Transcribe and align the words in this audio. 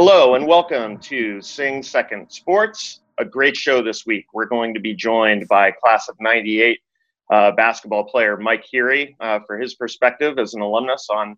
Hello 0.00 0.36
and 0.36 0.46
welcome 0.46 0.96
to 0.98 1.42
Sing 1.42 1.82
Second 1.82 2.30
Sports, 2.30 3.00
a 3.18 3.24
great 3.24 3.56
show 3.56 3.82
this 3.82 4.06
week. 4.06 4.26
We're 4.32 4.46
going 4.46 4.72
to 4.74 4.80
be 4.80 4.94
joined 4.94 5.46
by 5.48 5.72
class 5.72 6.08
of 6.08 6.16
98 6.20 6.78
uh, 7.30 7.52
basketball 7.52 8.04
player 8.04 8.36
Mike 8.36 8.64
Heary 8.70 9.16
uh, 9.20 9.40
for 9.46 9.58
his 9.58 9.74
perspective 9.74 10.38
as 10.38 10.54
an 10.54 10.60
alumnus 10.60 11.08
on 11.10 11.36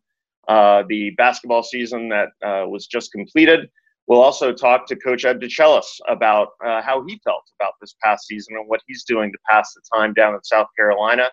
uh, 0.49 0.83
the 0.89 1.11
basketball 1.11 1.63
season 1.63 2.09
that 2.09 2.29
uh, 2.45 2.67
was 2.67 2.87
just 2.87 3.13
completed. 3.13 3.69
We'll 4.07 4.23
also 4.23 4.53
talk 4.53 4.87
to 4.87 4.97
Coach 4.97 5.25
Ed 5.25 5.41
DeChellis 5.41 5.87
about 6.09 6.49
uh, 6.65 6.83
how 6.83 7.05
he 7.07 7.21
felt 7.23 7.45
about 7.61 7.75
this 7.81 7.95
past 8.03 8.27
season 8.27 8.57
and 8.57 8.69
what 8.69 8.81
he's 8.87 9.05
doing 9.05 9.31
to 9.31 9.39
pass 9.49 9.73
the 9.75 9.83
time 9.95 10.15
down 10.15 10.35
in 10.35 10.43
South 10.43 10.67
Carolina. 10.77 11.31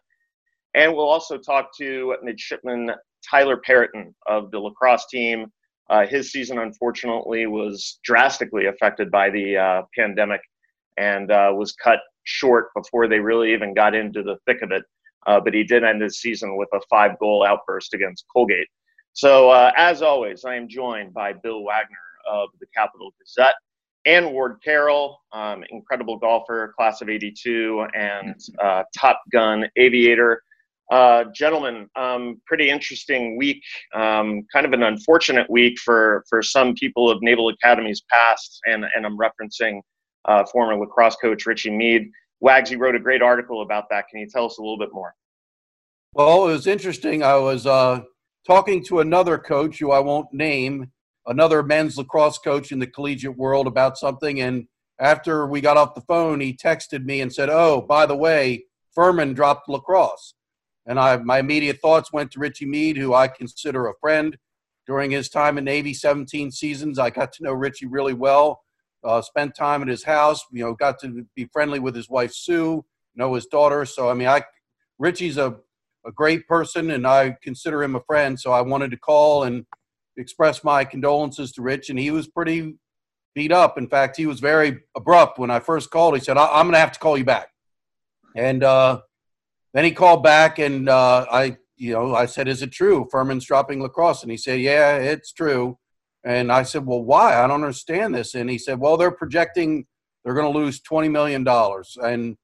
And 0.75 0.93
we'll 0.93 1.09
also 1.09 1.37
talk 1.37 1.75
to 1.77 2.15
midshipman 2.21 2.91
Tyler 3.27 3.59
Perriton 3.67 4.13
of 4.27 4.51
the 4.51 4.59
lacrosse 4.59 5.07
team 5.07 5.47
uh, 5.89 6.05
his 6.05 6.31
season, 6.31 6.59
unfortunately, 6.59 7.47
was 7.47 7.99
drastically 8.03 8.65
affected 8.65 9.09
by 9.09 9.29
the 9.29 9.83
pandemic 9.97 10.41
and 10.97 11.29
was 11.29 11.73
cut 11.81 11.99
short 12.27 12.67
before 12.75 13.07
they 13.07 13.19
really 13.19 13.53
even 13.53 13.73
got 13.73 13.95
into 13.95 14.21
the 14.21 14.37
thick 14.45 14.61
of 14.61 14.71
it. 14.71 14.83
Uh, 15.25 15.39
but 15.39 15.53
he 15.53 15.63
did 15.63 15.83
end 15.83 16.01
his 16.01 16.19
season 16.19 16.55
with 16.55 16.69
a 16.73 16.79
five 16.89 17.17
goal 17.19 17.45
outburst 17.45 17.93
against 17.93 18.25
Colgate. 18.31 18.67
So, 19.13 19.49
uh, 19.49 19.71
as 19.75 20.01
always, 20.01 20.45
I 20.45 20.55
am 20.55 20.67
joined 20.67 21.13
by 21.13 21.33
Bill 21.33 21.63
Wagner 21.63 21.97
of 22.29 22.49
the 22.59 22.67
Capital 22.75 23.11
Gazette 23.19 23.55
and 24.05 24.31
Ward 24.31 24.59
Carroll, 24.63 25.19
um, 25.33 25.63
incredible 25.69 26.17
golfer, 26.17 26.73
class 26.77 27.01
of 27.01 27.09
82, 27.09 27.87
and 27.93 28.35
uh, 28.63 28.83
Top 28.95 29.21
Gun 29.31 29.65
aviator. 29.75 30.41
Uh, 30.89 31.25
gentlemen, 31.35 31.89
um, 31.97 32.41
pretty 32.45 32.69
interesting 32.69 33.37
week. 33.37 33.61
Um, 33.93 34.43
kind 34.53 34.65
of 34.65 34.71
an 34.71 34.83
unfortunate 34.83 35.49
week 35.49 35.77
for 35.79 36.23
for 36.29 36.41
some 36.41 36.73
people 36.75 37.09
of 37.09 37.21
Naval 37.21 37.49
Academy's 37.49 38.03
past, 38.09 38.61
and 38.65 38.85
and 38.95 39.05
I'm 39.05 39.17
referencing 39.17 39.81
uh, 40.27 40.45
former 40.45 40.75
lacrosse 40.75 41.15
coach 41.15 41.45
Richie 41.45 41.71
Meade. 41.71 42.11
Wags, 42.39 42.69
you 42.69 42.77
wrote 42.77 42.95
a 42.95 42.99
great 42.99 43.21
article 43.21 43.61
about 43.61 43.89
that. 43.89 44.07
Can 44.09 44.19
you 44.19 44.27
tell 44.27 44.45
us 44.45 44.57
a 44.57 44.61
little 44.61 44.77
bit 44.77 44.93
more? 44.93 45.15
Well, 46.13 46.47
it 46.47 46.51
was 46.51 46.67
interesting. 46.67 47.23
I 47.23 47.35
was 47.35 47.65
uh, 47.65 48.01
talking 48.45 48.83
to 48.85 48.99
another 48.99 49.37
coach 49.37 49.79
who 49.79 49.91
I 49.91 49.99
won't 49.99 50.31
name, 50.33 50.91
another 51.25 51.63
men's 51.63 51.97
lacrosse 51.97 52.37
coach 52.37 52.71
in 52.71 52.79
the 52.79 52.87
collegiate 52.87 53.37
world 53.37 53.67
about 53.67 53.97
something, 53.97 54.41
and 54.41 54.67
after 54.99 55.45
we 55.45 55.61
got 55.61 55.77
off 55.77 55.95
the 55.95 56.01
phone, 56.01 56.39
he 56.39 56.55
texted 56.55 57.05
me 57.05 57.21
and 57.21 57.33
said, 57.33 57.49
"Oh, 57.49 57.81
by 57.81 58.05
the 58.05 58.15
way, 58.15 58.65
Furman 58.95 59.33
dropped 59.33 59.69
lacrosse." 59.69 60.33
And 60.87 60.99
I, 60.99 61.17
my 61.17 61.39
immediate 61.39 61.79
thoughts 61.81 62.13
went 62.13 62.31
to 62.31 62.39
Richie 62.39 62.65
Meade, 62.65 62.97
who 62.97 63.13
I 63.13 63.27
consider 63.27 63.87
a 63.87 63.97
friend. 63.99 64.37
During 64.87 65.11
his 65.11 65.27
time 65.27 65.57
in 65.57 65.65
Navy, 65.65 65.93
17 65.93 66.49
seasons, 66.49 66.97
I 66.97 67.09
got 67.09 67.33
to 67.33 67.43
know 67.43 67.51
Richie 67.51 67.87
really 67.87 68.13
well. 68.13 68.61
Uh, 69.07 69.21
spent 69.21 69.55
time 69.55 69.81
at 69.81 69.87
his 69.87 70.03
house. 70.03 70.45
You 70.51 70.65
know, 70.65 70.73
got 70.73 70.99
to 70.99 71.25
be 71.35 71.45
friendly 71.53 71.79
with 71.79 71.95
his 71.95 72.09
wife 72.09 72.33
Sue, 72.33 72.83
know 73.15 73.33
his 73.33 73.45
daughter. 73.45 73.85
So 73.85 74.09
I 74.09 74.13
mean, 74.13 74.27
I 74.27 74.43
Richie's 74.99 75.37
a 75.37 75.57
a 76.05 76.11
great 76.11 76.47
person, 76.47 76.91
and 76.91 77.05
I 77.07 77.37
consider 77.41 77.83
him 77.83 77.95
a 77.95 78.01
friend. 78.01 78.39
So 78.39 78.51
I 78.51 78.61
wanted 78.61 78.91
to 78.91 78.97
call 78.97 79.43
and 79.43 79.65
express 80.17 80.63
my 80.63 80.83
condolences 80.85 81.51
to 81.53 81.61
Rich, 81.61 81.89
and 81.89 81.99
he 81.99 82.11
was 82.11 82.27
pretty 82.27 82.75
beat 83.35 83.51
up. 83.51 83.77
In 83.77 83.87
fact, 83.87 84.17
he 84.17 84.25
was 84.25 84.39
very 84.39 84.79
abrupt 84.95 85.37
when 85.37 85.51
I 85.51 85.59
first 85.59 85.91
called. 85.91 86.15
He 86.15 86.21
said, 86.21 86.37
"I'm 86.37 86.65
going 86.65 86.73
to 86.73 86.79
have 86.79 86.93
to 86.93 86.99
call 86.99 87.17
you 87.17 87.25
back," 87.25 87.49
and 88.35 88.63
uh, 88.63 89.01
then 89.73 89.83
he 89.85 89.91
called 89.91 90.23
back 90.23 90.59
and 90.59 90.89
uh, 90.89 91.25
I, 91.31 91.57
you 91.75 91.93
know, 91.93 92.15
I 92.15 92.25
said, 92.25 92.47
"Is 92.47 92.61
it 92.61 92.71
true? 92.71 93.07
Furman's 93.11 93.45
dropping 93.45 93.81
lacrosse?" 93.81 94.23
And 94.23 94.31
he 94.31 94.37
said, 94.37 94.59
"Yeah, 94.59 94.97
it's 94.97 95.31
true." 95.31 95.77
And 96.27 96.51
I 96.51 96.63
said, 96.63 96.85
"Well, 96.85 97.03
why? 97.03 97.41
I 97.41 97.47
don't 97.47 97.63
understand 97.63 98.13
this." 98.13 98.35
And 98.35 98.49
he 98.49 98.57
said, 98.57 98.79
"Well, 98.79 98.97
they're 98.97 99.11
projecting 99.11 99.85
they're 100.23 100.33
going 100.33 100.51
to 100.51 100.59
lose 100.59 100.81
twenty 100.81 101.07
million 101.07 101.43
dollars." 101.45 101.97
And 102.01 102.35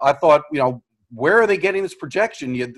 I 0.00 0.12
thought, 0.12 0.42
you 0.52 0.58
know, 0.58 0.82
where 1.10 1.40
are 1.40 1.46
they 1.46 1.56
getting 1.56 1.82
this 1.82 1.94
projection? 1.94 2.54
You, 2.54 2.74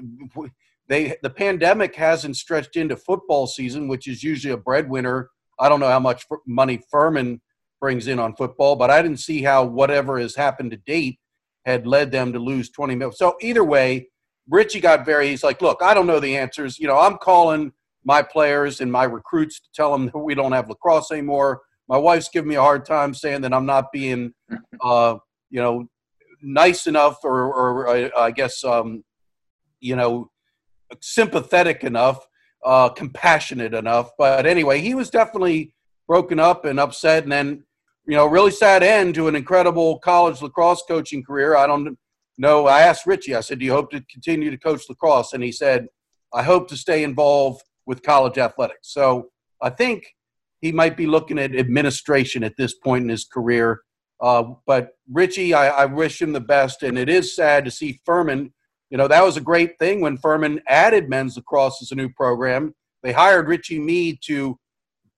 they 0.89 1.17
the 1.23 1.31
pandemic 1.31 1.97
hasn't 1.97 2.37
stretched 2.37 2.77
into 2.77 2.97
football 2.97 3.49
season, 3.49 3.89
which 3.89 4.07
is 4.07 4.23
usually 4.23 4.55
a 4.55 4.57
breadwinner. 4.57 5.31
I 5.59 5.69
don't 5.69 5.81
know 5.81 5.89
how 5.89 5.99
much 5.99 6.27
money 6.47 6.81
Furman 6.91 7.41
brings 7.81 8.07
in 8.07 8.21
on 8.21 8.37
football, 8.37 8.77
but 8.77 8.91
I 8.91 9.03
didn't 9.03 9.19
see 9.19 9.43
how 9.43 9.65
whatever 9.65 10.21
has 10.21 10.37
happened 10.37 10.71
to 10.71 10.77
date 10.77 11.19
had 11.67 11.87
led 11.87 12.13
them 12.13 12.33
to 12.33 12.39
lose 12.39 12.71
20 12.71 12.95
million. 12.95 13.17
So 13.17 13.37
either 13.41 13.65
way, 13.65 14.09
Richie 14.49 14.81
got 14.81 15.05
very, 15.05 15.29
he's 15.29 15.45
like, 15.45 15.61
look, 15.61 15.83
I 15.83 15.93
don't 15.93 16.07
know 16.07 16.21
the 16.21 16.37
answers. 16.37 16.79
You 16.79 16.87
know, 16.87 16.99
I'm 16.99 17.19
calling 17.19 17.73
my 18.05 18.23
players 18.23 18.81
and 18.81 18.91
my 18.91 19.05
recruits 19.05 19.61
to 19.61 19.69
tell 19.75 19.93
them 19.93 20.07
that 20.13 20.19
we 20.19 20.35
don't 20.35 20.53
have 20.53 20.69
lacrosse 20.69 21.11
anymore. 21.11 21.63
My 21.89 21.99
wife's 21.99 22.29
giving 22.29 22.49
me 22.49 22.55
a 22.57 22.63
hard 22.63 22.85
time 22.85 23.15
saying 23.15 23.43
that 23.43 23.53
I'm 23.53 23.67
not 23.67 23.93
being, 23.93 24.33
uh, 24.81 25.17
you 25.51 25.61
know, 25.61 25.87
nice 26.43 26.87
enough 26.87 27.19
or, 27.25 27.53
or 27.53 27.89
uh, 27.89 28.11
I 28.17 28.31
guess, 28.31 28.65
um, 28.65 29.05
you 29.81 29.97
know, 29.97 30.31
sympathetic 31.01 31.85
enough, 31.85 32.27
uh, 32.65 32.89
compassionate 32.89 33.75
enough. 33.75 34.11
But 34.19 34.47
anyway, 34.47 34.81
he 34.81 34.95
was 34.95 35.11
definitely 35.11 35.75
broken 36.07 36.39
up 36.39 36.65
and 36.65 36.79
upset. 36.81 37.23
And 37.23 37.33
then 37.33 37.65
you 38.07 38.17
know, 38.17 38.27
really 38.27 38.51
sad 38.51 38.83
end 38.83 39.15
to 39.15 39.29
an 39.29 39.37
incredible 39.37 39.99
college 40.01 40.43
lacrosse 40.43 40.83
coaching 40.89 41.23
career. 41.23 41.57
I 41.57 41.67
don't 41.67 41.97
know. 42.37 42.67
I 42.67 42.81
asked 42.81 43.07
Richie, 43.07 43.35
I 43.35 43.41
said, 43.41 43.61
Do 43.61 43.65
you 43.65 43.73
hope 43.73 43.91
to 43.93 44.05
continue 44.11 44.51
to 44.51 44.59
coach 44.59 44.83
lacrosse? 44.89 45.33
And 45.33 45.43
he 45.43 45.53
said, 45.53 45.87
I 46.35 46.43
hope 46.43 46.69
to 46.69 46.77
stay 46.77 47.05
involved 47.05 47.63
with 47.87 48.03
college 48.03 48.39
athletics. 48.39 48.93
So 48.93 49.31
I 49.61 49.71
think 49.71 50.05
he 50.61 50.73
might 50.73 50.97
be 50.97 51.07
looking 51.07 51.39
at 51.39 51.55
administration 51.55 52.45
at 52.45 52.57
this 52.57 52.75
point 52.75 53.05
in 53.05 53.09
his 53.09 53.25
career. 53.25 53.83
Uh, 54.21 54.45
but 54.67 54.91
Richie, 55.11 55.55
I, 55.55 55.69
I 55.69 55.87
wish 55.87 56.23
him 56.23 56.33
the 56.33 56.41
best. 56.41 56.83
And 56.83 56.97
it 56.97 57.09
is 57.09 57.35
sad 57.35 57.65
to 57.65 57.71
see 57.71 58.01
Furman. 58.07 58.53
You 58.91 58.99
know, 58.99 59.09
that 59.09 59.25
was 59.25 59.37
a 59.37 59.41
great 59.41 59.79
thing 59.79 60.01
when 60.01 60.17
Furman 60.17 60.61
added 60.69 61.09
men's 61.09 61.37
lacrosse 61.37 61.83
as 61.83 61.91
a 61.91 61.97
new 61.97 62.09
program. 62.09 62.75
They 63.03 63.13
hired 63.13 63.49
Richie 63.49 63.81
Meade 63.81 64.19
to 64.27 64.59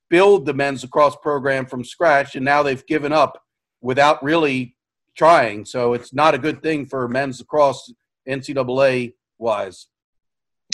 build 0.08 0.46
the 0.46 0.54
men's 0.54 0.82
lacrosse 0.82 1.16
program 1.22 1.66
from 1.66 1.84
scratch, 1.84 2.36
and 2.36 2.44
now 2.44 2.62
they've 2.62 2.86
given 2.86 3.12
up 3.12 3.42
without 3.82 4.22
really 4.22 4.76
trying. 5.16 5.64
So 5.64 5.92
it's 5.92 6.14
not 6.14 6.34
a 6.34 6.38
good 6.38 6.62
thing 6.62 6.86
for 6.86 7.06
men's 7.08 7.40
lacrosse 7.40 7.92
NCAA 8.28 9.14
wise. 9.38 9.88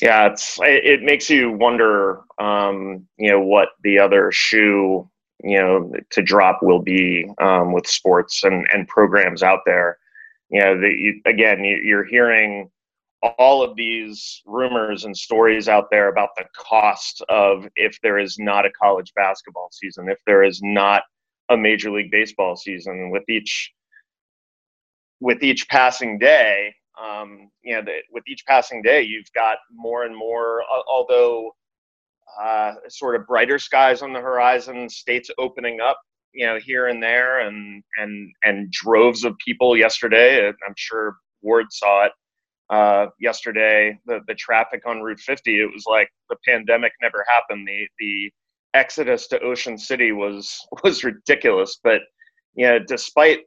Yeah, 0.02 0.28
it's 0.28 0.58
it 0.62 1.02
makes 1.02 1.28
you 1.28 1.52
wonder, 1.52 2.22
um, 2.38 3.06
you 3.18 3.30
know, 3.30 3.40
what 3.40 3.70
the 3.82 3.98
other 3.98 4.32
shoe, 4.32 5.08
you 5.44 5.58
know, 5.58 5.92
to 6.10 6.22
drop 6.22 6.60
will 6.62 6.80
be 6.80 7.26
um, 7.38 7.72
with 7.72 7.86
sports 7.86 8.44
and 8.44 8.66
and 8.72 8.88
programs 8.88 9.42
out 9.42 9.60
there. 9.66 9.98
You 10.50 10.60
know, 10.60 10.80
the, 10.80 10.88
you, 10.88 11.20
again, 11.26 11.62
you, 11.64 11.76
you're 11.84 12.04
hearing 12.04 12.70
all 13.38 13.62
of 13.62 13.76
these 13.76 14.40
rumors 14.46 15.04
and 15.04 15.14
stories 15.14 15.68
out 15.68 15.88
there 15.90 16.08
about 16.08 16.30
the 16.36 16.46
cost 16.56 17.22
of 17.28 17.68
if 17.76 17.98
there 18.02 18.18
is 18.18 18.38
not 18.38 18.64
a 18.64 18.70
college 18.70 19.12
basketball 19.14 19.68
season, 19.70 20.08
if 20.08 20.18
there 20.26 20.42
is 20.42 20.60
not 20.62 21.02
a 21.50 21.56
major 21.56 21.90
league 21.90 22.10
baseball 22.10 22.56
season, 22.56 23.10
with 23.10 23.28
each 23.28 23.70
with 25.20 25.42
each 25.42 25.68
passing 25.68 26.18
day, 26.18 26.74
um, 27.02 27.50
you 27.62 27.74
know, 27.74 27.82
the, 27.82 27.98
with 28.12 28.24
each 28.28 28.44
passing 28.46 28.82
day, 28.82 29.02
you've 29.02 29.32
got 29.34 29.58
more 29.72 30.04
and 30.04 30.16
more. 30.16 30.62
Although 30.88 31.50
uh, 32.40 32.74
sort 32.88 33.16
of 33.16 33.26
brighter 33.26 33.58
skies 33.58 34.02
on 34.02 34.12
the 34.12 34.20
horizon, 34.20 34.88
states 34.88 35.30
opening 35.38 35.80
up, 35.80 35.98
you 36.32 36.46
know, 36.46 36.58
here 36.58 36.88
and 36.88 37.02
there, 37.02 37.40
and 37.40 37.82
and 37.96 38.32
and 38.44 38.70
droves 38.70 39.24
of 39.24 39.36
people 39.44 39.76
yesterday. 39.76 40.46
I'm 40.48 40.74
sure 40.76 41.16
Ward 41.42 41.66
saw 41.70 42.06
it 42.06 42.12
uh, 42.70 43.06
yesterday, 43.18 43.98
the, 44.06 44.20
the 44.28 44.34
traffic 44.34 44.82
on 44.86 45.00
Route 45.02 45.20
50, 45.20 45.60
it 45.60 45.70
was 45.72 45.84
like 45.86 46.08
the 46.28 46.36
pandemic 46.46 46.92
never 47.02 47.24
happened. 47.28 47.66
The, 47.66 47.86
the 47.98 48.30
exodus 48.74 49.26
to 49.28 49.40
Ocean 49.40 49.76
City 49.76 50.12
was, 50.12 50.56
was 50.84 51.02
ridiculous. 51.04 51.80
But, 51.82 52.02
you 52.54 52.66
know, 52.66 52.78
despite 52.78 53.40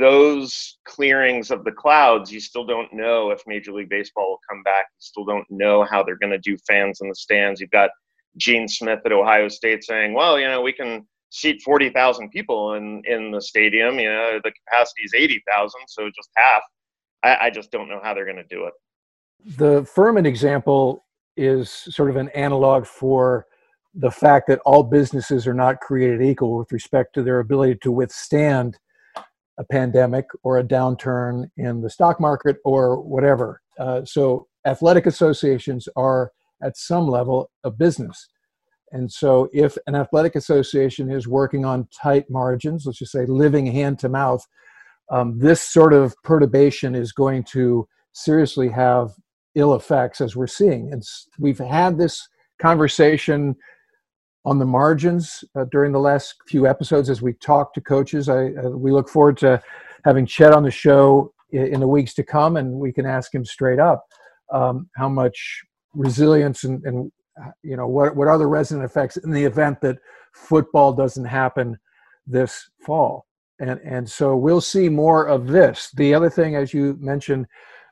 those 0.00 0.78
clearings 0.84 1.50
of 1.50 1.64
the 1.64 1.72
clouds, 1.72 2.32
you 2.32 2.40
still 2.40 2.64
don't 2.64 2.92
know 2.92 3.30
if 3.30 3.40
Major 3.46 3.72
League 3.72 3.88
Baseball 3.88 4.30
will 4.30 4.40
come 4.48 4.62
back. 4.62 4.86
You 4.90 5.00
still 5.00 5.24
don't 5.24 5.46
know 5.48 5.84
how 5.84 6.02
they're 6.02 6.18
going 6.18 6.32
to 6.32 6.38
do 6.38 6.56
fans 6.66 7.00
in 7.00 7.08
the 7.08 7.14
stands. 7.14 7.60
You've 7.60 7.70
got 7.70 7.90
Gene 8.36 8.66
Smith 8.66 9.00
at 9.04 9.12
Ohio 9.12 9.48
State 9.48 9.84
saying, 9.84 10.12
well, 10.12 10.38
you 10.38 10.46
know, 10.46 10.60
we 10.60 10.72
can 10.72 11.06
seat 11.30 11.62
40,000 11.62 12.30
people 12.30 12.74
in, 12.74 13.02
in 13.06 13.30
the 13.30 13.40
stadium. 13.40 13.98
You 13.98 14.08
know, 14.08 14.40
the 14.42 14.52
capacity 14.52 15.02
is 15.04 15.14
80,000, 15.14 15.80
so 15.88 16.08
just 16.14 16.30
half. 16.36 16.62
I, 17.22 17.46
I 17.46 17.50
just 17.50 17.70
don't 17.70 17.88
know 17.88 18.00
how 18.02 18.12
they're 18.12 18.24
going 18.24 18.36
to 18.36 18.44
do 18.44 18.66
it. 18.66 18.74
The 19.56 19.84
Furman 19.84 20.26
example 20.26 21.04
is 21.36 21.70
sort 21.70 22.10
of 22.10 22.16
an 22.16 22.28
analog 22.30 22.86
for 22.86 23.46
the 23.94 24.10
fact 24.10 24.48
that 24.48 24.60
all 24.66 24.82
businesses 24.82 25.46
are 25.46 25.54
not 25.54 25.80
created 25.80 26.22
equal 26.22 26.56
with 26.58 26.72
respect 26.72 27.14
to 27.14 27.22
their 27.22 27.40
ability 27.40 27.76
to 27.82 27.92
withstand 27.92 28.78
a 29.58 29.64
pandemic 29.64 30.26
or 30.42 30.58
a 30.58 30.64
downturn 30.64 31.48
in 31.56 31.80
the 31.80 31.90
stock 31.90 32.20
market 32.20 32.56
or 32.64 33.00
whatever. 33.00 33.60
Uh, 33.78 34.04
so, 34.04 34.46
athletic 34.66 35.06
associations 35.06 35.88
are 35.96 36.32
at 36.62 36.76
some 36.76 37.06
level 37.06 37.50
a 37.64 37.70
business. 37.70 38.28
And 38.92 39.10
so, 39.10 39.48
if 39.52 39.76
an 39.86 39.94
athletic 39.94 40.34
association 40.34 41.10
is 41.10 41.28
working 41.28 41.64
on 41.64 41.88
tight 42.02 42.24
margins, 42.30 42.84
let's 42.86 42.98
just 42.98 43.12
say 43.12 43.26
living 43.26 43.66
hand 43.66 43.98
to 44.00 44.08
mouth, 44.08 44.46
um, 45.10 45.38
this 45.38 45.62
sort 45.62 45.92
of 45.92 46.14
perturbation 46.22 46.94
is 46.94 47.12
going 47.12 47.44
to 47.44 47.86
seriously 48.12 48.68
have 48.68 49.10
ill 49.54 49.74
effects 49.74 50.20
as 50.20 50.36
we're 50.36 50.46
seeing. 50.46 50.92
And 50.92 51.02
we've 51.38 51.58
had 51.58 51.98
this 51.98 52.28
conversation 52.60 53.56
on 54.46 54.60
the 54.60 54.64
margins 54.64 55.44
uh, 55.56 55.64
during 55.72 55.90
the 55.90 55.98
last 55.98 56.36
few 56.46 56.68
episodes 56.68 57.10
as 57.10 57.20
we 57.20 57.32
talk 57.34 57.74
to 57.74 57.80
coaches. 57.80 58.28
I, 58.28 58.52
uh, 58.52 58.70
we 58.70 58.92
look 58.92 59.08
forward 59.08 59.36
to 59.38 59.60
having 60.04 60.24
Chet 60.24 60.52
on 60.52 60.62
the 60.62 60.70
show 60.70 61.32
in, 61.50 61.74
in, 61.74 61.80
the 61.80 61.88
weeks 61.88 62.14
to 62.14 62.22
come, 62.22 62.56
and 62.56 62.72
we 62.72 62.92
can 62.92 63.04
ask 63.04 63.34
him 63.34 63.44
straight 63.44 63.80
up 63.80 64.06
um, 64.52 64.88
how 64.94 65.08
much 65.08 65.64
resilience 65.94 66.62
and, 66.62 66.82
and 66.84 67.10
you 67.62 67.76
know 67.76 67.86
what 67.86 68.14
what 68.16 68.28
are 68.28 68.38
the 68.38 68.46
resident 68.46 68.84
effects 68.84 69.16
in 69.18 69.30
the 69.30 69.44
event 69.44 69.80
that 69.80 69.98
football 70.32 70.92
doesn't 70.92 71.24
happen 71.24 71.76
this 72.26 72.70
fall. 72.84 73.26
And 73.58 73.80
and 73.84 74.08
so 74.08 74.36
we'll 74.36 74.60
see 74.60 74.88
more 74.88 75.26
of 75.26 75.48
this. 75.48 75.90
The 75.96 76.14
other 76.14 76.30
thing, 76.30 76.54
as 76.54 76.72
you 76.72 76.96
mentioned, 77.00 77.46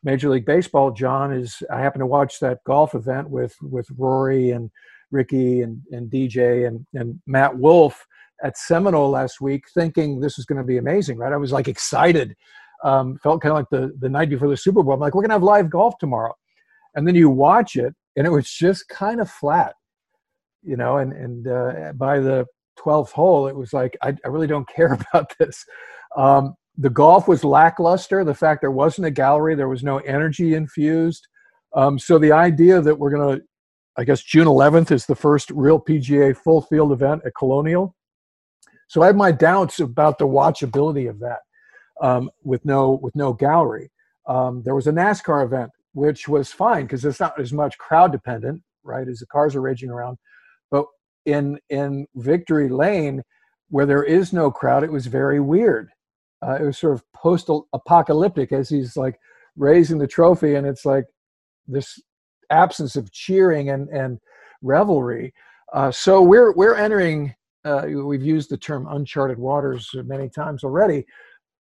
Major 0.05 0.29
League 0.29 0.47
Baseball, 0.47 0.93
John, 0.93 1.33
is 1.33 1.65
I 1.69 1.81
happen 1.81 1.99
to 1.99 2.07
watch 2.07 2.39
that 2.39 2.63
golf 2.65 2.95
event 2.95 3.29
with 3.29 3.57
with 3.61 3.89
Rory 3.99 4.53
and 4.53 4.71
Ricky 5.15 5.63
and, 5.63 5.81
and 5.93 6.11
DJ 6.11 6.67
and, 6.67 6.85
and 6.93 7.19
Matt 7.27 7.57
Wolff 7.57 8.07
at 8.43 8.59
Seminole 8.59 9.11
last 9.11 9.41
week, 9.41 9.65
thinking 9.73 10.21
this 10.21 10.39
is 10.39 10.45
going 10.45 10.59
to 10.59 10.65
be 10.65 10.77
amazing, 10.77 11.17
right? 11.17 11.33
I 11.33 11.37
was 11.37 11.53
like 11.53 11.69
excited. 11.69 12.37
Um, 12.83 13.19
felt 13.23 13.41
kind 13.41 13.53
of 13.53 13.57
like 13.57 13.71
the, 13.71 13.97
the 14.01 14.09
night 14.11 14.29
before 14.29 14.49
the 14.49 14.57
Super 14.57 14.83
Bowl. 14.83 14.93
I'm 14.93 15.01
like, 15.01 15.15
we're 15.15 15.23
going 15.23 15.31
to 15.31 15.37
have 15.37 15.43
live 15.43 15.71
golf 15.71 15.97
tomorrow. 15.99 16.35
And 16.95 17.09
then 17.09 17.15
you 17.15 17.31
watch 17.31 17.77
it, 17.77 17.95
and 18.17 18.27
it 18.27 18.31
was 18.31 18.51
just 18.51 18.89
kind 18.89 19.21
of 19.21 19.31
flat, 19.31 19.75
you 20.63 20.77
know. 20.77 20.99
And, 20.99 21.13
and 21.13 21.49
uh, 21.49 21.93
by 21.95 22.19
the 22.19 22.45
12th 22.79 23.11
hole, 23.11 23.47
it 23.47 23.57
was 23.57 23.73
like, 23.73 23.97
I, 24.03 24.09
I 24.25 24.29
really 24.29 24.47
don't 24.47 24.69
care 24.77 24.93
about 24.93 25.33
this. 25.39 25.65
Um, 26.17 26.55
the 26.77 26.91
golf 26.91 27.29
was 27.29 27.45
lackluster. 27.45 28.25
The 28.25 28.35
fact 28.35 28.61
there 28.61 28.71
wasn't 28.71 29.07
a 29.07 29.11
gallery, 29.11 29.55
there 29.55 29.69
was 29.69 29.85
no 29.85 29.99
energy 29.99 30.55
infused. 30.55 31.27
Um, 31.75 31.99
so 31.99 32.19
the 32.19 32.33
idea 32.33 32.81
that 32.81 32.99
we're 32.99 33.11
going 33.11 33.39
to 33.39 33.45
I 33.97 34.05
guess 34.05 34.23
June 34.23 34.47
11th 34.47 34.91
is 34.91 35.07
the 35.07 35.15
first 35.15 35.51
real 35.51 35.81
PGA 35.81 36.37
full 36.37 36.63
field 36.63 36.93
event 36.93 37.23
at 37.25 37.35
Colonial. 37.37 37.95
So 38.89 39.03
I 39.03 39.07
have 39.07 39.17
my 39.17 39.33
doubts 39.33 39.81
about 39.81 40.19
the 40.19 40.27
watchability 40.27 41.09
of 41.09 41.21
that 41.21 41.41
um, 42.01 42.31
with 42.43 42.65
no 42.65 42.99
with 43.03 43.15
no 43.15 43.33
gallery. 43.33 43.91
Um, 44.27 44.63
there 44.65 44.75
was 44.75 44.87
a 44.87 44.93
NASCAR 44.93 45.45
event 45.45 45.71
which 45.93 46.29
was 46.29 46.53
fine 46.53 46.85
because 46.85 47.05
it's 47.05 47.21
not 47.21 47.41
as 47.41 47.53
much 47.53 47.79
crowd 47.79 48.11
dependent, 48.11 48.61
right? 48.83 49.07
As 49.07 49.21
the 49.21 49.27
cars 49.27 49.55
are 49.55 49.61
raging 49.61 49.91
around, 49.91 50.19
but 50.71 50.87
in 51.25 51.59
in 51.71 52.07
Victory 52.17 52.69
Lane, 52.69 53.23
where 53.71 53.87
there 53.87 54.03
is 54.03 54.33
no 54.33 54.51
crowd, 54.51 54.85
it 54.85 54.93
was 54.93 55.07
very 55.07 55.41
weird. 55.41 55.89
Uh, 56.43 56.59
it 56.61 56.65
was 56.65 56.79
sort 56.79 56.95
of 56.95 57.05
post 57.13 57.49
apocalyptic 57.73 58.53
as 58.53 58.69
he's 58.69 58.97
like 58.97 59.19
raising 59.57 59.99
the 59.99 60.07
trophy, 60.07 60.57
and 60.57 60.67
it's 60.67 60.85
like 60.85 61.05
this 61.67 62.01
absence 62.51 62.97
of 62.97 63.11
cheering 63.13 63.71
and 63.71 63.89
and 63.89 64.19
revelry. 64.63 65.33
Uh, 65.73 65.91
so 65.91 66.23
we're 66.23 66.53
we're 66.53 66.77
entering. 66.77 67.35
Uh, 67.65 67.87
we've 68.05 68.23
used 68.23 68.51
the 68.51 68.57
term 68.57 68.87
uncharted 68.91 69.39
waters 69.39 69.91
many 70.05 70.29
times 70.29 70.65
already, 70.65 71.07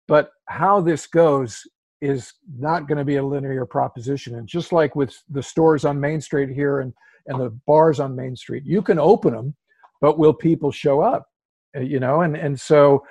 but 0.07 0.31
how 0.47 0.81
this 0.81 1.07
goes 1.07 1.61
is 2.01 2.33
not 2.59 2.87
going 2.87 2.97
to 2.97 3.05
be 3.05 3.15
a 3.15 3.23
linear 3.23 3.65
proposition. 3.65 4.35
And 4.35 4.45
just 4.45 4.73
like 4.73 4.95
with 4.95 5.15
the 5.29 5.41
stores 5.41 5.85
on 5.85 5.99
Main 5.99 6.19
Street 6.19 6.49
here 6.49 6.81
and 6.81 6.93
and 7.27 7.39
the 7.39 7.51
bars 7.65 7.99
on 7.99 8.15
Main 8.15 8.35
Street, 8.35 8.63
you 8.65 8.81
can 8.81 8.99
open 8.99 9.33
them, 9.33 9.55
but 10.01 10.17
will 10.17 10.33
people 10.33 10.71
show 10.71 10.99
up? 11.01 11.27
Uh, 11.75 11.79
you 11.79 11.99
know, 11.99 12.21
and 12.21 12.35
and 12.35 12.59
so. 12.59 13.03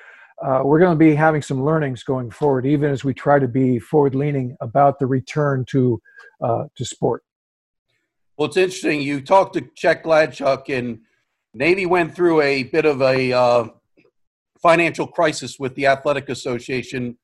Uh, 0.42 0.60
we're 0.64 0.80
going 0.80 0.90
to 0.90 0.98
be 0.98 1.14
having 1.14 1.40
some 1.40 1.62
learnings 1.64 2.02
going 2.02 2.28
forward, 2.28 2.66
even 2.66 2.90
as 2.90 3.04
we 3.04 3.14
try 3.14 3.38
to 3.38 3.46
be 3.46 3.78
forward-leaning 3.78 4.56
about 4.60 4.98
the 4.98 5.06
return 5.06 5.64
to 5.64 6.02
uh, 6.42 6.64
to 6.74 6.84
sport. 6.84 7.22
Well, 8.42 8.48
it's 8.48 8.56
interesting. 8.56 9.00
You 9.00 9.20
talked 9.20 9.54
to 9.54 9.60
Chet 9.76 10.02
Gladchuk, 10.02 10.68
and 10.76 10.98
Navy 11.54 11.86
went 11.86 12.12
through 12.12 12.40
a 12.40 12.64
bit 12.64 12.84
of 12.84 13.00
a 13.00 13.32
uh, 13.32 13.68
financial 14.60 15.06
crisis 15.06 15.60
with 15.60 15.76
the 15.76 15.86
Athletic 15.86 16.28
Association. 16.28 17.16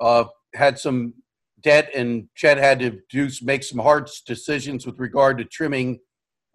Uh, 0.00 0.24
had 0.52 0.76
some 0.76 1.14
debt, 1.62 1.90
and 1.94 2.28
Chet 2.34 2.58
had 2.58 2.80
to 2.80 2.98
do 3.08 3.30
make 3.42 3.62
some 3.62 3.78
hard 3.78 4.10
decisions 4.26 4.84
with 4.84 4.98
regard 4.98 5.38
to 5.38 5.44
trimming 5.44 6.00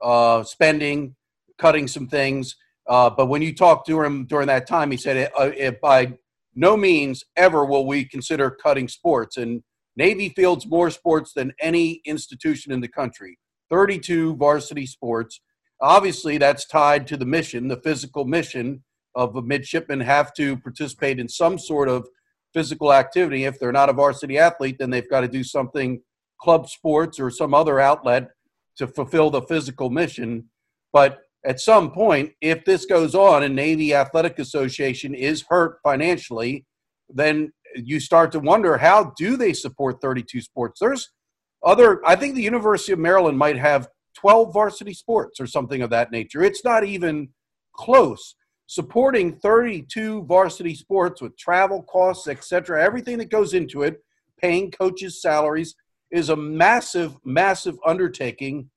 uh, 0.02 0.44
spending, 0.44 1.16
cutting 1.58 1.88
some 1.88 2.10
things. 2.10 2.58
Uh, 2.90 3.10
but 3.10 3.28
when 3.28 3.42
you 3.42 3.56
talked 3.56 3.88
to 3.88 4.04
him 4.04 4.26
during 4.26 4.48
that 4.48 4.68
time, 4.68 4.92
he 4.92 4.98
said, 4.98 5.32
uh, 5.38 5.72
"By 5.82 6.18
no 6.56 6.76
means 6.76 7.24
ever 7.38 7.64
will 7.64 7.88
we 7.88 8.04
consider 8.04 8.52
cutting 8.52 8.90
sports." 8.90 9.38
And 9.38 9.64
Navy 9.96 10.28
fields 10.28 10.68
more 10.68 10.90
sports 10.90 11.32
than 11.32 11.54
any 11.62 12.02
institution 12.04 12.74
in 12.74 12.82
the 12.82 12.90
country. 12.90 13.38
32 13.70 14.36
varsity 14.36 14.86
sports. 14.86 15.42
Obviously, 15.82 16.38
that's 16.38 16.66
tied 16.66 17.08
to 17.08 17.18
the 17.18 17.26
mission, 17.26 17.68
the 17.68 17.82
physical 17.82 18.26
mission 18.26 18.84
of 19.16 19.36
a 19.36 19.42
midshipman 19.42 20.00
have 20.02 20.34
to 20.34 20.58
participate 20.58 21.20
in 21.20 21.28
some 21.28 21.58
sort 21.58 21.90
of 21.90 22.08
physical 22.54 22.94
activity. 22.94 23.46
If 23.46 23.60
they're 23.60 23.72
not 23.72 23.90
a 23.90 23.94
varsity 23.94 24.38
athlete, 24.38 24.78
then 24.80 24.90
they've 24.90 25.10
got 25.10 25.22
to 25.22 25.28
do 25.28 25.44
something 25.44 26.02
club 26.40 26.70
sports 26.70 27.20
or 27.20 27.30
some 27.30 27.54
other 27.54 27.80
outlet 27.80 28.30
to 28.78 28.88
fulfill 28.88 29.30
the 29.30 29.42
physical 29.42 29.90
mission. 29.90 30.46
But 30.94 31.20
at 31.46 31.60
some 31.60 31.92
point, 31.92 32.32
if 32.42 32.66
this 32.66 32.86
goes 32.86 33.16
on 33.16 33.44
and 33.44 33.56
Navy 33.56 33.94
Athletic 33.94 34.40
Association 34.40 35.14
is 35.14 35.46
hurt 35.50 35.80
financially, 35.84 36.66
then 37.10 37.52
you 37.76 38.00
start 38.00 38.32
to 38.32 38.40
wonder 38.40 38.78
how 38.78 39.14
do 39.18 39.38
they 39.38 39.54
support 39.54 40.02
32 40.02 40.42
sports? 40.42 40.80
There's 40.80 41.10
other, 41.64 42.06
I 42.06 42.16
think 42.16 42.36
the 42.36 42.42
University 42.42 42.92
of 42.92 43.00
Maryland 43.00 43.38
might 43.38 43.58
have 43.58 43.88
12 44.16 44.54
varsity 44.54 44.94
sports 44.94 45.40
or 45.40 45.48
something 45.48 45.82
of 45.82 45.90
that 45.92 46.12
nature. 46.12 46.44
It's 46.44 46.64
not 46.64 46.84
even 46.84 47.30
close. 47.74 48.36
Supporting 48.68 49.36
32 49.38 50.24
varsity 50.24 50.76
sports 50.76 51.22
with 51.22 51.38
travel 51.38 51.84
costs, 51.84 52.28
etc., 52.28 52.84
everything 52.84 53.18
that 53.18 53.32
goes 53.32 53.54
into 53.54 53.84
it, 53.84 54.04
paying 54.40 54.72
coaches' 54.72 55.22
salaries 55.22 55.76
is 56.12 56.30
a 56.30 56.36
massive, 56.36 57.18
massive 57.24 57.78
undertaking. 57.86 58.70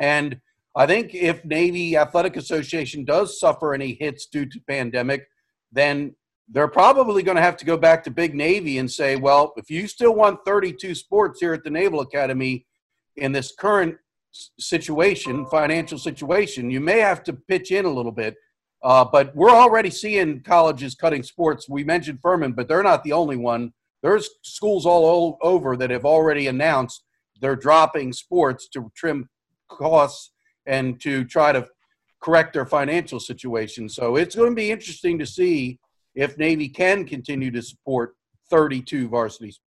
And 0.00 0.40
I 0.76 0.86
think 0.86 1.14
if 1.14 1.44
Navy 1.44 1.96
Athletic 1.96 2.36
Association 2.36 3.04
does 3.04 3.38
suffer 3.38 3.74
any 3.74 3.96
hits 4.00 4.26
due 4.26 4.46
to 4.46 4.60
pandemic, 4.68 5.28
then 5.72 6.14
they're 6.50 6.68
probably 6.68 7.22
going 7.22 7.36
to 7.36 7.42
have 7.42 7.56
to 7.58 7.64
go 7.64 7.76
back 7.76 8.02
to 8.04 8.10
Big 8.10 8.34
Navy 8.34 8.78
and 8.78 8.90
say, 8.90 9.16
well, 9.16 9.52
if 9.56 9.70
you 9.70 9.86
still 9.86 10.14
want 10.14 10.40
32 10.46 10.94
sports 10.94 11.40
here 11.40 11.52
at 11.52 11.62
the 11.62 11.70
Naval 11.70 12.00
Academy 12.00 12.66
in 13.16 13.32
this 13.32 13.54
current 13.54 13.96
situation, 14.32 15.46
financial 15.46 15.98
situation, 15.98 16.70
you 16.70 16.80
may 16.80 17.00
have 17.00 17.22
to 17.24 17.32
pitch 17.32 17.70
in 17.70 17.84
a 17.84 17.90
little 17.90 18.12
bit. 18.12 18.34
Uh, 18.82 19.04
but 19.04 19.34
we're 19.34 19.50
already 19.50 19.90
seeing 19.90 20.40
colleges 20.40 20.94
cutting 20.94 21.22
sports. 21.22 21.68
We 21.68 21.82
mentioned 21.84 22.20
Furman, 22.22 22.52
but 22.52 22.68
they're 22.68 22.82
not 22.82 23.02
the 23.02 23.12
only 23.12 23.36
one. 23.36 23.72
There's 24.02 24.30
schools 24.42 24.86
all 24.86 25.36
over 25.42 25.76
that 25.76 25.90
have 25.90 26.04
already 26.04 26.46
announced 26.46 27.04
they're 27.40 27.56
dropping 27.56 28.12
sports 28.12 28.68
to 28.68 28.90
trim 28.94 29.28
costs 29.68 30.30
and 30.66 31.00
to 31.00 31.24
try 31.24 31.52
to 31.52 31.66
correct 32.22 32.52
their 32.52 32.66
financial 32.66 33.18
situation. 33.18 33.88
So 33.88 34.16
it's 34.16 34.36
going 34.36 34.50
to 34.50 34.56
be 34.56 34.70
interesting 34.70 35.18
to 35.18 35.26
see 35.26 35.78
if 36.14 36.38
Navy 36.38 36.68
can 36.68 37.04
continue 37.04 37.50
to 37.50 37.62
support 37.62 38.14
32 38.50 39.08
varsities. 39.08 39.60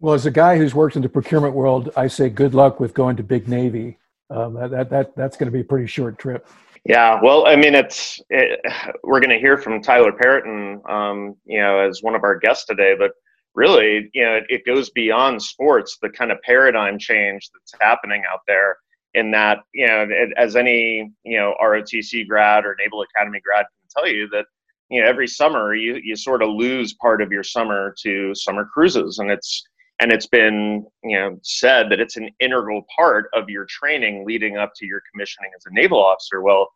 Well, 0.00 0.14
as 0.14 0.26
a 0.26 0.30
guy 0.30 0.56
who's 0.56 0.74
worked 0.74 0.96
in 0.96 1.02
the 1.02 1.08
procurement 1.08 1.54
world, 1.54 1.90
I 1.96 2.06
say 2.06 2.28
good 2.28 2.54
luck 2.54 2.78
with 2.78 2.94
going 2.94 3.16
to 3.16 3.22
Big 3.22 3.48
Navy. 3.48 3.98
Um, 4.30 4.54
that, 4.54 4.90
that, 4.90 5.16
that's 5.16 5.36
going 5.36 5.46
to 5.46 5.52
be 5.52 5.60
a 5.60 5.64
pretty 5.64 5.86
short 5.86 6.18
trip. 6.18 6.48
Yeah, 6.84 7.18
well, 7.22 7.46
I 7.46 7.56
mean, 7.56 7.74
it's 7.74 8.20
it, 8.30 8.60
we're 9.02 9.20
going 9.20 9.30
to 9.30 9.38
hear 9.38 9.58
from 9.58 9.82
Tyler 9.82 10.12
Perriton, 10.12 10.88
um, 10.88 11.34
you 11.44 11.58
know, 11.60 11.80
as 11.80 12.02
one 12.02 12.14
of 12.14 12.22
our 12.22 12.38
guests 12.38 12.66
today. 12.66 12.94
But 12.96 13.10
really, 13.54 14.08
you 14.14 14.24
know, 14.24 14.36
it, 14.36 14.44
it 14.48 14.64
goes 14.64 14.90
beyond 14.90 15.42
sports. 15.42 15.98
The 16.00 16.08
kind 16.10 16.30
of 16.30 16.38
paradigm 16.42 16.98
change 16.98 17.50
that's 17.52 17.74
happening 17.82 18.22
out 18.32 18.40
there, 18.46 18.76
in 19.14 19.30
that, 19.32 19.58
you 19.74 19.86
know, 19.86 20.06
it, 20.08 20.30
as 20.36 20.56
any 20.56 21.12
you 21.24 21.36
know 21.36 21.54
ROTC 21.60 22.26
grad 22.28 22.64
or 22.64 22.76
Naval 22.78 23.02
Academy 23.02 23.40
grad 23.44 23.66
can 23.66 24.02
tell 24.02 24.10
you 24.10 24.28
that 24.28 24.46
you 24.90 25.00
know 25.00 25.08
every 25.08 25.26
summer 25.26 25.74
you 25.74 26.00
you 26.02 26.16
sort 26.16 26.42
of 26.42 26.50
lose 26.50 26.94
part 26.94 27.22
of 27.22 27.30
your 27.30 27.42
summer 27.42 27.94
to 28.02 28.34
summer 28.34 28.64
cruises 28.72 29.18
and 29.18 29.30
it's 29.30 29.62
and 30.00 30.12
it's 30.12 30.26
been 30.26 30.86
you 31.02 31.18
know 31.18 31.38
said 31.42 31.90
that 31.90 32.00
it's 32.00 32.16
an 32.16 32.30
integral 32.40 32.84
part 32.96 33.28
of 33.34 33.48
your 33.48 33.66
training 33.66 34.24
leading 34.26 34.56
up 34.56 34.72
to 34.76 34.86
your 34.86 35.02
commissioning 35.12 35.50
as 35.56 35.64
a 35.66 35.74
naval 35.74 36.02
officer. 36.02 36.42
Well, 36.42 36.68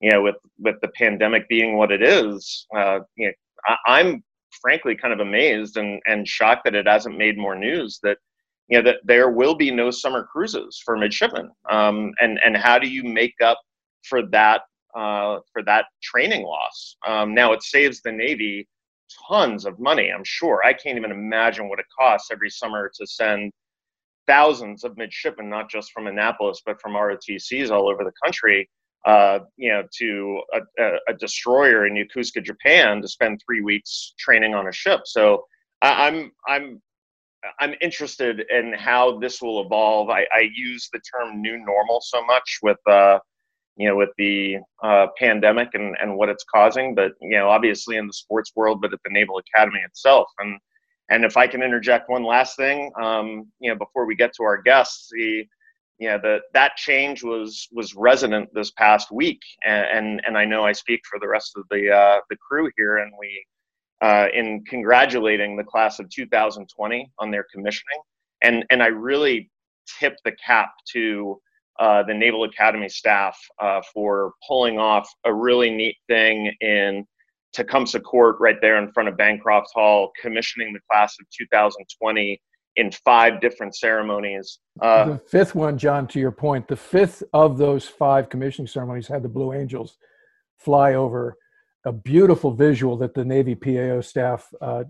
you 0.00 0.10
know, 0.10 0.22
with 0.22 0.36
with 0.58 0.76
the 0.80 0.88
pandemic 0.88 1.48
being 1.48 1.76
what 1.76 1.92
it 1.92 2.02
is, 2.02 2.66
uh, 2.76 3.00
you 3.16 3.26
know, 3.26 3.32
I, 3.66 3.98
I'm 3.98 4.24
frankly 4.62 4.96
kind 4.96 5.12
of 5.12 5.20
amazed 5.20 5.76
and 5.76 6.00
and 6.06 6.26
shocked 6.26 6.64
that 6.64 6.74
it 6.74 6.86
hasn't 6.88 7.18
made 7.18 7.38
more 7.38 7.54
news 7.54 8.00
that 8.02 8.18
you 8.68 8.78
know 8.78 8.84
that 8.84 9.00
there 9.04 9.30
will 9.30 9.54
be 9.54 9.70
no 9.70 9.90
summer 9.90 10.24
cruises 10.24 10.80
for 10.84 10.96
midshipmen 10.96 11.50
um, 11.70 12.12
and 12.20 12.40
and 12.44 12.56
how 12.56 12.78
do 12.78 12.88
you 12.88 13.04
make 13.04 13.34
up 13.42 13.58
for 14.08 14.26
that 14.26 14.62
uh, 14.96 15.38
for 15.52 15.62
that 15.64 15.86
training 16.02 16.42
loss 16.42 16.96
um, 17.06 17.34
now 17.34 17.52
it 17.52 17.62
saves 17.62 18.00
the 18.02 18.12
navy 18.12 18.66
tons 19.28 19.64
of 19.64 19.78
money 19.78 20.10
i'm 20.14 20.24
sure 20.24 20.62
i 20.64 20.72
can't 20.72 20.98
even 20.98 21.10
imagine 21.10 21.68
what 21.68 21.78
it 21.78 21.86
costs 21.98 22.30
every 22.30 22.50
summer 22.50 22.90
to 22.94 23.06
send 23.06 23.52
thousands 24.26 24.84
of 24.84 24.96
midshipmen 24.96 25.48
not 25.48 25.68
just 25.68 25.92
from 25.92 26.06
annapolis 26.06 26.62
but 26.64 26.80
from 26.80 26.92
rotcs 26.92 27.70
all 27.70 27.90
over 27.90 28.04
the 28.04 28.12
country 28.24 28.68
uh, 29.06 29.38
you 29.56 29.70
know, 29.70 29.82
to 29.98 30.42
a, 30.52 30.90
a, 31.08 31.14
destroyer 31.14 31.86
in 31.86 31.94
Yokosuka, 31.94 32.44
Japan, 32.44 33.00
to 33.00 33.08
spend 33.08 33.40
three 33.44 33.62
weeks 33.62 34.12
training 34.18 34.54
on 34.54 34.68
a 34.68 34.72
ship. 34.72 35.00
So 35.06 35.44
I, 35.80 36.08
am 36.08 36.32
I'm, 36.46 36.56
I'm 36.66 36.82
I'm 37.58 37.74
interested 37.80 38.44
in 38.50 38.74
how 38.74 39.18
this 39.18 39.40
will 39.40 39.64
evolve. 39.64 40.10
I, 40.10 40.26
I 40.34 40.50
use 40.54 40.90
the 40.92 41.00
term 41.00 41.40
"new 41.40 41.56
normal" 41.56 42.00
so 42.02 42.22
much 42.24 42.58
with 42.62 42.76
uh, 42.86 43.18
you 43.80 43.88
know 43.88 43.96
with 43.96 44.10
the 44.18 44.58
uh, 44.82 45.06
pandemic 45.18 45.70
and 45.72 45.96
and 46.02 46.14
what 46.14 46.28
it's 46.28 46.44
causing, 46.54 46.94
but 46.94 47.12
you 47.22 47.38
know 47.38 47.48
obviously 47.48 47.96
in 47.96 48.06
the 48.06 48.12
sports 48.12 48.52
world, 48.54 48.82
but 48.82 48.92
at 48.92 49.00
the 49.04 49.10
Naval 49.10 49.38
Academy 49.38 49.80
itself. 49.86 50.28
And 50.38 50.58
and 51.10 51.24
if 51.24 51.38
I 51.38 51.46
can 51.46 51.62
interject 51.62 52.10
one 52.10 52.22
last 52.22 52.56
thing, 52.56 52.92
um, 53.00 53.50
you 53.58 53.70
know, 53.70 53.76
before 53.76 54.04
we 54.04 54.14
get 54.14 54.34
to 54.34 54.42
our 54.42 54.60
guests, 54.60 55.08
the 55.10 55.46
yeah, 55.98 56.18
the, 56.18 56.40
that 56.52 56.76
change 56.76 57.22
was 57.22 57.68
was 57.72 57.94
resonant 57.94 58.50
this 58.52 58.70
past 58.72 59.10
week, 59.10 59.40
and 59.66 59.86
and, 59.86 60.22
and 60.26 60.36
I 60.36 60.44
know 60.44 60.62
I 60.64 60.72
speak 60.72 61.00
for 61.10 61.18
the 61.18 61.28
rest 61.28 61.52
of 61.56 61.64
the 61.70 61.90
uh, 61.90 62.20
the 62.28 62.36
crew 62.36 62.70
here, 62.76 62.98
and 62.98 63.10
we 63.18 63.44
uh, 64.02 64.26
in 64.34 64.62
congratulating 64.64 65.56
the 65.56 65.64
class 65.64 65.98
of 65.98 66.10
2020 66.10 67.10
on 67.18 67.30
their 67.30 67.46
commissioning, 67.50 68.00
and 68.42 68.62
and 68.68 68.82
I 68.82 68.88
really 68.88 69.50
tip 69.98 70.16
the 70.26 70.32
cap 70.44 70.70
to 70.92 71.40
uh, 71.80 72.02
the 72.02 72.14
Naval 72.14 72.44
Academy 72.44 72.88
staff 72.88 73.36
uh, 73.58 73.80
for 73.92 74.34
pulling 74.46 74.78
off 74.78 75.08
a 75.24 75.34
really 75.34 75.70
neat 75.70 75.96
thing 76.08 76.52
in 76.60 77.04
Tecumseh 77.52 78.00
Court 78.00 78.36
right 78.38 78.56
there 78.60 78.76
in 78.76 78.92
front 78.92 79.08
of 79.08 79.16
Bancroft 79.16 79.68
Hall, 79.74 80.12
commissioning 80.20 80.72
the 80.72 80.80
class 80.90 81.16
of 81.20 81.26
2020 81.36 82.40
in 82.76 82.92
five 83.04 83.40
different 83.40 83.74
ceremonies. 83.74 84.60
Uh, 84.80 85.04
the 85.06 85.18
fifth 85.18 85.54
one, 85.54 85.76
John, 85.76 86.06
to 86.08 86.20
your 86.20 86.30
point, 86.30 86.68
the 86.68 86.76
fifth 86.76 87.22
of 87.32 87.58
those 87.58 87.86
five 87.86 88.28
commissioning 88.28 88.68
ceremonies 88.68 89.08
had 89.08 89.22
the 89.22 89.28
Blue 89.28 89.52
Angels 89.52 89.96
fly 90.58 90.94
over 90.94 91.36
a 91.86 91.92
beautiful 91.92 92.52
visual 92.52 92.96
that 92.98 93.14
the 93.14 93.24
Navy 93.24 93.54
PAO 93.54 94.02
staff 94.02 94.48
uh, 94.60 94.84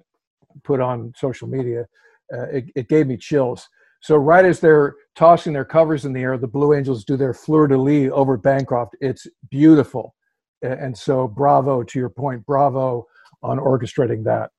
put 0.64 0.80
on 0.80 1.12
social 1.16 1.48
media. 1.48 1.86
Uh, 2.32 2.46
it, 2.48 2.64
it, 2.74 2.88
gave 2.88 3.06
me 3.06 3.16
chills. 3.16 3.68
So 4.00 4.16
right 4.16 4.44
as 4.44 4.60
they're 4.60 4.96
tossing 5.14 5.52
their 5.52 5.64
covers 5.64 6.04
in 6.04 6.12
the 6.12 6.22
air, 6.22 6.38
the 6.38 6.46
Blue 6.46 6.74
Angels 6.74 7.04
do 7.04 7.16
their 7.16 7.34
fleur 7.34 7.66
de 7.66 7.76
lis 7.76 8.10
over 8.12 8.36
Bancroft. 8.36 8.96
It's 9.00 9.26
beautiful, 9.50 10.14
and 10.62 10.96
so 10.96 11.28
bravo 11.28 11.82
to 11.82 11.98
your 11.98 12.08
point. 12.08 12.44
Bravo 12.46 13.06
on 13.42 13.58
orchestrating 13.58 14.24
that. 14.24 14.50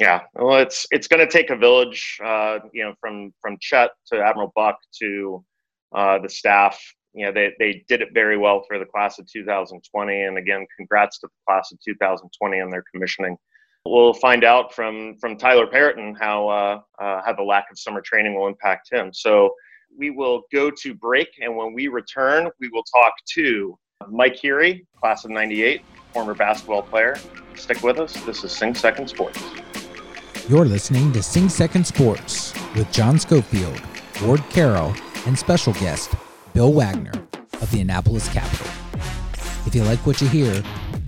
Yeah, 0.00 0.22
well, 0.34 0.58
it's 0.58 0.86
it's 0.90 1.06
going 1.06 1.20
to 1.20 1.30
take 1.30 1.50
a 1.50 1.56
village, 1.56 2.18
uh, 2.24 2.58
you 2.72 2.84
know, 2.84 2.94
from 3.00 3.32
from 3.40 3.58
Chet 3.60 3.90
to 4.08 4.22
Admiral 4.22 4.52
Buck 4.56 4.78
to 5.00 5.44
uh, 5.94 6.18
the 6.18 6.28
staff. 6.28 6.80
You 7.14 7.26
know, 7.26 7.32
they 7.32 7.52
they 7.58 7.84
did 7.88 8.00
it 8.00 8.08
very 8.12 8.38
well 8.38 8.64
for 8.66 8.78
the 8.78 8.86
class 8.86 9.18
of 9.18 9.30
2020, 9.30 10.22
and 10.22 10.38
again, 10.38 10.66
congrats 10.76 11.18
to 11.20 11.26
the 11.26 11.32
class 11.46 11.70
of 11.70 11.78
2020 11.84 12.60
on 12.60 12.70
their 12.70 12.84
commissioning. 12.92 13.36
We'll 13.84 14.14
find 14.14 14.44
out 14.44 14.72
from 14.72 15.16
from 15.20 15.36
Tyler 15.36 15.66
Perrotin 15.66 16.14
how 16.18 16.48
uh, 16.48 16.80
uh, 17.02 17.22
how 17.24 17.32
the 17.32 17.42
lack 17.42 17.66
of 17.70 17.78
summer 17.78 18.00
training 18.00 18.38
will 18.38 18.46
impact 18.46 18.92
him. 18.92 19.12
So 19.12 19.54
we 19.96 20.10
will 20.10 20.42
go 20.52 20.70
to 20.70 20.94
break, 20.94 21.28
and 21.40 21.56
when 21.56 21.74
we 21.74 21.88
return, 21.88 22.48
we 22.60 22.68
will 22.68 22.84
talk 22.84 23.12
to 23.34 23.76
Mike 24.08 24.36
Heary, 24.36 24.86
class 24.96 25.24
of 25.24 25.32
'98, 25.32 25.82
former 26.12 26.32
basketball 26.32 26.82
player. 26.82 27.16
Stick 27.56 27.82
with 27.82 27.98
us. 27.98 28.12
This 28.24 28.44
is 28.44 28.52
Sing 28.52 28.74
Second 28.74 29.08
Sports. 29.08 29.42
You're 30.48 30.64
listening 30.64 31.12
to 31.12 31.22
Sing 31.22 31.48
Second 31.48 31.84
Sports 31.84 32.54
with 32.76 32.90
John 32.92 33.18
Schofield, 33.18 33.80
Ward 34.22 34.42
Carroll, 34.50 34.94
and 35.26 35.36
special 35.36 35.72
guest 35.74 36.14
Bill 36.54 36.72
Wagner 36.72 37.12
of 37.60 37.70
the 37.72 37.80
Annapolis 37.80 38.28
Capital. 38.28 38.66
If 39.66 39.74
you 39.74 39.82
like 39.82 40.06
what 40.06 40.20
you 40.20 40.28
hear, 40.28 40.62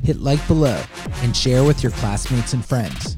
hit 0.05 0.21
like 0.21 0.47
below 0.47 0.81
and 1.23 1.35
share 1.35 1.65
with 1.65 1.83
your 1.83 1.93
classmates 1.93 2.53
and 2.53 2.65
friends. 2.65 3.17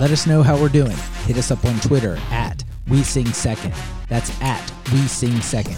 Let 0.00 0.10
us 0.10 0.26
know 0.26 0.42
how 0.42 0.60
we're 0.60 0.70
doing. 0.70 0.96
Hit 1.26 1.36
us 1.36 1.50
up 1.50 1.64
on 1.64 1.78
Twitter 1.80 2.18
at 2.30 2.64
We 2.88 3.02
Sing 3.02 3.26
Second. 3.26 3.74
That's 4.08 4.30
at 4.40 4.72
We 4.92 4.98
Sing 5.06 5.38
Second. 5.40 5.76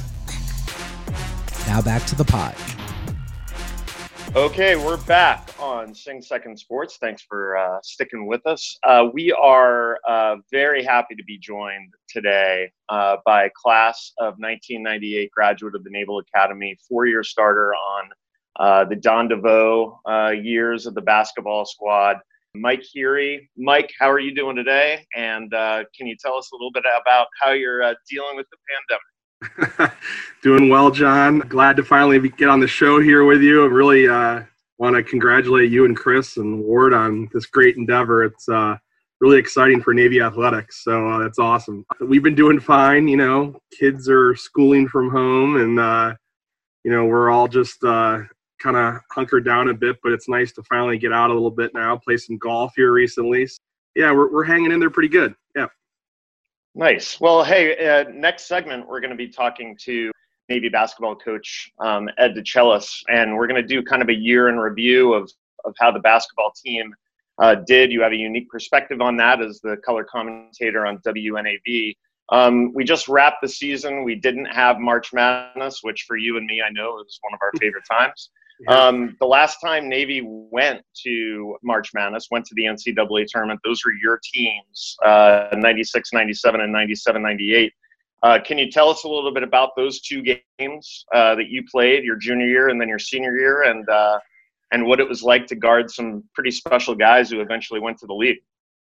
Now 1.66 1.82
back 1.82 2.04
to 2.06 2.14
the 2.14 2.24
pod. 2.24 2.54
Okay, 4.36 4.76
we're 4.76 4.98
back 4.98 5.48
on 5.58 5.94
Sing 5.94 6.20
Second 6.20 6.58
Sports. 6.58 6.98
Thanks 7.00 7.22
for 7.22 7.56
uh, 7.56 7.78
sticking 7.82 8.26
with 8.26 8.46
us. 8.46 8.78
Uh, 8.82 9.08
we 9.12 9.32
are 9.32 9.98
uh, 10.06 10.36
very 10.52 10.84
happy 10.84 11.14
to 11.14 11.24
be 11.24 11.38
joined 11.38 11.92
today 12.08 12.70
uh, 12.88 13.16
by 13.24 13.44
a 13.44 13.50
class 13.50 14.12
of 14.18 14.34
1998 14.38 15.30
graduate 15.30 15.74
of 15.74 15.84
the 15.84 15.90
Naval 15.90 16.18
Academy, 16.18 16.76
four-year 16.88 17.24
starter 17.24 17.74
on 17.74 18.10
uh, 18.58 18.84
the 18.84 18.96
Don 18.96 19.28
DeVoe 19.28 20.00
uh, 20.08 20.30
years 20.30 20.86
of 20.86 20.94
the 20.94 21.02
basketball 21.02 21.64
squad, 21.64 22.16
Mike 22.54 22.82
Heary. 22.82 23.50
Mike, 23.56 23.92
how 23.98 24.10
are 24.10 24.18
you 24.20 24.34
doing 24.34 24.56
today? 24.56 25.06
And 25.14 25.50
can 25.50 26.06
you 26.06 26.16
tell 26.16 26.36
us 26.36 26.50
a 26.52 26.56
little 26.56 26.72
bit 26.72 26.84
about 27.00 27.26
how 27.40 27.52
you're 27.52 27.80
dealing 28.08 28.36
with 28.36 28.46
the 28.50 28.56
pandemic? 28.68 29.02
Doing 30.42 30.68
well, 30.68 30.90
John. 30.90 31.40
Glad 31.40 31.76
to 31.76 31.84
finally 31.84 32.28
get 32.28 32.48
on 32.48 32.60
the 32.60 32.68
show 32.68 33.00
here 33.00 33.24
with 33.24 33.42
you. 33.42 33.64
I 33.64 33.68
really 33.68 34.08
uh, 34.08 34.42
want 34.78 34.96
to 34.96 35.02
congratulate 35.02 35.70
you 35.70 35.84
and 35.84 35.96
Chris 35.96 36.36
and 36.36 36.62
Ward 36.62 36.92
on 36.92 37.28
this 37.32 37.46
great 37.46 37.76
endeavor. 37.76 38.24
It's 38.24 38.48
uh, 38.48 38.76
really 39.20 39.38
exciting 39.38 39.82
for 39.82 39.94
Navy 39.94 40.20
athletics, 40.20 40.82
so 40.82 41.08
uh, 41.08 41.18
that's 41.18 41.38
awesome. 41.38 41.84
We've 42.00 42.22
been 42.22 42.34
doing 42.34 42.60
fine. 42.60 43.08
You 43.08 43.16
know, 43.16 43.60
kids 43.78 44.08
are 44.08 44.34
schooling 44.36 44.88
from 44.88 45.10
home, 45.10 45.56
and 45.56 45.78
uh, 45.78 46.14
you 46.84 46.90
know 46.90 47.04
we're 47.04 47.30
all 47.30 47.48
just 47.48 47.82
uh, 47.84 48.20
kind 48.58 48.76
of 48.76 49.00
hunkered 49.12 49.44
down 49.44 49.68
a 49.68 49.74
bit. 49.74 49.96
But 50.02 50.12
it's 50.12 50.28
nice 50.28 50.52
to 50.52 50.62
finally 50.64 50.98
get 50.98 51.12
out 51.12 51.30
a 51.30 51.34
little 51.34 51.50
bit 51.50 51.72
now. 51.74 51.96
Play 51.96 52.16
some 52.16 52.38
golf 52.38 52.72
here 52.76 52.92
recently. 52.92 53.48
Yeah, 53.94 54.12
we're 54.12 54.30
we're 54.30 54.44
hanging 54.44 54.72
in 54.72 54.80
there 54.80 54.90
pretty 54.90 55.08
good. 55.08 55.34
Yeah. 55.54 55.66
Nice. 56.74 57.18
Well, 57.20 57.42
hey, 57.42 57.88
uh, 57.88 58.04
next 58.10 58.46
segment, 58.46 58.86
we're 58.86 59.00
going 59.00 59.10
to 59.10 59.16
be 59.16 59.28
talking 59.28 59.76
to 59.82 60.12
Navy 60.48 60.68
basketball 60.68 61.16
coach 61.16 61.72
um, 61.80 62.08
Ed 62.18 62.34
DeChellis, 62.34 63.02
and 63.08 63.34
we're 63.34 63.46
going 63.46 63.60
to 63.60 63.66
do 63.66 63.82
kind 63.82 64.02
of 64.02 64.10
a 64.10 64.14
year 64.14 64.48
in 64.48 64.58
review 64.58 65.14
of, 65.14 65.30
of 65.64 65.74
how 65.78 65.90
the 65.90 66.00
basketball 66.00 66.52
team 66.62 66.94
uh, 67.40 67.56
did. 67.66 67.90
You 67.90 68.02
have 68.02 68.12
a 68.12 68.16
unique 68.16 68.48
perspective 68.50 69.00
on 69.00 69.16
that 69.16 69.40
as 69.40 69.60
the 69.60 69.76
color 69.84 70.04
commentator 70.04 70.86
on 70.86 70.98
WNAV. 70.98 71.96
Um, 72.30 72.72
we 72.74 72.84
just 72.84 73.08
wrapped 73.08 73.42
the 73.42 73.48
season. 73.48 74.04
We 74.04 74.14
didn't 74.14 74.46
have 74.46 74.78
March 74.78 75.12
Madness, 75.12 75.80
which 75.82 76.04
for 76.06 76.16
you 76.16 76.36
and 76.36 76.46
me, 76.46 76.60
I 76.60 76.70
know 76.70 77.00
is 77.00 77.18
one 77.22 77.34
of 77.34 77.40
our 77.42 77.52
favorite 77.60 77.84
times. 77.90 78.30
Um, 78.68 79.16
the 79.20 79.26
last 79.26 79.58
time 79.60 79.88
Navy 79.88 80.22
went 80.24 80.82
to 81.04 81.56
March 81.62 81.90
Madness, 81.94 82.28
went 82.30 82.46
to 82.46 82.54
the 82.54 82.64
NCAA 82.64 83.26
tournament, 83.26 83.60
those 83.64 83.84
were 83.84 83.92
your 83.92 84.18
teams, 84.22 84.96
uh, 85.04 85.48
96, 85.54 86.12
97, 86.12 86.60
and 86.60 86.72
97, 86.72 87.22
98. 87.22 87.72
Uh, 88.22 88.38
can 88.44 88.56
you 88.56 88.70
tell 88.70 88.88
us 88.88 89.04
a 89.04 89.08
little 89.08 89.32
bit 89.32 89.42
about 89.42 89.70
those 89.76 90.00
two 90.00 90.22
games 90.22 91.04
uh, 91.14 91.34
that 91.34 91.48
you 91.48 91.62
played 91.70 92.02
your 92.02 92.16
junior 92.16 92.46
year 92.46 92.68
and 92.68 92.80
then 92.80 92.88
your 92.88 92.98
senior 92.98 93.36
year, 93.36 93.64
and 93.64 93.88
uh, 93.88 94.18
and 94.72 94.84
what 94.84 95.00
it 95.00 95.08
was 95.08 95.22
like 95.22 95.46
to 95.46 95.54
guard 95.54 95.90
some 95.90 96.24
pretty 96.34 96.50
special 96.50 96.94
guys 96.94 97.30
who 97.30 97.40
eventually 97.40 97.78
went 97.78 97.98
to 97.98 98.06
the 98.06 98.14
league? 98.14 98.38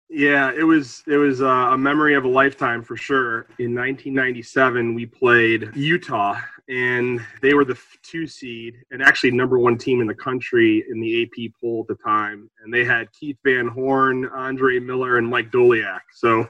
Yeah, 0.08 0.52
it 0.56 0.62
was 0.62 1.02
it 1.08 1.16
was 1.16 1.42
uh, 1.42 1.46
a 1.72 1.78
memory 1.78 2.14
of 2.14 2.24
a 2.24 2.28
lifetime 2.28 2.82
for 2.82 2.96
sure. 2.96 3.46
In 3.58 3.74
1997, 3.74 4.94
we 4.94 5.04
played 5.04 5.70
Utah, 5.74 6.38
and 6.68 7.20
they 7.42 7.54
were 7.54 7.64
the 7.64 7.78
two 8.02 8.26
seed 8.26 8.76
and 8.92 9.02
actually 9.02 9.32
number 9.32 9.58
one 9.58 9.76
team 9.76 10.00
in 10.00 10.06
the 10.06 10.14
country 10.14 10.84
in 10.88 11.00
the 11.00 11.22
AP 11.22 11.52
poll 11.60 11.84
at 11.88 11.96
the 11.96 12.02
time. 12.02 12.48
And 12.62 12.72
they 12.72 12.84
had 12.84 13.12
Keith 13.12 13.36
Van 13.44 13.66
Horn, 13.66 14.28
Andre 14.28 14.78
Miller, 14.78 15.18
and 15.18 15.26
Mike 15.26 15.50
Doleac. 15.50 16.00
So 16.12 16.48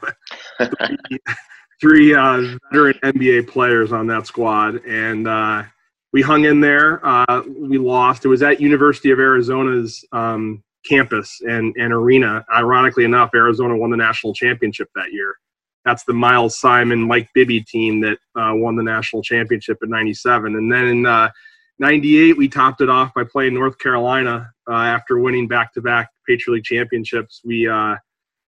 three, 0.61 1.19
three 1.81 2.15
uh, 2.15 2.59
veteran 2.71 2.99
NBA 3.05 3.49
players 3.49 3.91
on 3.91 4.07
that 4.09 4.27
squad, 4.27 4.85
and 4.85 5.27
uh, 5.27 5.63
we 6.13 6.21
hung 6.21 6.45
in 6.45 6.61
there. 6.61 7.05
Uh, 7.05 7.43
we 7.47 7.79
lost. 7.79 8.27
It 8.27 8.29
was 8.29 8.43
at 8.43 8.61
University 8.61 9.11
of 9.13 9.19
Arizona's. 9.19 10.05
Um, 10.13 10.63
campus 10.87 11.41
and, 11.43 11.75
and 11.77 11.93
arena. 11.93 12.45
Ironically 12.53 13.05
enough, 13.05 13.31
Arizona 13.35 13.77
won 13.77 13.91
the 13.91 13.97
national 13.97 14.35
championship 14.35 14.89
that 14.95 15.13
year. 15.13 15.37
That's 15.85 16.05
the 16.05 16.13
Miles 16.13 16.59
Simon, 16.59 17.01
Mike 17.01 17.29
Bibby 17.33 17.61
team 17.61 18.01
that 18.01 18.19
uh, 18.35 18.53
won 18.55 18.75
the 18.75 18.83
national 18.83 19.23
championship 19.23 19.79
in 19.83 19.89
'97. 19.89 20.57
And 20.57 20.71
then 20.71 20.85
in 20.87 21.07
uh, 21.07 21.31
'98, 21.79 22.37
we 22.37 22.49
topped 22.49 22.81
it 22.81 22.91
off 22.91 23.15
by 23.15 23.23
playing 23.23 23.55
North 23.55 23.79
Carolina 23.79 24.51
uh, 24.69 24.75
after 24.75 25.21
winning 25.21 25.47
back-to-back 25.47 26.11
Patriot 26.29 26.57
League 26.57 26.65
championships. 26.65 27.41
We 27.45 27.69
uh, 27.69 27.95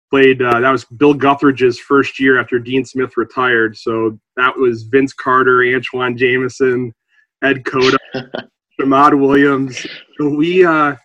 played. 0.09 0.41
Uh, 0.41 0.59
that 0.59 0.71
was 0.71 0.83
Bill 0.83 1.15
Guthridge's 1.15 1.79
first 1.79 2.19
year 2.19 2.39
after 2.39 2.59
Dean 2.59 2.83
Smith 2.83 3.15
retired. 3.15 3.77
So 3.77 4.19
that 4.35 4.55
was 4.57 4.83
Vince 4.83 5.13
Carter, 5.13 5.63
Antawn 5.63 6.17
Jamison, 6.17 6.93
Ed 7.41 7.63
Cota, 7.63 7.97
Shammond 8.79 9.21
Williams. 9.21 9.85
So 10.17 10.27
we 10.27 10.65
uh, 10.65 10.95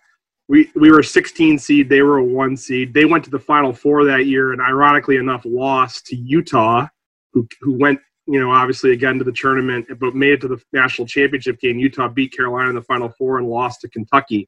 we 0.49 0.71
we 0.75 0.91
were 0.91 0.99
a 0.99 1.03
16 1.03 1.59
seed. 1.59 1.89
They 1.89 2.01
were 2.01 2.17
a 2.17 2.23
one 2.23 2.55
seed. 2.55 2.93
They 2.93 3.05
went 3.05 3.23
to 3.25 3.29
the 3.29 3.39
Final 3.39 3.73
Four 3.73 4.05
that 4.05 4.25
year, 4.25 4.53
and 4.53 4.61
ironically 4.61 5.17
enough, 5.17 5.43
lost 5.45 6.05
to 6.07 6.15
Utah, 6.15 6.87
who 7.33 7.47
who 7.61 7.73
went 7.77 7.99
you 8.27 8.39
know 8.39 8.51
obviously 8.51 8.93
again 8.93 9.17
to 9.17 9.23
the 9.23 9.31
tournament, 9.31 9.87
but 9.99 10.15
made 10.15 10.33
it 10.33 10.41
to 10.41 10.47
the 10.47 10.61
national 10.71 11.07
championship 11.07 11.59
game. 11.59 11.79
Utah 11.79 12.07
beat 12.07 12.35
Carolina 12.35 12.69
in 12.69 12.75
the 12.75 12.81
Final 12.81 13.09
Four 13.09 13.39
and 13.39 13.47
lost 13.47 13.81
to 13.81 13.89
Kentucky 13.89 14.47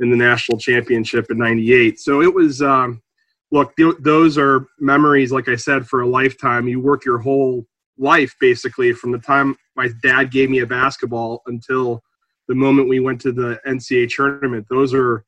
in 0.00 0.10
the 0.10 0.16
national 0.16 0.58
championship 0.58 1.30
in 1.30 1.38
'98. 1.38 2.00
So 2.00 2.22
it 2.22 2.32
was. 2.32 2.62
Um, 2.62 3.02
look, 3.50 3.76
th- 3.76 3.94
those 4.00 4.36
are 4.36 4.66
memories, 4.80 5.30
like 5.30 5.48
I 5.48 5.54
said, 5.54 5.86
for 5.86 6.00
a 6.00 6.08
lifetime. 6.08 6.66
You 6.66 6.80
work 6.80 7.04
your 7.04 7.18
whole 7.18 7.64
life 7.98 8.34
basically 8.40 8.92
from 8.92 9.12
the 9.12 9.18
time 9.18 9.54
my 9.76 9.88
dad 10.02 10.32
gave 10.32 10.50
me 10.50 10.60
a 10.60 10.66
basketball 10.66 11.42
until 11.46 12.02
the 12.48 12.54
moment 12.54 12.88
we 12.88 12.98
went 12.98 13.20
to 13.20 13.30
the 13.30 13.60
NCAA 13.66 14.08
tournament. 14.08 14.66
Those 14.68 14.92
are 14.92 15.24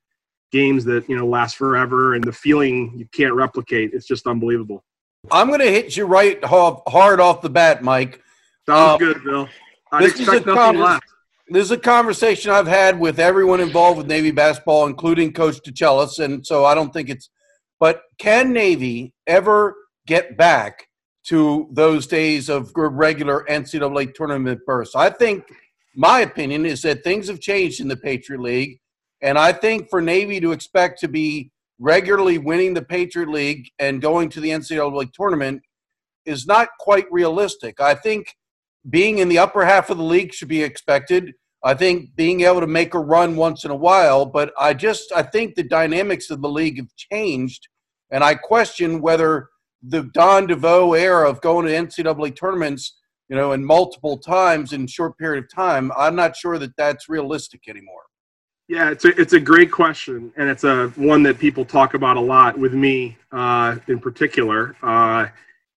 games 0.53 0.85
that 0.85 1.09
you 1.09 1.17
know 1.17 1.27
last 1.27 1.57
forever, 1.57 2.15
and 2.15 2.25
the 2.25 2.33
feeling 2.33 2.93
you 2.97 3.07
can't 3.13 3.35
replicate. 3.35 3.93
It's 3.93 4.07
just 4.07 4.27
unbelievable. 4.27 4.85
I'm 5.31 5.49
going 5.49 5.61
to 5.61 5.71
hit 5.71 5.97
you 5.97 6.07
right 6.07 6.43
hard 6.45 7.21
off 7.21 7.43
the 7.43 7.51
bat, 7.51 7.83
Mike. 7.83 8.23
Sounds 8.69 8.95
uh, 8.95 8.97
good, 8.99 9.25
Bill. 9.25 9.49
I 9.93 10.05
expect 10.05 10.47
nothing 10.47 10.81
less. 10.81 11.01
This 11.49 11.65
is 11.65 11.71
a 11.71 11.79
conversation 11.79 12.51
I've 12.51 12.67
had 12.67 12.99
with 12.99 13.21
everyone 13.21 13.61
involved 13.61 13.99
with 13.99 14.09
Navy 14.09 14.33
basketball, 14.33 14.87
including 14.87 15.33
Coach 15.33 15.61
DeChellis, 15.63 16.19
and 16.25 16.45
so 16.45 16.65
I 16.65 16.75
don't 16.75 16.93
think 16.93 17.09
it's 17.09 17.31
but 17.79 18.03
can 18.19 18.53
Navy 18.53 19.13
ever 19.27 19.75
get 20.07 20.37
back 20.37 20.89
to 21.29 21.69
those 21.73 22.07
days 22.07 22.49
of 22.49 22.73
regular 22.75 23.45
NCAA 23.49 24.15
tournament 24.15 24.61
bursts? 24.67 24.95
I 24.95 25.11
think 25.11 25.45
my 25.95 26.21
opinion 26.21 26.65
is 26.65 26.83
that 26.83 27.05
things 27.05 27.29
have 27.29 27.41
changed 27.41 27.81
in 27.81 27.89
the 27.89 27.97
Patriot 27.97 28.41
League. 28.41 28.81
And 29.23 29.39
I 29.39 29.53
think 29.53 29.89
for 29.89 30.01
Navy 30.01 30.41
to 30.41 30.53
expect 30.53 31.01
to 31.01 31.09
be 31.09 31.51
regularly 31.79 32.39
winning 32.39 32.75
the 32.75 32.83
Patriot 32.83 33.29
League 33.29 33.69
and 33.79 34.01
going 34.01 34.29
to 34.31 34.41
the 34.41 34.51
NCAA 34.51 34.93
League 34.95 35.13
tournament 35.13 35.63
is 36.25 36.47
not 36.47 36.69
quite 36.81 37.07
realistic. 37.11 37.81
I 37.81 37.95
think 37.95 38.35
being 38.89 39.19
in 39.19 39.29
the 39.29 39.39
upper 39.39 39.65
half 39.65 39.91
of 39.91 39.99
the 39.99 40.05
league 40.05 40.33
should 40.33 40.49
be 40.49 40.63
expected. 40.63 41.33
I 41.65 41.75
think 41.75 42.15
being 42.15 42.43
able 42.43 42.61
to 42.61 42.67
make 42.67 42.95
a 42.95 43.01
run 43.01 43.37
once 43.37 43.65
in 43.65 43.71
a 43.71 43.77
while, 43.77 44.27
but 44.27 44.53
I 44.59 44.75
just 44.75 45.11
I 45.13 45.23
think 45.23 45.55
the 45.55 45.63
dynamics 45.63 46.31
of 46.31 46.41
the 46.41 46.49
league 46.49 46.77
have 46.77 46.95
changed, 46.97 47.69
and 48.11 48.23
I 48.23 48.35
question 48.35 49.01
whether 49.01 49.49
the 49.83 50.05
Don 50.15 50.47
DeVoe 50.47 50.95
era 50.95 51.29
of 51.29 51.41
going 51.41 51.67
to 51.67 51.73
NCAA 51.73 52.37
tournaments, 52.37 52.99
you 53.29 53.37
know, 53.37 53.53
in 53.53 53.65
multiple 53.65 54.19
times 54.19 54.73
in 54.73 54.87
short 54.87 55.19
period 55.19 55.45
of 55.45 55.51
time, 55.53 55.91
I'm 55.97 56.15
not 56.15 56.37
sure 56.37 56.59
that 56.59 56.77
that's 56.77 57.09
realistic 57.09 57.63
anymore. 57.69 58.03
Yeah, 58.69 58.91
it's 58.91 59.05
a 59.05 59.21
it's 59.21 59.33
a 59.33 59.41
great 59.41 59.71
question, 59.71 60.33
and 60.37 60.49
it's 60.49 60.65
a 60.65 60.89
one 60.97 61.23
that 61.23 61.39
people 61.39 61.65
talk 61.65 61.95
about 61.95 62.17
a 62.17 62.21
lot 62.21 62.59
with 62.59 62.75
me 62.75 63.17
uh, 63.31 63.77
in 63.87 64.01
particular. 64.01 64.75
Uh, 64.83 65.27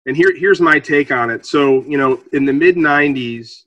and 0.06 0.16
here 0.16 0.34
here's 0.34 0.60
my 0.60 0.78
take 0.78 1.12
on 1.12 1.28
it. 1.28 1.44
So 1.44 1.82
you 1.84 1.98
know, 1.98 2.22
in 2.32 2.46
the 2.46 2.52
mid 2.52 2.76
'90s, 2.76 3.64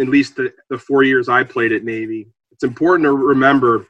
at 0.00 0.08
least 0.08 0.36
the, 0.36 0.54
the 0.70 0.78
four 0.78 1.02
years 1.02 1.28
I 1.28 1.44
played 1.44 1.72
at 1.72 1.84
Navy. 1.84 2.28
It's 2.50 2.64
important 2.64 3.04
to 3.04 3.12
remember 3.12 3.86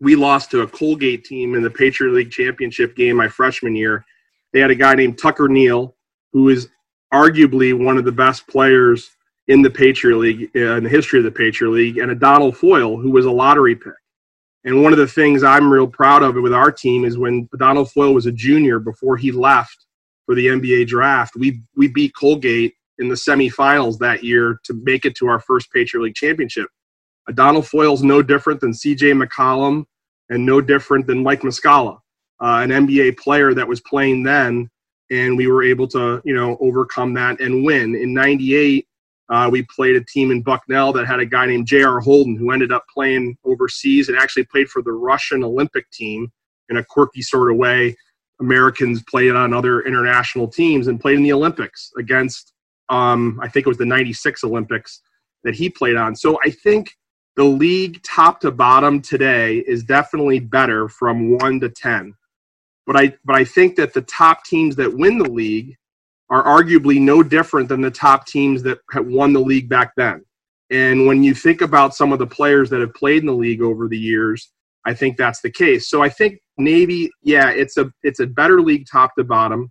we 0.00 0.14
lost 0.14 0.50
to 0.50 0.60
a 0.60 0.66
Colgate 0.66 1.24
team 1.24 1.54
in 1.54 1.62
the 1.62 1.70
Patriot 1.70 2.12
League 2.12 2.30
championship 2.30 2.94
game 2.94 3.16
my 3.16 3.28
freshman 3.28 3.74
year. 3.74 4.04
They 4.52 4.60
had 4.60 4.70
a 4.70 4.74
guy 4.74 4.94
named 4.94 5.18
Tucker 5.18 5.48
Neale, 5.48 5.94
who 6.34 6.50
is 6.50 6.68
arguably 7.14 7.72
one 7.72 7.96
of 7.96 8.04
the 8.04 8.12
best 8.12 8.46
players 8.46 9.12
in 9.48 9.62
the 9.62 9.70
Patriot 9.70 10.18
League, 10.18 10.50
in 10.54 10.82
the 10.82 10.88
history 10.88 11.18
of 11.18 11.24
the 11.24 11.30
Patriot 11.30 11.70
League, 11.70 11.98
and 11.98 12.10
a 12.10 12.14
Adonal 12.14 12.52
Foyle, 12.52 12.98
who 12.98 13.10
was 13.10 13.24
a 13.24 13.30
lottery 13.30 13.74
pick. 13.74 13.94
And 14.64 14.82
one 14.82 14.92
of 14.92 14.98
the 14.98 15.08
things 15.08 15.42
I'm 15.42 15.72
real 15.72 15.88
proud 15.88 16.22
of 16.22 16.36
with 16.36 16.54
our 16.54 16.70
team 16.70 17.04
is 17.04 17.18
when 17.18 17.48
Adonal 17.52 17.84
Foyle 17.84 18.14
was 18.14 18.26
a 18.26 18.32
junior 18.32 18.78
before 18.78 19.16
he 19.16 19.32
left 19.32 19.86
for 20.24 20.34
the 20.34 20.46
NBA 20.46 20.86
draft, 20.86 21.34
we, 21.36 21.62
we 21.76 21.88
beat 21.88 22.14
Colgate 22.14 22.74
in 22.98 23.08
the 23.08 23.14
semifinals 23.14 23.98
that 23.98 24.22
year 24.22 24.60
to 24.64 24.74
make 24.84 25.04
it 25.04 25.16
to 25.16 25.26
our 25.26 25.40
first 25.40 25.72
Patriot 25.72 26.04
League 26.04 26.14
championship. 26.14 26.68
Adonal 27.28 27.62
Foyle's 27.62 28.02
no 28.02 28.22
different 28.22 28.60
than 28.60 28.74
C.J. 28.74 29.12
McCollum 29.12 29.84
and 30.28 30.46
no 30.46 30.60
different 30.60 31.06
than 31.06 31.22
Mike 31.22 31.40
Muscala, 31.40 31.98
uh, 32.40 32.60
an 32.62 32.70
NBA 32.70 33.18
player 33.18 33.54
that 33.54 33.66
was 33.66 33.80
playing 33.80 34.22
then, 34.22 34.68
and 35.10 35.36
we 35.36 35.46
were 35.46 35.62
able 35.62 35.86
to, 35.88 36.22
you 36.24 36.34
know, 36.34 36.56
overcome 36.60 37.14
that 37.14 37.40
and 37.40 37.64
win. 37.64 37.94
In 37.94 38.14
'98, 38.14 38.86
uh, 39.32 39.48
we 39.48 39.62
played 39.62 39.96
a 39.96 40.04
team 40.04 40.30
in 40.30 40.42
Bucknell 40.42 40.92
that 40.92 41.06
had 41.06 41.18
a 41.18 41.24
guy 41.24 41.46
named 41.46 41.66
J.R. 41.66 42.00
Holden 42.00 42.36
who 42.36 42.50
ended 42.50 42.70
up 42.70 42.84
playing 42.92 43.34
overseas 43.46 44.10
and 44.10 44.18
actually 44.18 44.44
played 44.44 44.68
for 44.68 44.82
the 44.82 44.92
Russian 44.92 45.42
Olympic 45.42 45.90
team 45.90 46.30
in 46.68 46.76
a 46.76 46.84
quirky 46.84 47.22
sort 47.22 47.50
of 47.50 47.56
way. 47.56 47.96
Americans 48.40 49.02
played 49.08 49.34
on 49.34 49.54
other 49.54 49.80
international 49.82 50.48
teams 50.48 50.86
and 50.88 51.00
played 51.00 51.16
in 51.16 51.22
the 51.22 51.32
Olympics 51.32 51.90
against 51.96 52.52
um, 52.90 53.40
I 53.42 53.48
think 53.48 53.66
it 53.66 53.70
was 53.70 53.78
the 53.78 53.86
96 53.86 54.44
Olympics 54.44 55.00
that 55.44 55.54
he 55.54 55.70
played 55.70 55.96
on. 55.96 56.14
So 56.14 56.38
I 56.44 56.50
think 56.50 56.94
the 57.36 57.44
league 57.44 58.02
top 58.02 58.40
to 58.40 58.50
bottom 58.50 59.00
today 59.00 59.58
is 59.66 59.82
definitely 59.82 60.40
better 60.40 60.90
from 60.90 61.38
1 61.38 61.60
to 61.60 61.70
10. 61.70 62.14
But 62.86 62.96
I 62.96 63.14
but 63.24 63.36
I 63.36 63.44
think 63.44 63.76
that 63.76 63.94
the 63.94 64.02
top 64.02 64.44
teams 64.44 64.76
that 64.76 64.92
win 64.92 65.16
the 65.16 65.30
league 65.30 65.74
are 66.32 66.42
arguably 66.42 66.98
no 66.98 67.22
different 67.22 67.68
than 67.68 67.82
the 67.82 67.90
top 67.90 68.26
teams 68.26 68.62
that 68.62 68.78
have 68.90 69.06
won 69.06 69.34
the 69.34 69.40
league 69.40 69.68
back 69.68 69.92
then. 69.98 70.24
And 70.70 71.06
when 71.06 71.22
you 71.22 71.34
think 71.34 71.60
about 71.60 71.94
some 71.94 72.10
of 72.10 72.18
the 72.18 72.26
players 72.26 72.70
that 72.70 72.80
have 72.80 72.94
played 72.94 73.20
in 73.20 73.26
the 73.26 73.34
league 73.34 73.60
over 73.60 73.86
the 73.86 73.98
years, 73.98 74.50
I 74.86 74.94
think 74.94 75.18
that's 75.18 75.42
the 75.42 75.50
case. 75.50 75.90
So 75.90 76.02
I 76.02 76.08
think 76.08 76.40
Navy, 76.56 77.10
yeah, 77.22 77.50
it's 77.50 77.76
a 77.76 77.92
it's 78.02 78.20
a 78.20 78.26
better 78.26 78.62
league 78.62 78.86
top 78.90 79.14
to 79.16 79.24
bottom. 79.24 79.70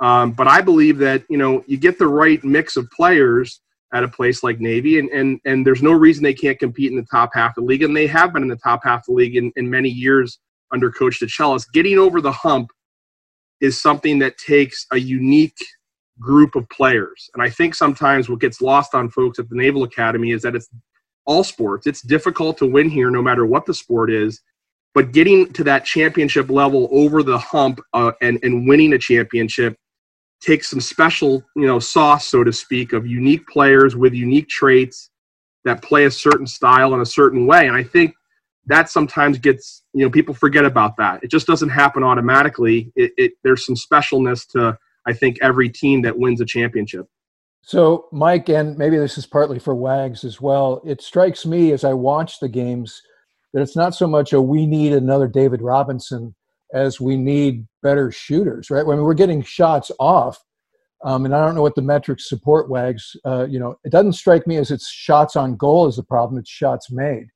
Um, 0.00 0.32
but 0.32 0.48
I 0.48 0.62
believe 0.62 0.96
that 0.98 1.22
you 1.28 1.36
know 1.36 1.62
you 1.66 1.76
get 1.76 1.98
the 1.98 2.08
right 2.08 2.42
mix 2.42 2.78
of 2.78 2.90
players 2.90 3.60
at 3.92 4.02
a 4.02 4.08
place 4.08 4.42
like 4.42 4.58
Navy, 4.58 4.98
and 4.98 5.10
and 5.10 5.38
and 5.44 5.66
there's 5.66 5.82
no 5.82 5.92
reason 5.92 6.24
they 6.24 6.32
can't 6.32 6.58
compete 6.58 6.90
in 6.90 6.96
the 6.96 7.06
top 7.10 7.30
half 7.34 7.58
of 7.58 7.64
the 7.64 7.68
league, 7.68 7.82
and 7.82 7.94
they 7.94 8.06
have 8.06 8.32
been 8.32 8.42
in 8.42 8.48
the 8.48 8.56
top 8.56 8.80
half 8.82 9.00
of 9.00 9.06
the 9.08 9.12
league 9.12 9.36
in, 9.36 9.52
in 9.56 9.68
many 9.68 9.90
years 9.90 10.38
under 10.72 10.90
Coach 10.90 11.20
DeChellis. 11.20 11.70
Getting 11.74 11.98
over 11.98 12.22
the 12.22 12.32
hump 12.32 12.70
is 13.60 13.78
something 13.78 14.18
that 14.20 14.38
takes 14.38 14.86
a 14.92 14.98
unique 14.98 15.58
group 16.20 16.54
of 16.54 16.68
players, 16.68 17.30
and 17.34 17.42
I 17.42 17.50
think 17.50 17.74
sometimes 17.74 18.28
what 18.28 18.40
gets 18.40 18.60
lost 18.60 18.94
on 18.94 19.10
folks 19.10 19.38
at 19.38 19.48
the 19.48 19.56
Naval 19.56 19.84
Academy 19.84 20.32
is 20.32 20.42
that 20.42 20.54
it's 20.54 20.68
all 21.26 21.44
sports. 21.44 21.86
It's 21.86 22.02
difficult 22.02 22.58
to 22.58 22.66
win 22.66 22.88
here, 22.88 23.10
no 23.10 23.22
matter 23.22 23.46
what 23.46 23.66
the 23.66 23.74
sport 23.74 24.10
is. 24.10 24.40
But 24.94 25.12
getting 25.12 25.52
to 25.52 25.64
that 25.64 25.84
championship 25.84 26.50
level 26.50 26.88
over 26.90 27.22
the 27.22 27.38
hump 27.38 27.80
uh, 27.92 28.12
and 28.20 28.38
and 28.42 28.66
winning 28.68 28.92
a 28.94 28.98
championship 28.98 29.76
takes 30.40 30.70
some 30.70 30.80
special, 30.80 31.44
you 31.54 31.66
know, 31.66 31.78
sauce, 31.78 32.26
so 32.26 32.42
to 32.42 32.52
speak, 32.52 32.92
of 32.92 33.06
unique 33.06 33.46
players 33.46 33.94
with 33.94 34.14
unique 34.14 34.48
traits 34.48 35.10
that 35.64 35.82
play 35.82 36.06
a 36.06 36.10
certain 36.10 36.46
style 36.46 36.94
in 36.94 37.00
a 37.00 37.06
certain 37.06 37.46
way. 37.46 37.68
And 37.68 37.76
I 37.76 37.84
think 37.84 38.14
that 38.66 38.88
sometimes 38.88 39.38
gets, 39.38 39.84
you 39.92 40.04
know, 40.04 40.10
people 40.10 40.34
forget 40.34 40.64
about 40.64 40.96
that. 40.96 41.22
It 41.22 41.30
just 41.30 41.46
doesn't 41.46 41.68
happen 41.68 42.02
automatically. 42.02 42.90
It, 42.96 43.12
it 43.16 43.32
there's 43.44 43.66
some 43.66 43.74
specialness 43.74 44.48
to, 44.52 44.78
I 45.06 45.12
think, 45.12 45.38
every 45.42 45.68
team 45.68 46.02
that 46.02 46.18
wins 46.18 46.40
a 46.40 46.44
championship. 46.44 47.06
So, 47.62 48.06
Mike, 48.10 48.48
and 48.48 48.76
maybe 48.78 48.96
this 48.96 49.18
is 49.18 49.26
partly 49.26 49.58
for 49.58 49.74
Wags 49.74 50.24
as 50.24 50.40
well. 50.40 50.80
It 50.84 51.02
strikes 51.02 51.44
me 51.44 51.72
as 51.72 51.84
I 51.84 51.92
watch 51.92 52.40
the 52.40 52.48
games 52.48 53.02
that 53.52 53.62
it's 53.62 53.76
not 53.76 53.94
so 53.94 54.06
much 54.06 54.32
a 54.32 54.40
we 54.40 54.66
need 54.66 54.92
another 54.92 55.28
David 55.28 55.60
Robinson 55.60 56.34
as 56.72 57.00
we 57.00 57.16
need 57.16 57.66
better 57.82 58.10
shooters, 58.10 58.70
right? 58.70 58.86
When 58.86 59.02
we're 59.02 59.14
getting 59.14 59.42
shots 59.42 59.90
off, 59.98 60.38
um, 61.02 61.24
and 61.24 61.34
I 61.34 61.44
don't 61.44 61.54
know 61.54 61.62
what 61.62 61.74
the 61.74 61.82
metrics 61.82 62.28
support 62.28 62.68
wags. 62.68 63.16
Uh, 63.24 63.46
you 63.48 63.58
know, 63.58 63.76
it 63.84 63.92
doesn't 63.92 64.12
strike 64.12 64.46
me 64.46 64.56
as 64.56 64.70
it's 64.70 64.88
shots 64.88 65.34
on 65.34 65.56
goal 65.56 65.86
is 65.86 65.96
the 65.96 66.02
problem. 66.02 66.38
It's 66.38 66.50
shots 66.50 66.90
made. 66.90 67.28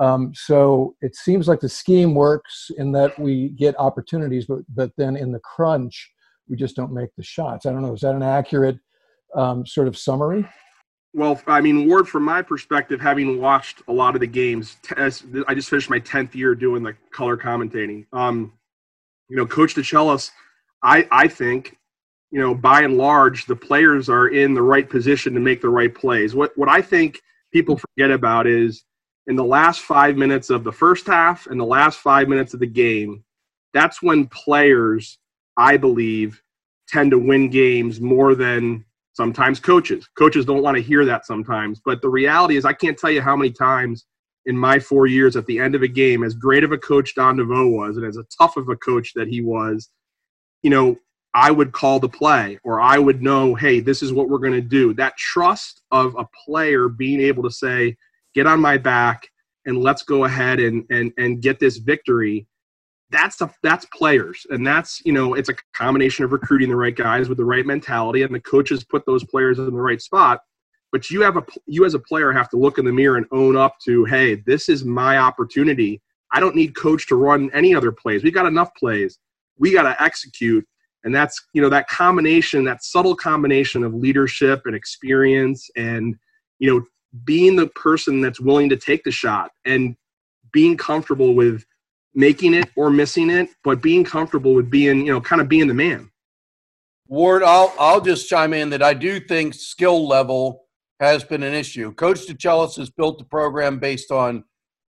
Um, 0.00 0.32
so 0.34 0.94
it 1.00 1.16
seems 1.16 1.48
like 1.48 1.60
the 1.60 1.68
scheme 1.68 2.14
works 2.14 2.70
in 2.76 2.92
that 2.92 3.18
we 3.18 3.50
get 3.50 3.78
opportunities, 3.78 4.46
but 4.46 4.60
but 4.68 4.92
then 4.96 5.16
in 5.16 5.32
the 5.32 5.40
crunch, 5.40 6.10
we 6.48 6.56
just 6.56 6.76
don't 6.76 6.92
make 6.92 7.10
the 7.16 7.22
shots. 7.22 7.66
I 7.66 7.72
don't 7.72 7.82
know. 7.82 7.94
Is 7.94 8.00
that 8.00 8.14
an 8.14 8.22
accurate 8.22 8.78
um, 9.34 9.66
sort 9.66 9.88
of 9.88 9.96
summary? 9.96 10.48
Well, 11.14 11.40
I 11.46 11.60
mean, 11.60 11.88
Ward, 11.88 12.08
from 12.08 12.22
my 12.22 12.42
perspective, 12.42 13.00
having 13.00 13.40
watched 13.40 13.82
a 13.88 13.92
lot 13.92 14.14
of 14.14 14.20
the 14.20 14.26
games, 14.26 14.76
I 14.96 15.08
just 15.54 15.70
finished 15.70 15.90
my 15.90 15.98
tenth 15.98 16.34
year 16.34 16.54
doing 16.54 16.82
the 16.82 16.94
color 17.10 17.36
commentating. 17.36 18.06
Um, 18.12 18.52
you 19.28 19.36
know, 19.36 19.46
Coach 19.46 19.74
DeChellis, 19.74 20.30
I, 20.82 21.08
I 21.10 21.28
think, 21.28 21.76
you 22.30 22.38
know, 22.38 22.54
by 22.54 22.82
and 22.82 22.98
large, 22.98 23.46
the 23.46 23.56
players 23.56 24.08
are 24.08 24.28
in 24.28 24.54
the 24.54 24.62
right 24.62 24.88
position 24.88 25.32
to 25.34 25.40
make 25.40 25.60
the 25.60 25.68
right 25.70 25.94
plays. 25.94 26.34
What 26.34 26.56
what 26.56 26.68
I 26.68 26.82
think 26.82 27.20
people 27.52 27.78
forget 27.78 28.10
about 28.10 28.46
is 28.46 28.84
in 29.26 29.36
the 29.36 29.44
last 29.44 29.80
five 29.80 30.16
minutes 30.16 30.50
of 30.50 30.62
the 30.62 30.72
first 30.72 31.06
half 31.06 31.46
and 31.46 31.58
the 31.58 31.64
last 31.64 31.98
five 31.98 32.28
minutes 32.28 32.54
of 32.54 32.60
the 32.60 32.66
game, 32.66 33.24
that's 33.72 34.02
when 34.02 34.26
players, 34.26 35.18
I 35.58 35.76
believe, 35.76 36.40
tend 36.88 37.10
to 37.10 37.18
win 37.18 37.50
games 37.50 38.00
more 38.00 38.34
than 38.34 38.84
sometimes 39.12 39.60
coaches. 39.60 40.08
Coaches 40.16 40.46
don't 40.46 40.62
want 40.62 40.76
to 40.76 40.82
hear 40.82 41.04
that 41.04 41.26
sometimes. 41.26 41.80
But 41.84 42.00
the 42.00 42.08
reality 42.08 42.56
is, 42.56 42.64
I 42.64 42.72
can't 42.72 42.96
tell 42.96 43.10
you 43.10 43.20
how 43.20 43.36
many 43.36 43.50
times 43.50 44.06
in 44.46 44.56
my 44.56 44.78
four 44.78 45.06
years 45.06 45.36
at 45.36 45.44
the 45.46 45.58
end 45.58 45.74
of 45.74 45.82
a 45.82 45.88
game, 45.88 46.22
as 46.22 46.34
great 46.34 46.64
of 46.64 46.72
a 46.72 46.78
coach 46.78 47.14
Don 47.14 47.36
DeVoe 47.36 47.68
was, 47.68 47.96
and 47.96 48.06
as 48.06 48.16
a 48.16 48.24
tough 48.38 48.56
of 48.56 48.68
a 48.68 48.76
coach 48.76 49.12
that 49.14 49.28
he 49.28 49.42
was, 49.42 49.90
you 50.62 50.70
know, 50.70 50.96
I 51.34 51.50
would 51.50 51.72
call 51.72 52.00
the 52.00 52.08
play 52.08 52.58
or 52.64 52.80
I 52.80 52.98
would 52.98 53.22
know, 53.22 53.54
hey, 53.54 53.80
this 53.80 54.02
is 54.02 54.12
what 54.12 54.28
we're 54.28 54.38
going 54.38 54.52
to 54.54 54.60
do. 54.60 54.94
That 54.94 55.16
trust 55.16 55.82
of 55.90 56.16
a 56.16 56.26
player 56.44 56.88
being 56.88 57.20
able 57.20 57.42
to 57.42 57.50
say, 57.50 57.96
get 58.34 58.46
on 58.46 58.60
my 58.60 58.78
back 58.78 59.28
and 59.66 59.82
let's 59.82 60.02
go 60.02 60.24
ahead 60.24 60.58
and 60.60 60.84
and 60.90 61.12
and 61.18 61.42
get 61.42 61.60
this 61.60 61.76
victory. 61.76 62.46
That's 63.10 63.40
a, 63.40 63.50
that's 63.62 63.86
players, 63.86 64.46
and 64.50 64.66
that's 64.66 65.00
you 65.04 65.12
know 65.12 65.34
it's 65.34 65.48
a 65.48 65.54
combination 65.74 66.24
of 66.24 66.32
recruiting 66.32 66.68
the 66.68 66.76
right 66.76 66.94
guys 66.94 67.28
with 67.28 67.38
the 67.38 67.44
right 67.44 67.64
mentality, 67.64 68.22
and 68.22 68.34
the 68.34 68.40
coaches 68.40 68.84
put 68.84 69.06
those 69.06 69.24
players 69.24 69.58
in 69.58 69.66
the 69.66 69.72
right 69.72 70.00
spot. 70.00 70.40
But 70.92 71.10
you 71.10 71.22
have 71.22 71.36
a 71.36 71.44
you 71.66 71.84
as 71.84 71.94
a 71.94 71.98
player 71.98 72.32
have 72.32 72.50
to 72.50 72.56
look 72.56 72.78
in 72.78 72.84
the 72.84 72.92
mirror 72.92 73.16
and 73.16 73.26
own 73.32 73.56
up 73.56 73.76
to, 73.84 74.04
hey, 74.04 74.36
this 74.46 74.68
is 74.68 74.84
my 74.84 75.18
opportunity. 75.18 76.02
I 76.32 76.40
don't 76.40 76.54
need 76.54 76.76
coach 76.76 77.06
to 77.08 77.16
run 77.16 77.50
any 77.54 77.74
other 77.74 77.92
plays. 77.92 78.22
We 78.22 78.30
got 78.30 78.46
enough 78.46 78.74
plays. 78.74 79.18
We 79.58 79.72
got 79.72 79.82
to 79.84 80.02
execute 80.02 80.66
and 81.04 81.14
that's 81.14 81.40
you 81.52 81.62
know 81.62 81.68
that 81.68 81.88
combination 81.88 82.64
that 82.64 82.82
subtle 82.82 83.14
combination 83.14 83.84
of 83.84 83.94
leadership 83.94 84.62
and 84.66 84.74
experience 84.74 85.70
and 85.76 86.16
you 86.58 86.72
know 86.72 86.84
being 87.24 87.56
the 87.56 87.68
person 87.68 88.20
that's 88.20 88.40
willing 88.40 88.68
to 88.68 88.76
take 88.76 89.04
the 89.04 89.10
shot 89.10 89.50
and 89.64 89.96
being 90.52 90.76
comfortable 90.76 91.34
with 91.34 91.64
making 92.14 92.54
it 92.54 92.68
or 92.76 92.90
missing 92.90 93.30
it 93.30 93.48
but 93.64 93.82
being 93.82 94.04
comfortable 94.04 94.54
with 94.54 94.70
being 94.70 95.06
you 95.06 95.12
know 95.12 95.20
kind 95.20 95.40
of 95.40 95.48
being 95.48 95.68
the 95.68 95.74
man. 95.74 96.10
Ward 97.06 97.42
i'll 97.42 97.74
i'll 97.78 98.00
just 98.00 98.28
chime 98.28 98.52
in 98.52 98.70
that 98.70 98.82
i 98.82 98.92
do 98.94 99.18
think 99.18 99.54
skill 99.54 100.06
level 100.06 100.64
has 101.00 101.22
been 101.22 101.44
an 101.44 101.54
issue. 101.54 101.94
Coach 101.94 102.26
DeChellis 102.26 102.76
has 102.76 102.90
built 102.90 103.18
the 103.18 103.24
program 103.24 103.78
based 103.78 104.10
on 104.10 104.44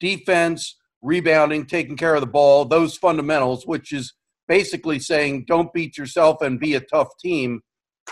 defense 0.00 0.76
rebounding 1.00 1.66
taking 1.66 1.96
care 1.96 2.14
of 2.14 2.20
the 2.20 2.26
ball 2.26 2.64
those 2.64 2.96
fundamentals 2.96 3.66
which 3.66 3.92
is 3.92 4.14
basically 4.48 4.98
saying 4.98 5.44
don't 5.46 5.72
beat 5.72 5.96
yourself 5.96 6.42
and 6.42 6.60
be 6.60 6.74
a 6.74 6.80
tough 6.80 7.08
team. 7.20 7.60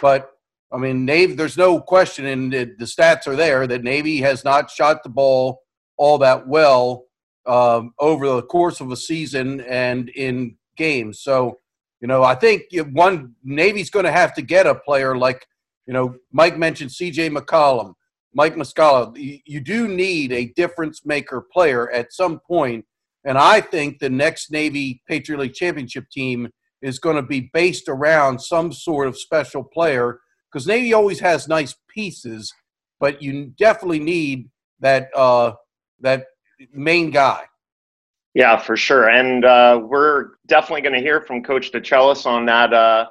But 0.01 0.31
I 0.73 0.79
mean, 0.79 1.05
Navy, 1.05 1.35
there's 1.35 1.59
no 1.59 1.81
question, 1.81 2.25
and 2.27 2.53
the 2.53 2.75
stats 2.81 3.27
are 3.27 3.37
there 3.37 3.67
that 3.67 3.83
Navy 3.83 4.19
has 4.19 4.43
not 4.45 4.71
shot 4.71 5.03
the 5.03 5.11
ball 5.11 5.61
all 5.99 6.19
that 6.19 6.49
well 6.49 7.05
um, 7.47 7.95
over 7.99 8.27
the 8.27 8.43
course 8.43 8.81
of 8.81 8.91
a 8.91 8.97
season 8.97 9.61
and 9.63 10.09
in 10.11 10.57
games. 10.77 11.21
So, 11.21 11.59
you 12.01 12.09
know, 12.09 12.23
I 12.23 12.35
think 12.35 12.65
one 12.93 13.35
Navy's 13.45 13.91
going 13.91 14.05
to 14.05 14.13
have 14.13 14.35
to 14.35 14.43
get 14.43 14.67
a 14.67 14.75
player 14.75 15.17
like, 15.17 15.47
you 15.87 15.93
know, 15.93 16.17
Mike 16.33 16.57
mentioned 16.57 16.93
C.J. 16.93 17.31
McCollum, 17.31 17.95
Mike 18.35 18.55
Muscala. 18.55 19.13
You, 19.17 19.61
do 19.61 19.89
need 19.89 20.33
a 20.33 20.47
difference 20.57 21.05
maker 21.05 21.45
player 21.53 21.91
at 21.91 22.13
some 22.13 22.41
point 22.41 22.85
and 23.25 23.39
I 23.39 23.61
think 23.61 23.99
the 23.99 24.11
next 24.11 24.51
Navy 24.51 25.03
Patriot 25.09 25.39
League 25.39 25.55
championship 25.55 26.11
team 26.11 26.51
is 26.81 26.99
going 26.99 27.17
to 27.17 27.23
be 27.23 27.51
based 27.53 27.89
around 27.89 28.41
some 28.41 28.73
sort 28.73 29.07
of 29.07 29.17
special 29.17 29.63
player 29.63 30.19
because 30.51 30.67
Navy 30.67 30.93
always 30.93 31.21
has 31.21 31.49
nice 31.49 31.77
pieces, 31.89 32.53
but 32.99 33.23
you 33.23 33.53
definitely 33.57 34.01
need 34.01 34.51
that 34.81 35.09
uh, 35.15 35.53
that 36.01 36.27
main 36.73 37.11
guy. 37.11 37.45
Yeah, 38.35 38.57
for 38.57 38.77
sure, 38.77 39.11
and 39.11 39.45
uh, 39.45 39.81
we're 39.83 40.31
definitely 40.47 40.81
going 40.81 40.95
to 40.95 41.01
hear 41.01 41.21
from 41.21 41.43
Coach 41.43 41.71
DeChellis 41.71 42.25
on 42.25 42.47
that 42.47 42.73
uh, 42.73 43.07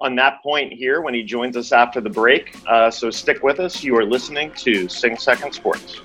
on 0.00 0.16
that 0.16 0.42
point 0.42 0.72
here 0.72 1.00
when 1.00 1.14
he 1.14 1.22
joins 1.22 1.56
us 1.56 1.70
after 1.70 2.00
the 2.00 2.10
break. 2.10 2.56
Uh, 2.66 2.90
so 2.90 3.10
stick 3.10 3.42
with 3.42 3.60
us. 3.60 3.84
You 3.84 3.96
are 3.96 4.04
listening 4.04 4.52
to 4.56 4.88
Sing 4.88 5.16
Second 5.16 5.52
Sports. 5.52 6.00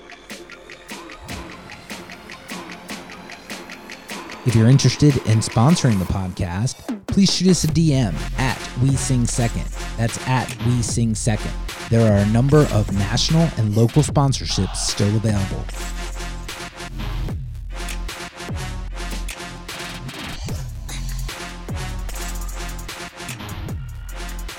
If 4.46 4.54
you're 4.54 4.68
interested 4.68 5.16
in 5.26 5.40
sponsoring 5.40 5.98
the 5.98 6.06
podcast, 6.06 7.06
please 7.06 7.32
shoot 7.32 7.50
us 7.50 7.64
a 7.64 7.68
DM 7.68 8.14
at 8.38 8.58
We 8.82 8.96
Sing 8.96 9.26
Second. 9.26 9.66
That's 9.98 10.26
at 10.26 10.48
We 10.64 10.80
Sing 10.80 11.14
Second. 11.14 11.52
There 11.90 12.10
are 12.10 12.16
a 12.16 12.26
number 12.28 12.66
of 12.72 12.90
national 12.94 13.48
and 13.58 13.76
local 13.76 14.02
sponsorships 14.02 14.76
still 14.76 15.14
available. 15.14 15.64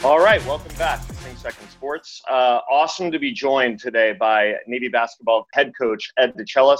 All 0.03 0.19
right, 0.19 0.43
welcome 0.45 0.75
back 0.77 1.05
to 1.07 1.13
Sing 1.13 1.35
Second 1.35 1.69
Sports. 1.69 2.21
Uh, 2.29 2.59
awesome 2.69 3.11
to 3.11 3.19
be 3.19 3.31
joined 3.31 3.79
today 3.79 4.13
by 4.19 4.55
Navy 4.65 4.87
basketball 4.87 5.45
head 5.53 5.73
coach 5.79 6.11
Ed 6.17 6.33
DeChellis 6.37 6.79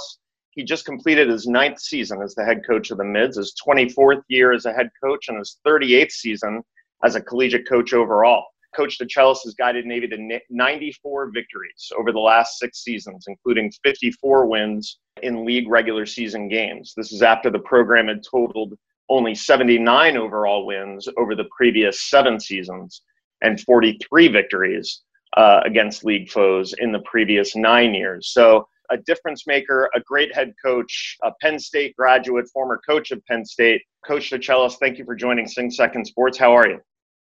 he 0.52 0.62
just 0.62 0.84
completed 0.84 1.28
his 1.28 1.46
ninth 1.46 1.80
season 1.80 2.20
as 2.22 2.34
the 2.34 2.44
head 2.44 2.60
coach 2.66 2.90
of 2.90 2.98
the 2.98 3.04
Mids, 3.04 3.38
his 3.38 3.54
24th 3.66 4.22
year 4.28 4.52
as 4.52 4.66
a 4.66 4.72
head 4.72 4.90
coach, 5.02 5.28
and 5.28 5.38
his 5.38 5.58
38th 5.66 6.12
season 6.12 6.62
as 7.02 7.14
a 7.14 7.22
collegiate 7.22 7.66
coach 7.66 7.94
overall. 7.94 8.44
Coach 8.76 8.98
DeChellis 8.98 9.44
has 9.44 9.54
guided 9.54 9.86
Navy 9.86 10.08
to 10.08 10.40
94 10.50 11.30
victories 11.32 11.92
over 11.98 12.12
the 12.12 12.18
last 12.18 12.58
six 12.58 12.82
seasons, 12.82 13.24
including 13.28 13.72
54 13.82 14.46
wins 14.46 14.98
in 15.22 15.44
league 15.44 15.68
regular 15.68 16.06
season 16.06 16.48
games. 16.48 16.92
This 16.96 17.12
is 17.12 17.22
after 17.22 17.50
the 17.50 17.58
program 17.58 18.08
had 18.08 18.22
totaled 18.22 18.74
only 19.08 19.34
79 19.34 20.16
overall 20.16 20.66
wins 20.66 21.08
over 21.18 21.34
the 21.34 21.48
previous 21.56 22.08
seven 22.08 22.40
seasons 22.40 23.02
and 23.42 23.60
43 23.60 24.28
victories 24.28 25.02
uh, 25.36 25.60
against 25.64 26.04
league 26.04 26.30
foes 26.30 26.74
in 26.78 26.92
the 26.92 27.00
previous 27.00 27.54
nine 27.56 27.94
years. 27.94 28.32
So 28.32 28.66
a 28.90 28.96
difference 28.98 29.46
maker, 29.46 29.90
a 29.94 30.00
great 30.00 30.34
head 30.34 30.52
coach, 30.64 31.16
a 31.22 31.32
Penn 31.40 31.58
State 31.58 31.96
graduate, 31.96 32.48
former 32.52 32.80
coach 32.86 33.10
of 33.10 33.24
Penn 33.26 33.44
State. 33.44 33.82
Coach 34.06 34.30
DeChellis, 34.30 34.76
thank 34.78 34.98
you 34.98 35.04
for 35.04 35.14
joining 35.14 35.46
Sing 35.46 35.70
Second 35.70 36.04
Sports. 36.04 36.38
How 36.38 36.52
are 36.52 36.68
you? 36.68 36.78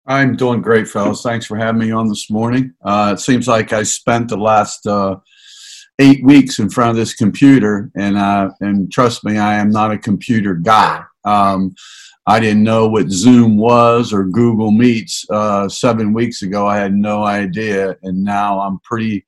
I'm 0.06 0.34
doing 0.34 0.62
great, 0.62 0.88
fellas. 0.88 1.22
Thanks 1.22 1.46
for 1.46 1.56
having 1.56 1.80
me 1.80 1.92
on 1.92 2.08
this 2.08 2.28
morning. 2.28 2.74
Uh, 2.84 3.14
it 3.16 3.20
seems 3.20 3.46
like 3.46 3.72
I 3.72 3.84
spent 3.84 4.28
the 4.28 4.36
last 4.36 4.84
uh, 4.86 5.16
eight 6.02 6.24
weeks 6.24 6.58
in 6.58 6.68
front 6.68 6.90
of 6.90 6.96
this 6.96 7.14
computer, 7.14 7.90
and 7.96 8.16
uh, 8.16 8.50
and 8.60 8.90
trust 8.92 9.24
me, 9.24 9.38
I 9.38 9.54
am 9.54 9.70
not 9.70 9.92
a 9.92 9.98
computer 9.98 10.54
guy. 10.54 11.02
Um, 11.24 11.74
I 12.26 12.38
didn't 12.38 12.62
know 12.62 12.88
what 12.88 13.10
Zoom 13.10 13.56
was 13.56 14.12
or 14.12 14.24
Google 14.24 14.70
Meets 14.70 15.24
uh, 15.30 15.68
seven 15.68 16.12
weeks 16.12 16.42
ago. 16.42 16.66
I 16.66 16.76
had 16.76 16.94
no 16.94 17.24
idea, 17.24 17.96
and 18.02 18.22
now 18.22 18.60
I'm 18.60 18.78
pretty 18.80 19.26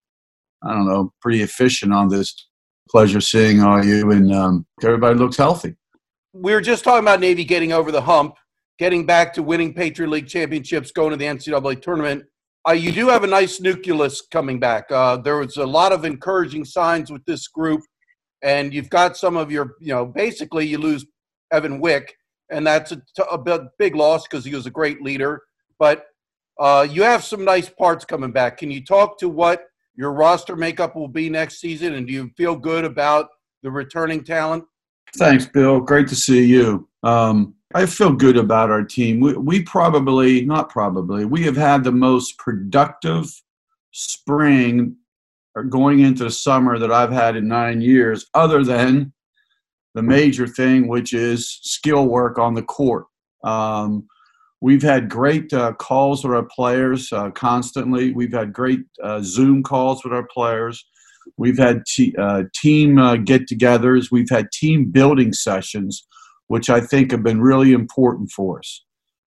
I 0.64 0.72
don't 0.72 0.86
know, 0.86 1.12
pretty 1.20 1.42
efficient 1.42 1.92
on 1.92 2.08
this. 2.08 2.48
Pleasure 2.88 3.20
seeing 3.20 3.62
all 3.62 3.84
you, 3.84 4.10
and 4.10 4.32
um, 4.32 4.66
everybody 4.82 5.18
looks 5.18 5.36
healthy. 5.36 5.74
We 6.32 6.52
were 6.52 6.60
just 6.60 6.84
talking 6.84 7.04
about 7.04 7.20
Navy 7.20 7.44
getting 7.44 7.72
over 7.72 7.90
the 7.90 8.00
hump, 8.00 8.36
getting 8.78 9.06
back 9.06 9.32
to 9.34 9.42
winning 9.42 9.74
Patriot 9.74 10.08
League 10.08 10.28
championships, 10.28 10.92
going 10.92 11.10
to 11.10 11.16
the 11.16 11.24
NCAA 11.24 11.80
tournament. 11.80 12.24
Uh, 12.66 12.72
you 12.72 12.92
do 12.92 13.08
have 13.08 13.24
a 13.24 13.26
nice 13.26 13.60
nucleus 13.60 14.22
coming 14.30 14.58
back. 14.58 14.90
Uh, 14.90 15.18
there 15.18 15.36
was 15.36 15.56
a 15.58 15.66
lot 15.66 15.92
of 15.92 16.04
encouraging 16.04 16.64
signs 16.64 17.10
with 17.12 17.24
this 17.26 17.46
group, 17.48 17.82
and 18.42 18.72
you've 18.72 18.88
got 18.88 19.16
some 19.16 19.36
of 19.36 19.52
your, 19.52 19.74
you 19.80 19.92
know, 19.92 20.06
basically 20.06 20.66
you 20.66 20.78
lose 20.78 21.04
Evan 21.52 21.78
Wick, 21.78 22.14
and 22.50 22.66
that's 22.66 22.92
a, 22.92 23.02
a 23.30 23.68
big 23.78 23.94
loss 23.94 24.26
because 24.26 24.44
he 24.44 24.54
was 24.54 24.66
a 24.66 24.70
great 24.70 25.02
leader. 25.02 25.42
But 25.78 26.06
uh, 26.58 26.86
you 26.88 27.02
have 27.02 27.22
some 27.22 27.44
nice 27.44 27.68
parts 27.68 28.04
coming 28.04 28.32
back. 28.32 28.58
Can 28.58 28.70
you 28.70 28.82
talk 28.82 29.18
to 29.18 29.28
what 29.28 29.64
your 29.96 30.12
roster 30.12 30.56
makeup 30.56 30.96
will 30.96 31.08
be 31.08 31.28
next 31.28 31.60
season, 31.60 31.94
and 31.94 32.06
do 32.06 32.12
you 32.12 32.30
feel 32.36 32.56
good 32.56 32.84
about 32.84 33.28
the 33.62 33.70
returning 33.70 34.24
talent? 34.24 34.64
Thanks, 35.16 35.46
Bill. 35.46 35.80
Great 35.80 36.08
to 36.08 36.16
see 36.16 36.44
you. 36.44 36.88
Um, 37.02 37.54
I 37.74 37.86
feel 37.86 38.12
good 38.12 38.36
about 38.36 38.70
our 38.70 38.84
team. 38.84 39.20
We, 39.20 39.34
we 39.34 39.62
probably, 39.62 40.44
not 40.44 40.70
probably, 40.70 41.24
we 41.24 41.42
have 41.42 41.56
had 41.56 41.82
the 41.82 41.92
most 41.92 42.38
productive 42.38 43.26
spring 43.90 44.96
or 45.56 45.64
going 45.64 46.00
into 46.00 46.24
the 46.24 46.30
summer 46.30 46.78
that 46.78 46.92
I've 46.92 47.12
had 47.12 47.36
in 47.36 47.48
nine 47.48 47.80
years, 47.80 48.26
other 48.34 48.64
than 48.64 49.12
the 49.94 50.02
major 50.02 50.46
thing, 50.46 50.88
which 50.88 51.12
is 51.12 51.58
skill 51.62 52.06
work 52.06 52.38
on 52.38 52.54
the 52.54 52.62
court. 52.62 53.06
Um, 53.44 54.08
We've 54.64 54.82
had 54.82 55.10
great 55.10 55.52
uh, 55.52 55.74
calls 55.74 56.24
with 56.24 56.32
our 56.32 56.44
players 56.44 57.12
uh, 57.12 57.30
constantly. 57.32 58.14
We've 58.14 58.32
had 58.32 58.54
great 58.54 58.80
uh, 59.02 59.20
Zoom 59.22 59.62
calls 59.62 60.02
with 60.02 60.14
our 60.14 60.26
players. 60.26 60.82
We've 61.36 61.58
had 61.58 61.82
uh, 62.16 62.44
team 62.54 62.98
uh, 62.98 63.16
get 63.16 63.46
togethers. 63.46 64.10
We've 64.10 64.30
had 64.30 64.50
team 64.52 64.90
building 64.90 65.34
sessions, 65.34 66.06
which 66.48 66.70
I 66.70 66.80
think 66.80 67.10
have 67.10 67.22
been 67.22 67.40
really 67.40 67.72
important 67.72 68.30
for 68.30 68.58
us. 68.58 68.84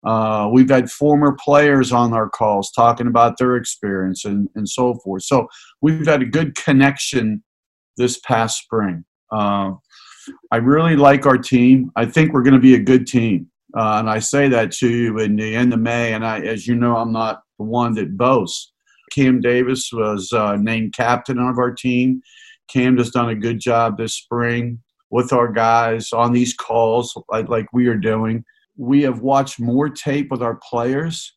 Uh, 0.05 0.50
we've 0.53 0.68
had 0.68 0.90
former 0.90 1.37
players 1.42 1.90
on 1.90 2.12
our 2.12 2.29
calls 2.29 2.70
talking 2.70 3.07
about 3.07 3.38
their 3.38 3.57
experience 3.57 4.24
and, 4.24 4.48
and 4.55 4.68
so 4.68 4.94
forth. 4.96 5.22
So 5.22 5.48
we've 5.81 6.07
had 6.07 6.20
a 6.20 6.27
good 6.27 6.55
connection 6.57 7.42
this 7.96 8.20
past 8.20 8.62
spring. 8.62 9.05
Uh, 9.33 9.72
I 10.50 10.57
really 10.57 10.96
like 10.96 11.27
our 11.27 11.38
team. 11.38 11.90
I 11.96 12.05
think 12.07 12.33
we're 12.33 12.42
going 12.42 12.55
to 12.55 12.61
be 12.61 12.74
a 12.74 12.81
good 12.81 13.07
team. 13.07 13.50
Uh, 13.77 13.96
and 13.98 14.11
I 14.11 14.18
say 14.18 14.48
that 14.48 14.72
to 14.72 14.88
you 14.88 15.18
in 15.18 15.37
the 15.37 15.55
end 15.55 15.72
of 15.72 15.81
May. 15.81 16.12
And 16.12 16.24
I, 16.24 16.40
as 16.40 16.66
you 16.66 16.74
know, 16.74 16.96
I'm 16.96 17.12
not 17.12 17.42
the 17.59 17.64
one 17.64 17.94
that 17.94 18.16
boasts. 18.16 18.72
Cam 19.11 19.40
Davis 19.40 19.90
was 19.92 20.33
uh, 20.33 20.57
named 20.57 20.92
captain 20.92 21.38
of 21.38 21.59
our 21.59 21.72
team. 21.72 22.20
Cam 22.68 22.96
has 22.98 23.11
done 23.11 23.31
a 23.31 23.35
good 23.35 23.61
job 23.61 23.96
this 23.96 24.14
spring 24.14 24.83
with 25.14 25.33
our 25.33 25.46
guys 25.46 26.12
on 26.12 26.33
these 26.33 26.53
calls, 26.53 27.16
like, 27.29 27.48
like 27.48 27.72
we 27.72 27.87
are 27.87 27.96
doing. 27.96 28.44
We 28.77 29.03
have 29.03 29.20
watched 29.20 29.61
more 29.61 29.88
tape 29.88 30.29
with 30.29 30.42
our 30.42 30.57
players 30.57 31.37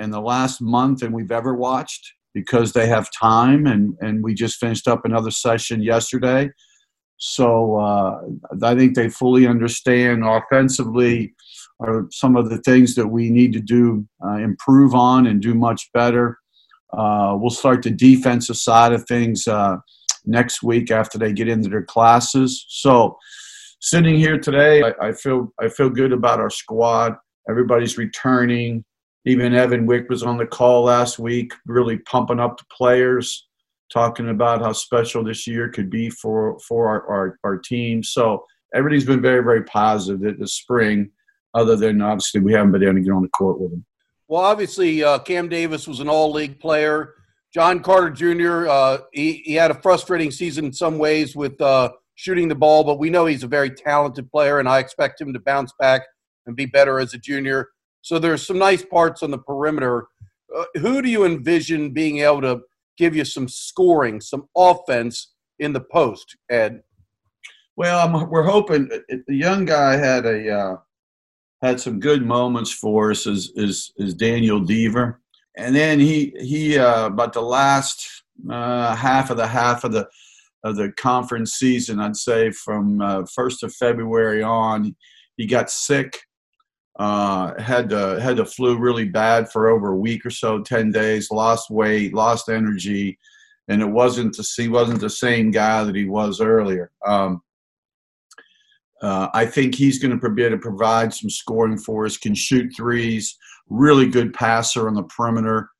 in 0.00 0.10
the 0.10 0.20
last 0.20 0.60
month 0.60 0.98
than 0.98 1.12
we've 1.12 1.30
ever 1.30 1.54
watched 1.54 2.14
because 2.34 2.72
they 2.72 2.88
have 2.88 3.08
time, 3.12 3.64
and, 3.68 3.94
and 4.00 4.24
we 4.24 4.34
just 4.34 4.58
finished 4.58 4.88
up 4.88 5.04
another 5.04 5.30
session 5.30 5.82
yesterday. 5.82 6.50
So 7.18 7.78
uh, 7.78 8.22
I 8.60 8.74
think 8.74 8.96
they 8.96 9.08
fully 9.08 9.46
understand 9.46 10.24
offensively 10.24 11.32
are 11.78 12.08
some 12.10 12.34
of 12.34 12.50
the 12.50 12.58
things 12.58 12.96
that 12.96 13.06
we 13.06 13.30
need 13.30 13.52
to 13.52 13.60
do, 13.60 14.04
uh, 14.26 14.38
improve 14.38 14.96
on, 14.96 15.28
and 15.28 15.40
do 15.40 15.54
much 15.54 15.88
better. 15.94 16.38
Uh, 16.92 17.36
we'll 17.38 17.50
start 17.50 17.82
the 17.82 17.90
defensive 17.90 18.56
side 18.56 18.92
of 18.92 19.06
things 19.06 19.46
uh, 19.46 19.76
next 20.24 20.62
week 20.62 20.90
after 20.90 21.18
they 21.18 21.32
get 21.32 21.48
into 21.48 21.68
their 21.68 21.82
classes. 21.82 22.64
So, 22.68 23.16
sitting 23.80 24.16
here 24.16 24.38
today, 24.38 24.82
I, 24.82 25.08
I, 25.08 25.12
feel 25.12 25.52
I 25.60 25.68
feel 25.68 25.90
good 25.90 26.12
about 26.12 26.40
our 26.40 26.50
squad. 26.50 27.16
Everybody's 27.48 27.98
returning. 27.98 28.84
Even 29.24 29.54
Evan 29.54 29.86
Wick 29.86 30.08
was 30.08 30.22
on 30.22 30.36
the 30.36 30.46
call 30.46 30.84
last 30.84 31.18
week, 31.18 31.52
really 31.66 31.98
pumping 31.98 32.40
up 32.40 32.58
the 32.58 32.64
players, 32.76 33.46
talking 33.92 34.30
about 34.30 34.60
how 34.60 34.72
special 34.72 35.22
this 35.22 35.46
year 35.46 35.68
could 35.68 35.90
be 35.90 36.10
for 36.10 36.58
for 36.60 36.88
our 36.88 37.08
our, 37.08 37.38
our 37.44 37.58
team. 37.58 38.02
So 38.02 38.44
everything's 38.74 39.04
been 39.04 39.22
very 39.22 39.42
very 39.42 39.64
positive 39.64 40.38
this 40.38 40.54
spring. 40.54 41.10
Other 41.54 41.76
than 41.76 42.00
obviously 42.00 42.40
we 42.40 42.52
haven't 42.52 42.72
been 42.72 42.82
able 42.82 42.94
to 42.94 43.00
get 43.00 43.12
on 43.12 43.22
the 43.22 43.28
court 43.28 43.60
with 43.60 43.70
them. 43.70 43.84
Well, 44.26 44.40
obviously 44.40 45.04
uh, 45.04 45.18
Cam 45.18 45.48
Davis 45.48 45.86
was 45.86 46.00
an 46.00 46.08
all-league 46.08 46.58
player. 46.58 47.16
John 47.52 47.80
Carter 47.80 48.10
Jr. 48.10 48.68
Uh, 48.68 48.98
he, 49.12 49.42
he 49.44 49.54
had 49.54 49.70
a 49.70 49.74
frustrating 49.74 50.30
season 50.30 50.66
in 50.66 50.72
some 50.72 50.98
ways 50.98 51.36
with 51.36 51.60
uh, 51.60 51.92
shooting 52.14 52.48
the 52.48 52.54
ball, 52.54 52.82
but 52.82 52.98
we 52.98 53.10
know 53.10 53.26
he's 53.26 53.42
a 53.42 53.48
very 53.48 53.70
talented 53.70 54.30
player, 54.30 54.58
and 54.58 54.68
I 54.68 54.78
expect 54.78 55.20
him 55.20 55.32
to 55.34 55.40
bounce 55.40 55.72
back 55.78 56.02
and 56.46 56.56
be 56.56 56.66
better 56.66 56.98
as 56.98 57.12
a 57.12 57.18
junior. 57.18 57.68
So 58.00 58.18
there's 58.18 58.46
some 58.46 58.58
nice 58.58 58.84
parts 58.84 59.22
on 59.22 59.30
the 59.30 59.38
perimeter. 59.38 60.06
Uh, 60.54 60.64
who 60.80 61.02
do 61.02 61.10
you 61.10 61.24
envision 61.24 61.92
being 61.92 62.18
able 62.18 62.40
to 62.40 62.60
give 62.96 63.14
you 63.14 63.24
some 63.24 63.48
scoring, 63.48 64.20
some 64.20 64.48
offense 64.56 65.34
in 65.58 65.72
the 65.72 65.80
post, 65.80 66.36
Ed? 66.50 66.82
Well, 67.76 68.06
I'm, 68.06 68.30
we're 68.30 68.42
hoping 68.42 68.88
the 69.08 69.34
young 69.34 69.64
guy 69.64 69.96
had 69.96 70.26
a 70.26 70.50
uh, 70.50 70.76
had 71.62 71.80
some 71.80 72.00
good 72.00 72.24
moments 72.24 72.70
for 72.70 73.10
us. 73.10 73.26
Is 73.26 73.52
is, 73.56 73.92
is 73.96 74.14
Daniel 74.14 74.60
Deaver 74.60 75.16
and 75.56 75.74
then 75.74 76.00
he 76.00 76.34
he 76.40 76.78
uh, 76.78 77.06
about 77.06 77.32
the 77.32 77.42
last 77.42 78.24
uh, 78.50 78.94
half 78.94 79.30
of 79.30 79.36
the 79.36 79.46
half 79.46 79.84
of 79.84 79.92
the 79.92 80.08
of 80.64 80.76
the 80.76 80.92
conference 80.92 81.54
season, 81.54 82.00
I'd 82.00 82.16
say 82.16 82.50
from 82.50 83.00
uh, 83.00 83.24
first 83.34 83.62
of 83.62 83.74
February 83.74 84.42
on, 84.42 84.94
he 85.36 85.46
got 85.46 85.70
sick. 85.70 86.18
Uh, 86.98 87.58
had 87.60 87.88
the 87.88 88.20
had 88.20 88.36
the 88.36 88.44
flu 88.44 88.78
really 88.78 89.06
bad 89.06 89.50
for 89.50 89.68
over 89.68 89.92
a 89.92 89.96
week 89.96 90.24
or 90.26 90.30
so, 90.30 90.60
ten 90.60 90.92
days. 90.92 91.30
Lost 91.30 91.70
weight, 91.70 92.14
lost 92.14 92.48
energy, 92.48 93.18
and 93.68 93.80
it 93.80 93.86
wasn't 93.86 94.36
the 94.36 94.48
he 94.56 94.68
wasn't 94.68 95.00
the 95.00 95.10
same 95.10 95.50
guy 95.50 95.84
that 95.84 95.94
he 95.94 96.04
was 96.04 96.40
earlier. 96.40 96.90
Um, 97.06 97.42
uh, 99.00 99.28
I 99.34 99.46
think 99.46 99.74
he's 99.74 99.98
going 99.98 100.18
to 100.18 100.30
be 100.30 100.44
able 100.44 100.56
to 100.56 100.60
provide 100.60 101.12
some 101.12 101.30
scoring 101.30 101.78
for 101.78 102.04
us. 102.04 102.16
Can 102.16 102.34
shoot 102.34 102.72
threes 102.76 103.36
really 103.72 104.06
good 104.06 104.34
passer 104.34 104.86
on 104.86 104.94
the 104.94 105.02
perimeter, 105.04 105.70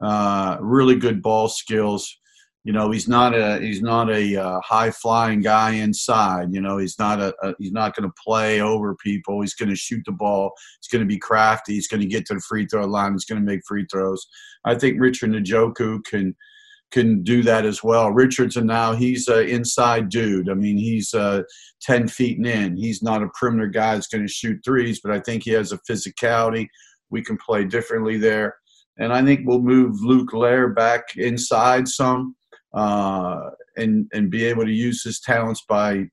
uh, 0.00 0.56
really 0.60 0.96
good 0.96 1.22
ball 1.22 1.48
skills. 1.48 2.18
You 2.64 2.72
know, 2.72 2.92
he's 2.92 3.08
not 3.08 3.34
a 3.34 3.58
he's 3.60 3.82
not 3.82 4.08
a 4.08 4.36
uh, 4.36 4.60
high 4.60 4.92
flying 4.92 5.40
guy 5.40 5.72
inside. 5.72 6.54
You 6.54 6.60
know, 6.60 6.78
he's 6.78 6.96
not 6.98 7.20
a, 7.20 7.34
a 7.42 7.54
he's 7.58 7.72
not 7.72 7.94
going 7.96 8.08
to 8.08 8.14
play 8.24 8.60
over 8.60 8.94
people. 8.96 9.40
He's 9.40 9.54
going 9.54 9.68
to 9.68 9.76
shoot 9.76 10.02
the 10.06 10.12
ball. 10.12 10.52
He's 10.80 10.88
going 10.88 11.06
to 11.06 11.12
be 11.12 11.18
crafty. 11.18 11.74
He's 11.74 11.88
going 11.88 12.02
to 12.02 12.06
get 12.06 12.24
to 12.26 12.34
the 12.34 12.40
free 12.48 12.66
throw 12.66 12.86
line. 12.86 13.12
He's 13.12 13.24
going 13.24 13.44
to 13.44 13.46
make 13.46 13.62
free 13.66 13.84
throws. 13.90 14.24
I 14.64 14.76
think 14.76 15.00
Richard 15.00 15.30
Njoku 15.30 16.04
can 16.04 16.36
can 16.92 17.24
do 17.24 17.42
that 17.42 17.64
as 17.64 17.82
well. 17.82 18.12
Richardson 18.12 18.66
now 18.66 18.92
he's 18.92 19.26
an 19.26 19.48
inside 19.48 20.08
dude. 20.08 20.48
I 20.48 20.54
mean, 20.54 20.76
he's 20.76 21.12
uh, 21.12 21.42
ten 21.80 22.06
feet 22.06 22.38
and 22.38 22.46
in. 22.46 22.76
He's 22.76 23.02
not 23.02 23.24
a 23.24 23.28
perimeter 23.28 23.66
guy 23.66 23.94
that's 23.94 24.06
going 24.06 24.24
to 24.24 24.32
shoot 24.32 24.60
threes, 24.64 25.00
but 25.02 25.10
I 25.12 25.18
think 25.18 25.42
he 25.42 25.50
has 25.50 25.72
a 25.72 25.80
physicality 25.90 26.68
we 27.12 27.22
can 27.22 27.36
play 27.36 27.64
differently 27.64 28.16
there. 28.16 28.56
And 28.98 29.12
I 29.12 29.22
think 29.24 29.42
we'll 29.44 29.62
move 29.62 30.02
Luke 30.02 30.32
Lair 30.32 30.68
back 30.70 31.16
inside 31.16 31.86
some 31.86 32.34
uh, 32.74 33.50
and 33.76 34.08
and 34.12 34.30
be 34.30 34.44
able 34.44 34.64
to 34.64 34.72
use 34.72 35.04
his 35.04 35.20
talents 35.20 35.62
by 35.68 36.06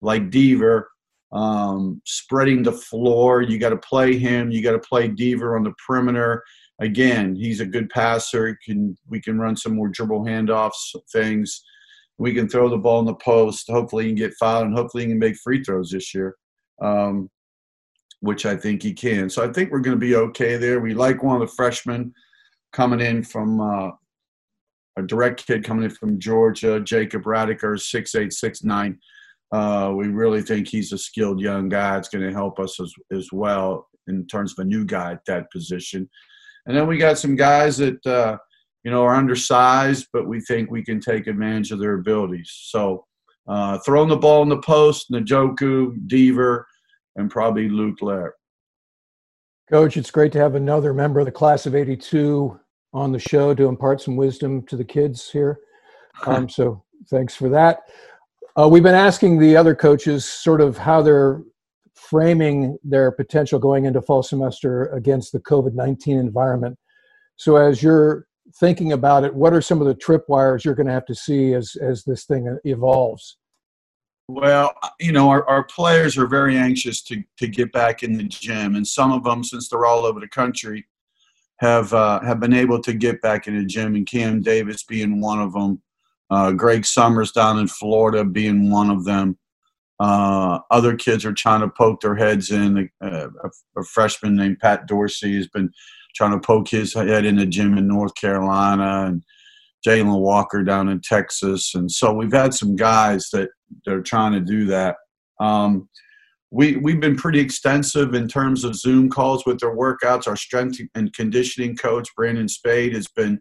like 0.00 0.30
Deaver 0.30 0.84
um, 1.32 2.00
spreading 2.04 2.62
the 2.62 2.72
floor. 2.72 3.42
You 3.42 3.58
got 3.58 3.70
to 3.70 3.76
play 3.76 4.16
him. 4.16 4.50
You 4.50 4.62
got 4.62 4.72
to 4.72 4.78
play 4.78 5.08
Deaver 5.08 5.56
on 5.56 5.64
the 5.64 5.74
perimeter. 5.86 6.42
Again, 6.80 7.34
he's 7.34 7.60
a 7.60 7.66
good 7.66 7.90
passer. 7.90 8.56
Can 8.64 8.96
we 9.08 9.20
can 9.20 9.38
run 9.38 9.56
some 9.56 9.74
more 9.74 9.88
dribble 9.88 10.24
handoffs 10.24 10.94
things. 11.12 11.62
We 12.18 12.32
can 12.32 12.48
throw 12.48 12.68
the 12.68 12.78
ball 12.78 13.00
in 13.00 13.06
the 13.06 13.14
post. 13.16 13.68
Hopefully, 13.68 14.04
he 14.04 14.10
can 14.10 14.16
get 14.16 14.34
fouled, 14.38 14.66
and 14.66 14.76
hopefully, 14.76 15.04
he 15.04 15.10
can 15.10 15.18
make 15.18 15.36
free 15.36 15.62
throws 15.62 15.90
this 15.90 16.14
year. 16.14 16.36
Um, 16.80 17.28
which 18.24 18.46
I 18.46 18.56
think 18.56 18.82
he 18.82 18.92
can. 18.92 19.28
So 19.28 19.44
I 19.44 19.52
think 19.52 19.70
we're 19.70 19.80
going 19.80 19.96
to 19.96 20.06
be 20.06 20.16
okay 20.16 20.56
there. 20.56 20.80
We 20.80 20.94
like 20.94 21.22
one 21.22 21.40
of 21.40 21.46
the 21.46 21.54
freshmen 21.54 22.14
coming 22.72 23.00
in 23.00 23.22
from 23.22 23.60
uh, 23.60 23.90
a 24.96 25.02
direct 25.02 25.46
kid 25.46 25.64
coming 25.64 25.84
in 25.84 25.90
from 25.90 26.18
Georgia, 26.18 26.80
Jacob 26.80 27.24
Radiker, 27.24 27.80
six 27.80 28.14
eight 28.14 28.32
six 28.32 28.64
nine. 28.64 28.98
Uh, 29.52 29.92
we 29.94 30.08
really 30.08 30.42
think 30.42 30.66
he's 30.66 30.92
a 30.92 30.98
skilled 30.98 31.40
young 31.40 31.68
guy. 31.68 31.96
It's 31.96 32.08
going 32.08 32.26
to 32.26 32.32
help 32.32 32.58
us 32.58 32.80
as, 32.80 32.92
as 33.12 33.28
well 33.30 33.88
in 34.08 34.26
terms 34.26 34.52
of 34.52 34.64
a 34.64 34.68
new 34.68 34.84
guy 34.84 35.12
at 35.12 35.24
that 35.26 35.50
position. 35.52 36.08
And 36.66 36.76
then 36.76 36.86
we 36.86 36.96
got 36.96 37.18
some 37.18 37.36
guys 37.36 37.76
that 37.76 38.04
uh, 38.06 38.38
you 38.84 38.90
know 38.90 39.02
are 39.04 39.14
undersized, 39.14 40.08
but 40.12 40.26
we 40.26 40.40
think 40.40 40.70
we 40.70 40.82
can 40.82 40.98
take 40.98 41.26
advantage 41.26 41.72
of 41.72 41.78
their 41.78 41.94
abilities. 41.94 42.50
So 42.72 43.04
uh, 43.46 43.78
throwing 43.80 44.08
the 44.08 44.16
ball 44.16 44.42
in 44.42 44.48
the 44.48 44.60
post, 44.60 45.10
Njoku, 45.10 46.06
Deaver, 46.08 46.64
and 47.16 47.30
probably 47.30 47.68
Luke 47.68 48.02
Lair. 48.02 48.34
Coach, 49.70 49.96
it's 49.96 50.10
great 50.10 50.32
to 50.32 50.38
have 50.38 50.54
another 50.54 50.92
member 50.92 51.20
of 51.20 51.26
the 51.26 51.32
class 51.32 51.66
of 51.66 51.74
82 51.74 52.58
on 52.92 53.12
the 53.12 53.18
show 53.18 53.54
to 53.54 53.66
impart 53.66 54.00
some 54.00 54.16
wisdom 54.16 54.62
to 54.66 54.76
the 54.76 54.84
kids 54.84 55.30
here. 55.30 55.58
Um, 56.26 56.48
so 56.48 56.84
thanks 57.10 57.34
for 57.34 57.48
that. 57.48 57.80
Uh, 58.56 58.68
we've 58.68 58.84
been 58.84 58.94
asking 58.94 59.40
the 59.40 59.56
other 59.56 59.74
coaches 59.74 60.24
sort 60.24 60.60
of 60.60 60.78
how 60.78 61.02
they're 61.02 61.42
framing 61.94 62.78
their 62.84 63.10
potential 63.10 63.58
going 63.58 63.84
into 63.84 64.00
fall 64.00 64.22
semester 64.22 64.86
against 64.92 65.32
the 65.32 65.40
COVID 65.40 65.74
19 65.74 66.18
environment. 66.18 66.78
So, 67.34 67.56
as 67.56 67.82
you're 67.82 68.26
thinking 68.60 68.92
about 68.92 69.24
it, 69.24 69.34
what 69.34 69.52
are 69.52 69.60
some 69.60 69.80
of 69.80 69.88
the 69.88 69.94
tripwires 69.96 70.64
you're 70.64 70.76
going 70.76 70.86
to 70.86 70.92
have 70.92 71.06
to 71.06 71.14
see 71.16 71.54
as, 71.54 71.76
as 71.80 72.04
this 72.04 72.26
thing 72.26 72.56
evolves? 72.64 73.38
Well, 74.28 74.72
you 74.98 75.12
know, 75.12 75.28
our, 75.28 75.46
our 75.46 75.64
players 75.64 76.16
are 76.16 76.26
very 76.26 76.56
anxious 76.56 77.02
to, 77.02 77.22
to 77.38 77.46
get 77.46 77.72
back 77.72 78.02
in 78.02 78.16
the 78.16 78.24
gym, 78.24 78.74
and 78.74 78.86
some 78.86 79.12
of 79.12 79.22
them, 79.22 79.44
since 79.44 79.68
they're 79.68 79.84
all 79.84 80.06
over 80.06 80.18
the 80.18 80.28
country, 80.28 80.86
have 81.58 81.92
uh, 81.92 82.20
have 82.20 82.40
been 82.40 82.54
able 82.54 82.80
to 82.82 82.94
get 82.94 83.20
back 83.20 83.46
in 83.46 83.56
the 83.56 83.64
gym. 83.64 83.94
And 83.94 84.06
Cam 84.06 84.40
Davis 84.40 84.82
being 84.82 85.20
one 85.20 85.40
of 85.40 85.52
them, 85.52 85.82
uh, 86.30 86.52
Greg 86.52 86.86
Summers 86.86 87.32
down 87.32 87.58
in 87.58 87.68
Florida 87.68 88.24
being 88.24 88.70
one 88.70 88.90
of 88.90 89.04
them. 89.04 89.38
Uh, 90.00 90.58
other 90.70 90.96
kids 90.96 91.24
are 91.24 91.32
trying 91.32 91.60
to 91.60 91.68
poke 91.68 92.00
their 92.00 92.16
heads 92.16 92.50
in. 92.50 92.90
Uh, 93.02 93.28
a, 93.44 93.80
a, 93.80 93.84
freshman 93.84 94.34
named 94.34 94.58
Pat 94.58 94.88
Dorsey 94.88 95.36
has 95.36 95.46
been 95.48 95.70
trying 96.16 96.32
to 96.32 96.40
poke 96.40 96.68
his 96.68 96.94
head 96.94 97.24
in 97.24 97.36
the 97.36 97.46
gym 97.46 97.78
in 97.78 97.86
North 97.86 98.14
Carolina, 98.14 99.06
and 99.06 99.22
Jalen 99.86 100.18
Walker 100.18 100.64
down 100.64 100.88
in 100.88 101.00
Texas. 101.00 101.74
And 101.74 101.90
so 101.90 102.12
we've 102.12 102.32
had 102.32 102.54
some 102.54 102.74
guys 102.74 103.28
that 103.32 103.50
they're 103.84 104.02
trying 104.02 104.32
to 104.32 104.40
do 104.40 104.66
that. 104.66 104.96
Um, 105.40 105.88
we 106.50 106.76
we've 106.76 107.00
been 107.00 107.16
pretty 107.16 107.40
extensive 107.40 108.14
in 108.14 108.28
terms 108.28 108.64
of 108.64 108.76
Zoom 108.76 109.10
calls 109.10 109.44
with 109.44 109.58
their 109.58 109.76
workouts. 109.76 110.28
Our 110.28 110.36
strength 110.36 110.80
and 110.94 111.12
conditioning 111.12 111.76
coach 111.76 112.08
Brandon 112.16 112.48
Spade 112.48 112.94
has 112.94 113.08
been 113.08 113.40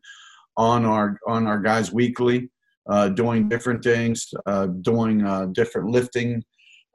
on 0.58 0.86
our 0.86 1.20
on 1.28 1.46
our 1.46 1.60
guys 1.60 1.92
weekly, 1.92 2.50
uh, 2.90 3.10
doing 3.10 3.50
different 3.50 3.84
things, 3.84 4.28
uh, 4.46 4.68
doing 4.82 5.26
uh, 5.26 5.48
different 5.54 5.90
lifting 5.90 6.44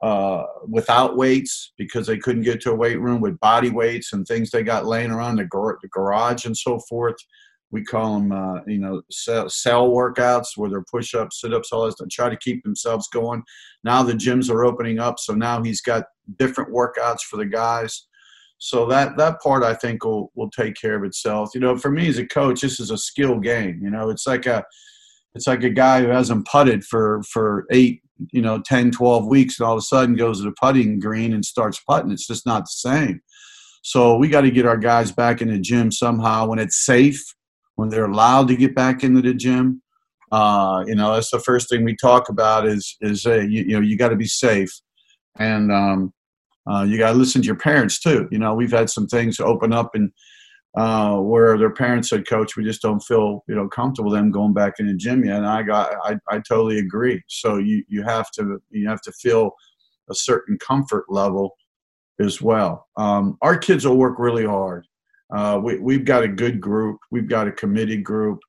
uh, 0.01 0.43
without 0.67 1.17
weights 1.17 1.73
because 1.77 2.07
they 2.07 2.17
couldn't 2.17 2.43
get 2.43 2.61
to 2.61 2.71
a 2.71 2.75
weight 2.75 2.99
room 2.99 3.21
with 3.21 3.39
body 3.39 3.69
weights 3.69 4.13
and 4.13 4.25
things 4.25 4.49
they 4.49 4.63
got 4.63 4.85
laying 4.85 5.11
around 5.11 5.35
the, 5.35 5.45
gar- 5.45 5.77
the 5.81 5.89
garage 5.89 6.45
and 6.45 6.55
so 6.55 6.79
forth. 6.79 7.17
We 7.71 7.83
call 7.83 8.19
them, 8.19 8.31
uh, 8.31 8.61
you 8.65 8.79
know, 8.79 9.01
cell, 9.11 9.49
cell 9.49 9.89
workouts 9.89 10.47
where 10.55 10.69
they're 10.69 10.83
push 10.91 11.13
ups, 11.13 11.41
sit 11.41 11.53
ups, 11.53 11.71
all 11.71 11.85
this 11.85 11.95
to 11.95 12.07
try 12.07 12.29
to 12.29 12.37
keep 12.37 12.63
themselves 12.63 13.07
going. 13.09 13.43
Now 13.83 14.03
the 14.03 14.13
gyms 14.13 14.49
are 14.49 14.65
opening 14.65 14.99
up, 14.99 15.19
so 15.19 15.33
now 15.33 15.61
he's 15.61 15.81
got 15.81 16.05
different 16.37 16.73
workouts 16.73 17.21
for 17.21 17.37
the 17.37 17.45
guys. 17.45 18.07
So 18.57 18.85
that 18.87 19.17
that 19.17 19.39
part 19.41 19.63
I 19.63 19.73
think 19.73 20.03
will 20.03 20.31
will 20.35 20.49
take 20.49 20.75
care 20.75 20.95
of 20.95 21.03
itself. 21.03 21.51
You 21.53 21.61
know, 21.61 21.77
for 21.77 21.91
me 21.91 22.07
as 22.09 22.17
a 22.17 22.27
coach, 22.27 22.61
this 22.61 22.79
is 22.79 22.91
a 22.91 22.97
skill 22.97 23.39
game. 23.39 23.79
You 23.81 23.89
know, 23.89 24.09
it's 24.09 24.27
like 24.27 24.45
a 24.45 24.65
it's 25.35 25.47
like 25.47 25.63
a 25.63 25.69
guy 25.69 26.01
who 26.01 26.09
hasn't 26.09 26.47
putted 26.47 26.83
for 26.83 27.21
for 27.23 27.65
eight 27.71 28.01
you 28.31 28.41
know 28.41 28.61
10 28.61 28.91
12 28.91 29.27
weeks 29.27 29.59
and 29.59 29.67
all 29.67 29.73
of 29.73 29.79
a 29.79 29.81
sudden 29.81 30.15
goes 30.15 30.39
to 30.39 30.43
the 30.45 30.55
putting 30.61 30.99
green 30.99 31.33
and 31.33 31.45
starts 31.45 31.79
putting 31.87 32.11
it's 32.11 32.27
just 32.27 32.45
not 32.45 32.63
the 32.63 32.67
same 32.67 33.21
so 33.81 34.17
we 34.17 34.27
got 34.27 34.41
to 34.41 34.51
get 34.51 34.65
our 34.65 34.77
guys 34.77 35.11
back 35.11 35.41
in 35.41 35.47
the 35.47 35.59
gym 35.59 35.91
somehow 35.91 36.45
when 36.45 36.59
it's 36.59 36.85
safe 36.85 37.33
when 37.79 37.89
they're 37.89 38.05
allowed 38.05 38.47
to 38.47 38.55
get 38.55 38.75
back 38.75 39.03
into 39.03 39.21
the 39.21 39.33
gym 39.33 39.81
uh, 40.31 40.83
you 40.85 40.95
know 40.95 41.13
that's 41.13 41.31
the 41.31 41.39
first 41.39 41.69
thing 41.69 41.83
we 41.83 41.95
talk 41.95 42.29
about 42.29 42.67
is 42.67 42.97
is 43.01 43.25
uh, 43.25 43.39
you, 43.39 43.63
you 43.63 43.73
know 43.73 43.81
you 43.81 43.97
got 43.97 44.09
to 44.09 44.15
be 44.15 44.27
safe 44.27 44.71
and 45.37 45.71
um, 45.71 46.13
uh, 46.69 46.83
you 46.83 46.97
got 46.97 47.13
to 47.13 47.17
listen 47.17 47.41
to 47.41 47.45
your 47.47 47.55
parents 47.55 47.99
too 47.99 48.27
you 48.31 48.37
know 48.37 48.53
we've 48.53 48.71
had 48.71 48.89
some 48.89 49.07
things 49.07 49.39
open 49.39 49.73
up 49.73 49.95
and 49.95 50.11
uh, 50.77 51.17
where 51.17 51.57
their 51.57 51.73
parents 51.73 52.09
said, 52.09 52.27
"Coach, 52.27 52.55
we 52.55 52.63
just 52.63 52.81
don't 52.81 52.99
feel 53.01 53.43
you 53.47 53.55
know 53.55 53.67
comfortable 53.67 54.11
them 54.11 54.31
going 54.31 54.53
back 54.53 54.73
in 54.79 54.87
the 54.87 54.93
gym 54.93 55.25
yet." 55.25 55.37
And 55.37 55.47
I 55.47 55.63
got, 55.63 55.93
I, 56.03 56.17
I 56.29 56.39
totally 56.47 56.79
agree. 56.79 57.23
So 57.27 57.57
you 57.57 57.83
you 57.87 58.03
have 58.03 58.29
to 58.31 58.61
you 58.69 58.87
have 58.87 59.01
to 59.01 59.11
feel 59.13 59.51
a 60.09 60.15
certain 60.15 60.57
comfort 60.59 61.05
level 61.09 61.55
as 62.19 62.41
well. 62.41 62.87
Um, 62.97 63.37
our 63.41 63.57
kids 63.57 63.85
will 63.85 63.97
work 63.97 64.19
really 64.19 64.45
hard. 64.45 64.85
Uh, 65.33 65.59
we, 65.63 65.79
we've 65.79 66.05
got 66.05 66.23
a 66.23 66.27
good 66.27 66.59
group. 66.59 66.99
We've 67.11 67.27
got 67.27 67.47
a 67.47 67.51
committed 67.51 68.03
group. 68.03 68.39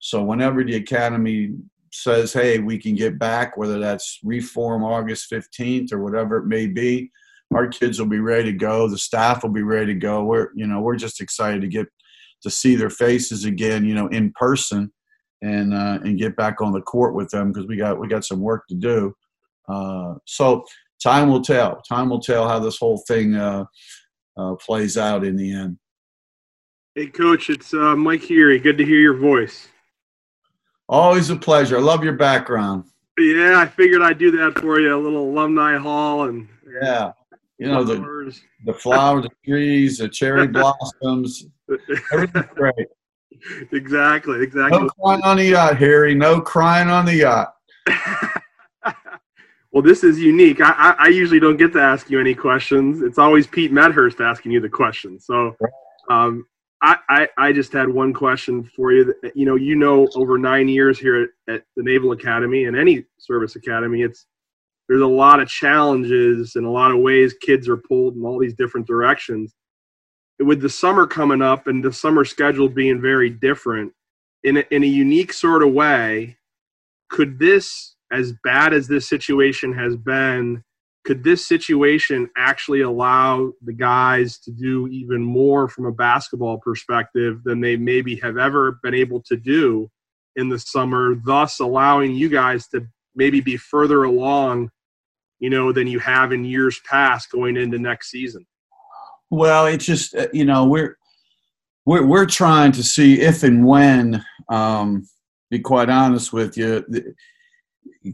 So 0.00 0.22
whenever 0.22 0.62
the 0.62 0.76
academy 0.76 1.54
says, 1.92 2.32
"Hey, 2.32 2.58
we 2.58 2.78
can 2.78 2.94
get 2.94 3.18
back," 3.18 3.56
whether 3.56 3.78
that's 3.78 4.18
reform 4.22 4.84
August 4.84 5.26
fifteenth 5.28 5.92
or 5.92 6.02
whatever 6.02 6.38
it 6.38 6.46
may 6.46 6.66
be, 6.66 7.10
our 7.54 7.66
kids 7.68 7.98
will 7.98 8.06
be 8.06 8.20
ready 8.20 8.52
to 8.52 8.58
go. 8.58 8.88
The 8.88 8.98
staff 8.98 9.42
will 9.42 9.50
be 9.50 9.62
ready 9.62 9.94
to 9.94 9.98
go. 9.98 10.24
We're 10.24 10.48
you 10.54 10.66
know 10.66 10.80
we're 10.80 10.96
just 10.96 11.20
excited 11.20 11.62
to 11.62 11.68
get 11.68 11.86
to 12.42 12.50
see 12.50 12.76
their 12.76 12.90
faces 12.90 13.44
again, 13.44 13.84
you 13.84 13.94
know, 13.94 14.08
in 14.08 14.32
person, 14.32 14.92
and 15.42 15.72
uh, 15.72 15.98
and 16.04 16.18
get 16.18 16.36
back 16.36 16.60
on 16.60 16.72
the 16.72 16.82
court 16.82 17.14
with 17.14 17.30
them 17.30 17.52
because 17.52 17.66
we 17.66 17.76
got 17.76 17.98
we 17.98 18.08
got 18.08 18.24
some 18.24 18.40
work 18.40 18.66
to 18.68 18.74
do. 18.74 19.14
Uh, 19.68 20.14
so 20.26 20.64
time 21.02 21.28
will 21.28 21.42
tell. 21.42 21.80
Time 21.82 22.10
will 22.10 22.20
tell 22.20 22.48
how 22.48 22.58
this 22.58 22.78
whole 22.78 23.02
thing 23.08 23.34
uh, 23.34 23.64
uh 24.36 24.54
plays 24.56 24.96
out 24.96 25.24
in 25.24 25.36
the 25.36 25.52
end. 25.52 25.78
Hey, 26.96 27.08
Coach, 27.08 27.50
it's 27.50 27.74
uh, 27.74 27.94
Mike 27.94 28.22
Heary. 28.22 28.58
Good 28.58 28.78
to 28.78 28.84
hear 28.84 28.98
your 28.98 29.18
voice. 29.18 29.68
Always 30.88 31.28
a 31.28 31.36
pleasure. 31.36 31.76
I 31.76 31.80
love 31.80 32.02
your 32.02 32.14
background. 32.14 32.84
Yeah, 33.18 33.58
I 33.60 33.66
figured 33.66 34.00
I'd 34.00 34.16
do 34.16 34.30
that 34.30 34.58
for 34.58 34.80
you. 34.80 34.96
A 34.96 34.96
little 34.96 35.28
alumni 35.30 35.76
hall 35.76 36.22
and 36.22 36.48
yeah, 36.80 37.12
you 37.58 37.68
know 37.68 37.84
the 37.84 38.34
the 38.64 38.72
flowers, 38.72 39.24
the 39.24 39.30
trees, 39.44 39.98
the 39.98 40.08
cherry 40.08 40.46
blossoms, 40.48 41.44
everything's 42.14 42.46
great. 42.54 42.88
Exactly, 43.72 44.42
exactly. 44.42 44.78
No 44.78 44.88
crying 44.88 45.20
on 45.22 45.36
the 45.36 45.44
yacht, 45.44 45.76
Harry. 45.76 46.14
No 46.14 46.40
crying 46.40 46.88
on 46.88 47.04
the 47.04 47.16
yacht. 47.16 47.56
well, 49.70 49.82
this 49.82 50.02
is 50.02 50.18
unique. 50.18 50.62
I, 50.62 50.70
I, 50.70 50.96
I, 50.98 51.06
usually 51.08 51.40
don't 51.40 51.58
get 51.58 51.74
to 51.74 51.80
ask 51.80 52.08
you 52.08 52.18
any 52.18 52.34
questions. 52.34 53.02
It's 53.02 53.18
always 53.18 53.46
Pete 53.46 53.70
Medhurst 53.70 54.20
asking 54.20 54.52
you 54.52 54.60
the 54.60 54.68
questions. 54.70 55.26
So, 55.26 55.54
um, 56.08 56.46
I, 56.82 57.28
I, 57.38 57.52
just 57.52 57.72
had 57.72 57.88
one 57.88 58.12
question 58.12 58.62
for 58.62 58.92
you. 58.92 59.14
You 59.34 59.46
know, 59.46 59.56
you 59.56 59.76
know, 59.76 60.08
over 60.14 60.36
nine 60.36 60.68
years 60.68 60.98
here 60.98 61.22
at, 61.22 61.54
at 61.54 61.64
the 61.74 61.82
Naval 61.82 62.12
Academy 62.12 62.66
and 62.66 62.76
any 62.76 63.04
service 63.18 63.56
academy, 63.56 64.02
it's 64.02 64.26
there's 64.88 65.02
a 65.02 65.06
lot 65.06 65.40
of 65.40 65.48
challenges 65.48 66.54
and 66.54 66.66
a 66.66 66.70
lot 66.70 66.92
of 66.92 66.98
ways 66.98 67.34
kids 67.40 67.68
are 67.68 67.76
pulled 67.76 68.14
in 68.14 68.24
all 68.24 68.38
these 68.38 68.54
different 68.54 68.86
directions. 68.86 69.54
With 70.38 70.60
the 70.60 70.68
summer 70.68 71.06
coming 71.06 71.42
up 71.42 71.66
and 71.66 71.82
the 71.82 71.92
summer 71.92 72.24
schedule 72.24 72.68
being 72.68 73.00
very 73.00 73.30
different, 73.30 73.92
in 74.44 74.58
a, 74.58 74.64
in 74.70 74.84
a 74.84 74.86
unique 74.86 75.32
sort 75.32 75.62
of 75.62 75.72
way, 75.72 76.36
could 77.08 77.38
this, 77.38 77.96
as 78.12 78.32
bad 78.44 78.72
as 78.72 78.86
this 78.86 79.08
situation 79.08 79.72
has 79.72 79.96
been, 79.96 80.62
could 81.06 81.24
this 81.24 81.46
situation 81.46 82.28
actually 82.36 82.82
allow 82.82 83.52
the 83.62 83.72
guys 83.72 84.38
to 84.38 84.50
do 84.50 84.88
even 84.88 85.22
more 85.22 85.68
from 85.68 85.86
a 85.86 85.92
basketball 85.92 86.58
perspective 86.58 87.42
than 87.44 87.60
they 87.60 87.76
maybe 87.76 88.16
have 88.16 88.36
ever 88.36 88.78
been 88.82 88.94
able 88.94 89.22
to 89.22 89.36
do 89.36 89.88
in 90.34 90.48
the 90.48 90.58
summer, 90.58 91.14
thus 91.24 91.60
allowing 91.60 92.12
you 92.12 92.28
guys 92.28 92.68
to 92.68 92.86
maybe 93.14 93.40
be 93.40 93.56
further 93.56 94.04
along 94.04 94.68
you 95.38 95.50
know, 95.50 95.72
than 95.72 95.86
you 95.86 95.98
have 95.98 96.32
in 96.32 96.44
years 96.44 96.80
past 96.88 97.30
going 97.30 97.56
into 97.56 97.78
next 97.78 98.10
season? 98.10 98.46
Well, 99.30 99.66
it's 99.66 99.84
just 99.84 100.14
uh, 100.14 100.28
you 100.32 100.44
know 100.44 100.66
we're 100.66 100.96
we're 101.84 102.06
we're 102.06 102.26
trying 102.26 102.72
to 102.72 102.82
see 102.82 103.20
if 103.20 103.42
and 103.42 103.66
when. 103.66 104.24
Um, 104.48 105.06
be 105.50 105.58
quite 105.60 105.88
honest 105.88 106.32
with 106.32 106.56
you, 106.56 106.84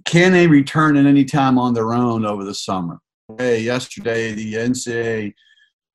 can 0.05 0.33
they 0.33 0.47
return 0.47 0.97
at 0.97 1.07
any 1.07 1.25
time 1.25 1.59
on 1.59 1.75
their 1.75 1.93
own 1.93 2.25
over 2.25 2.45
the 2.45 2.55
summer? 2.55 2.99
Hey, 3.39 3.61
yesterday 3.61 4.33
the 4.33 4.55
NCAA 4.55 5.33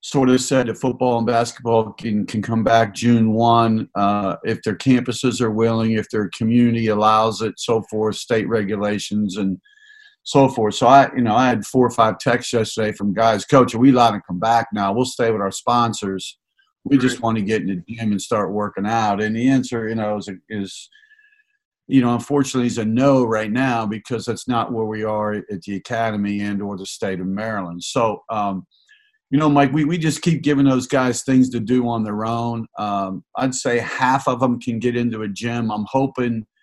sort 0.01 0.29
of 0.29 0.39
said 0.39 0.67
that 0.67 0.77
football 0.77 1.17
and 1.17 1.27
basketball 1.27 1.91
can, 1.93 2.25
can 2.25 2.41
come 2.41 2.63
back 2.63 2.93
June 2.93 3.33
1 3.33 3.89
uh, 3.95 4.35
if 4.43 4.61
their 4.63 4.75
campuses 4.75 5.41
are 5.41 5.51
willing, 5.51 5.93
if 5.93 6.09
their 6.09 6.29
community 6.37 6.87
allows 6.87 7.41
it, 7.41 7.53
so 7.57 7.83
forth, 7.89 8.15
state 8.15 8.47
regulations. 8.47 9.37
And 9.37 9.59
so 10.27 10.49
forth. 10.49 10.75
So 10.75 10.87
I, 10.87 11.09
you 11.15 11.21
know, 11.21 11.35
I 11.35 11.47
had 11.47 11.65
four 11.65 11.87
or 11.87 11.89
five 11.89 12.19
texts 12.19 12.51
yesterday 12.51 12.91
from 12.91 13.13
guys, 13.13 13.45
Coach, 13.45 13.73
are 13.73 13.79
we 13.79 13.91
allowed 13.91 14.11
to 14.11 14.21
come 14.27 14.39
back 14.39 14.67
now? 14.73 14.91
We'll 14.91 15.05
stay 15.05 15.31
with 15.31 15.39
our 15.39 15.53
sponsors. 15.53 16.37
We 16.83 16.97
just 16.97 17.21
want 17.21 17.37
to 17.37 17.43
get 17.43 17.61
in 17.61 17.67
the 17.67 17.95
gym 17.95 18.11
and 18.11 18.21
start 18.21 18.51
working 18.51 18.85
out. 18.85 19.21
And 19.21 19.37
the 19.37 19.47
answer, 19.47 19.87
you 19.87 19.95
know, 19.95 20.17
is, 20.17 20.29
is 20.49 20.89
you 21.87 22.01
know, 22.01 22.13
unfortunately, 22.13 22.67
is 22.67 22.77
a 22.77 22.85
no 22.85 23.25
right 23.25 23.51
now 23.51 23.85
because 23.85 24.25
that's 24.25 24.47
not 24.47 24.71
where 24.71 24.85
we 24.85 25.03
are 25.03 25.33
at 25.33 25.61
the 25.63 25.75
academy 25.75 26.41
and 26.41 26.61
or 26.61 26.77
the 26.77 26.85
state 26.85 27.19
of 27.19 27.27
Maryland. 27.27 27.83
So, 27.83 28.23
um, 28.29 28.65
you 29.29 29.37
know, 29.37 29.49
Mike, 29.49 29.73
we, 29.73 29.85
we 29.85 29.97
just 29.97 30.21
keep 30.21 30.41
giving 30.41 30.65
those 30.65 30.87
guys 30.87 31.23
things 31.23 31.49
to 31.49 31.59
do 31.59 31.87
on 31.87 32.03
their 32.03 32.25
own. 32.25 32.67
Um, 32.77 33.23
I'd 33.35 33.55
say 33.55 33.79
half 33.79 34.27
of 34.27 34.39
them 34.39 34.59
can 34.59 34.79
get 34.79 34.95
into 34.95 35.21
a 35.23 35.27
gym. 35.27 35.71
I'm 35.71 35.85
hoping– 35.89 36.45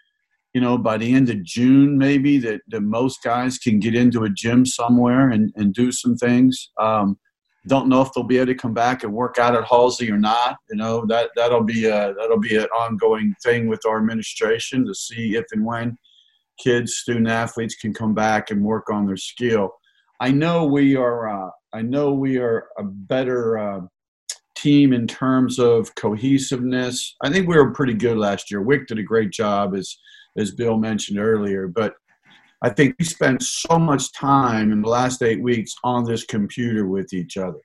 you 0.55 0.61
know, 0.61 0.79
by 0.79 0.97
the 0.97 1.13
end 1.13 1.29
of 1.31 1.43
June, 1.43 1.99
maybe 1.99 2.39
that, 2.39 2.61
that 2.69 2.81
most 2.81 3.25
guys 3.25 3.59
can 3.59 3.81
get 3.81 3.93
into 3.97 4.23
a 4.23 4.31
gym 4.31 4.65
somewhere 4.65 5.29
and, 5.29 5.53
and 5.57 5.75
do 5.75 5.91
some 5.91 6.15
things. 6.15 6.71
Um, 6.79 7.19
don't 7.67 7.89
know 7.89 8.03
if 8.03 8.13
they'll 8.13 8.25
be 8.25 8.37
able 8.37 8.47
to 8.47 8.55
come 8.55 8.75
back 8.75 9.05
and 9.05 9.13
work 9.13 9.39
out 9.39 9.55
at 9.55 9.65
Halsey 9.65 10.11
or 10.11 10.19
not. 10.19 10.57
You 10.71 10.77
know, 10.77 11.05
that, 11.07 11.31
that'll 11.37 11.65
be 11.65 11.87
a, 11.87 12.15
that'll 12.15 12.41
be 12.41 12.57
an 12.57 12.65
ongoing 12.67 13.35
thing 13.43 13.69
with 13.69 13.85
our 13.87 13.99
administration 13.99 14.87
to 14.87 14.95
see 14.95 15.37
if 15.37 15.45
and 15.53 15.65
when 15.65 15.97
kids, 16.59 16.97
student 16.97 17.29
athletes 17.29 17.75
can 17.75 17.93
come 17.93 18.15
back 18.15 18.51
and 18.51 18.63
work 18.63 18.91
on 18.91 19.07
their 19.07 19.17
skill. 19.17 19.71
I 20.21 20.31
know 20.31 20.65
we 20.65 20.97
are, 20.97 21.29
uh, 21.29 21.51
I 21.73 21.83
know 21.83 22.13
we 22.13 22.39
are 22.39 22.69
a 22.79 22.85
better, 22.85 23.59
uh, 23.59 23.81
team 24.57 24.93
in 24.93 25.07
terms 25.07 25.59
of 25.59 25.95
cohesiveness. 25.97 27.17
I 27.23 27.31
think 27.31 27.49
we 27.49 27.57
were 27.57 27.73
pretty 27.73 27.93
good 27.93 28.17
last 28.17 28.51
year. 28.51 28.63
Wick 28.63 28.87
did 28.87 28.99
a 28.99 29.03
great 29.03 29.31
job 29.31 29.75
as 29.75 29.97
as 30.37 30.53
Bill 30.53 30.77
mentioned 30.77 31.19
earlier. 31.19 31.69
But 31.69 31.95
I 32.65 32.71
think 32.71 32.97
we 32.99 33.05
spent 33.05 33.43
so 33.43 33.79
much 33.79 34.11
time 34.15 34.73
in 34.73 34.81
the 34.81 34.89
last 34.89 35.21
eight 35.21 35.43
weeks 35.43 35.75
on 35.85 36.03
this 36.03 36.25
computer 36.25 36.87
with 36.87 37.13
each 37.13 37.37
other. 37.37 37.61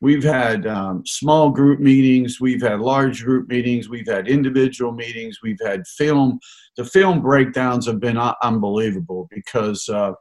We've 0.00 0.24
had 0.24 0.66
um, 0.66 1.04
small 1.06 1.50
group 1.50 1.78
meetings, 1.78 2.40
we've 2.40 2.60
had 2.60 2.80
large 2.80 3.22
group 3.22 3.48
meetings, 3.48 3.88
we've 3.88 4.08
had 4.08 4.26
individual 4.26 4.90
meetings, 4.90 5.38
we've 5.40 5.60
had 5.64 5.86
film. 5.86 6.40
The 6.76 6.84
film 6.84 7.22
breakdowns 7.22 7.86
have 7.86 8.00
been 8.00 8.18
unbelievable 8.42 9.28
because 9.30 9.88
uh, 9.88 10.14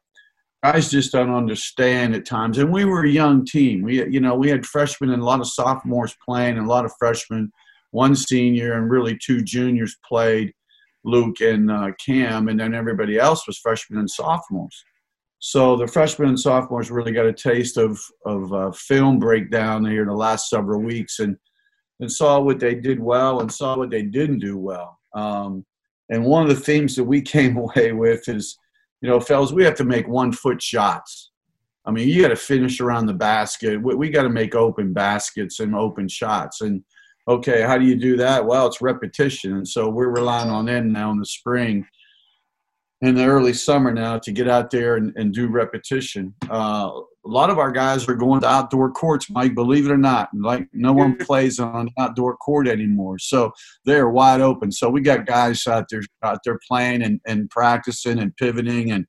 guys 0.63 0.91
just 0.91 1.11
don't 1.11 1.33
understand 1.33 2.13
at 2.13 2.27
times. 2.27 2.59
And 2.59 2.71
we 2.71 2.85
were 2.85 3.05
a 3.05 3.09
young 3.09 3.43
team. 3.43 3.81
We, 3.81 4.07
you 4.07 4.19
know, 4.19 4.35
we 4.35 4.47
had 4.47 4.63
freshmen 4.63 5.09
and 5.09 5.23
a 5.23 5.25
lot 5.25 5.41
of 5.41 5.47
sophomores 5.47 6.15
playing, 6.23 6.59
and 6.59 6.67
a 6.67 6.69
lot 6.69 6.85
of 6.85 6.93
freshmen, 6.99 7.51
one 7.89 8.15
senior, 8.15 8.73
and 8.73 8.91
really 8.91 9.17
two 9.17 9.41
juniors 9.41 9.97
played. 10.07 10.53
Luke 11.05 11.41
and 11.41 11.69
uh, 11.69 11.91
Cam, 12.03 12.47
and 12.47 12.59
then 12.59 12.73
everybody 12.73 13.19
else 13.19 13.45
was 13.47 13.57
freshmen 13.57 13.99
and 13.99 14.09
sophomores. 14.09 14.83
So 15.39 15.75
the 15.75 15.87
freshmen 15.87 16.29
and 16.29 16.39
sophomores 16.39 16.89
really 16.89 17.11
got 17.11 17.25
a 17.25 17.33
taste 17.33 17.77
of 17.77 17.99
of 18.25 18.53
uh, 18.53 18.71
film 18.71 19.19
breakdown 19.19 19.85
here 19.85 20.03
in 20.03 20.07
the 20.07 20.15
last 20.15 20.49
several 20.49 20.81
weeks, 20.81 21.19
and 21.19 21.37
and 21.99 22.11
saw 22.11 22.39
what 22.39 22.59
they 22.59 22.75
did 22.75 22.99
well 22.99 23.41
and 23.41 23.51
saw 23.51 23.77
what 23.77 23.89
they 23.89 24.03
didn't 24.03 24.39
do 24.39 24.57
well. 24.57 24.99
Um, 25.13 25.65
and 26.09 26.23
one 26.23 26.43
of 26.43 26.49
the 26.49 26.63
themes 26.63 26.95
that 26.95 27.03
we 27.03 27.21
came 27.35 27.57
away 27.57 27.91
with 27.91 28.27
is, 28.29 28.57
you 29.01 29.09
know, 29.09 29.19
fellas, 29.19 29.51
we 29.51 29.63
have 29.63 29.75
to 29.75 29.85
make 29.85 30.07
one 30.07 30.31
foot 30.31 30.61
shots. 30.61 31.31
I 31.85 31.91
mean, 31.91 32.07
you 32.07 32.21
got 32.21 32.29
to 32.29 32.35
finish 32.35 32.79
around 32.79 33.07
the 33.07 33.13
basket. 33.13 33.81
We, 33.81 33.95
we 33.95 34.09
got 34.09 34.23
to 34.23 34.29
make 34.29 34.55
open 34.55 34.93
baskets 34.93 35.59
and 35.59 35.75
open 35.75 36.07
shots. 36.07 36.61
And 36.61 36.83
okay, 37.27 37.61
how 37.61 37.77
do 37.77 37.85
you 37.85 37.95
do 37.95 38.17
that? 38.17 38.45
Well, 38.45 38.67
it's 38.67 38.81
repetition. 38.81 39.53
And 39.53 39.67
so 39.67 39.89
we're 39.89 40.09
relying 40.09 40.49
on 40.49 40.65
them 40.65 40.91
now 40.91 41.11
in 41.11 41.19
the 41.19 41.25
spring 41.25 41.85
in 43.03 43.15
the 43.15 43.25
early 43.25 43.53
summer 43.53 43.91
now 43.91 44.17
to 44.17 44.31
get 44.31 44.47
out 44.47 44.71
there 44.71 44.95
and, 44.95 45.11
and 45.17 45.33
do 45.33 45.47
repetition. 45.47 46.33
Uh, 46.49 46.89
a 47.25 47.29
lot 47.29 47.49
of 47.49 47.57
our 47.57 47.71
guys 47.71 48.07
are 48.07 48.15
going 48.15 48.39
to 48.41 48.47
outdoor 48.47 48.91
courts, 48.91 49.29
Mike, 49.29 49.55
believe 49.55 49.85
it 49.85 49.91
or 49.91 49.97
not. 49.97 50.29
Like 50.33 50.67
no 50.71 50.93
one 50.93 51.17
plays 51.21 51.59
on 51.59 51.89
outdoor 51.99 52.37
court 52.37 52.65
anymore. 52.65 53.19
So 53.19 53.51
they're 53.85 54.09
wide 54.09 54.39
open. 54.39 54.71
So 54.71 54.89
we 54.89 55.01
got 55.01 55.25
guys 55.25 55.67
out 55.67 55.85
there 55.89 56.01
out 56.23 56.39
there 56.45 56.59
playing 56.65 57.03
and, 57.03 57.19
and 57.27 57.49
practicing 57.49 58.19
and 58.19 58.35
pivoting 58.37 58.91
and 58.91 59.05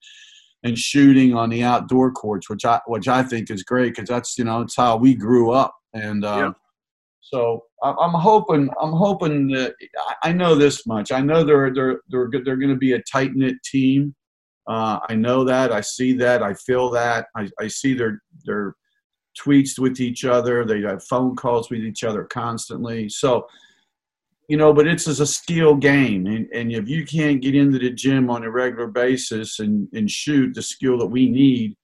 and 0.65 0.77
shooting 0.77 1.35
on 1.35 1.51
the 1.51 1.63
outdoor 1.63 2.11
courts, 2.11 2.49
which 2.51 2.65
I 2.65 2.81
which 2.87 3.07
I 3.07 3.23
think 3.23 3.49
is 3.49 3.63
great 3.63 3.95
because 3.95 4.09
that's 4.09 4.37
you 4.37 4.45
know 4.45 4.63
it's 4.63 4.77
how 4.77 4.97
we 4.97 5.15
grew 5.15 5.53
up. 5.53 5.75
And 5.93 6.25
uh, 6.25 6.53
so 7.25 7.65
I'm 7.83 8.13
hoping 8.13 8.69
I'm 8.79 8.93
hoping 8.93 9.49
that 9.49 9.75
I 10.23 10.33
know 10.33 10.55
this 10.55 10.87
much. 10.87 11.11
I 11.11 11.21
know 11.21 11.43
they're 11.43 11.73
they're 11.73 12.01
they're 12.11 12.29
they're 12.45 12.57
going 12.57 12.69
to 12.69 12.77
be 12.77 12.93
a 12.93 13.03
tight 13.11 13.35
knit 13.35 13.57
team. 13.65 14.15
Uh, 14.67 14.99
I 15.09 15.15
know 15.15 15.43
that. 15.45 15.73
I 15.73 15.81
see 15.81 16.13
that. 16.19 16.43
I 16.43 16.53
feel 16.53 16.91
that. 16.91 17.27
I, 17.35 17.49
I 17.59 17.69
see 17.69 17.95
their 17.95 18.23
their 18.45 18.75
tweets 19.43 19.79
with 19.79 20.01
each 20.01 20.27
other. 20.27 20.67
They 20.67 20.83
have 20.83 21.03
phone 21.05 21.35
calls 21.35 21.71
with 21.71 21.81
each 21.81 22.05
other 22.05 22.25
constantly. 22.25 23.09
So, 23.09 23.47
you 24.49 24.59
know, 24.59 24.75
but 24.75 24.87
it's 24.87 25.07
a 25.07 25.27
skill 25.27 25.75
game, 25.75 26.27
and, 26.27 26.47
and 26.53 26.73
if 26.73 26.91
you 26.91 27.07
can't 27.07 27.41
get 27.41 27.55
into 27.55 27.79
the 27.79 27.91
gym 27.91 28.29
on 28.29 28.45
a 28.45 28.51
regular 28.51 28.89
basis 28.89 29.61
and, 29.61 29.89
and 29.95 30.11
shoot 30.11 30.55
the 30.55 30.63
skill 30.63 30.99
that 30.99 31.07
we 31.07 31.31
need, 31.31 31.75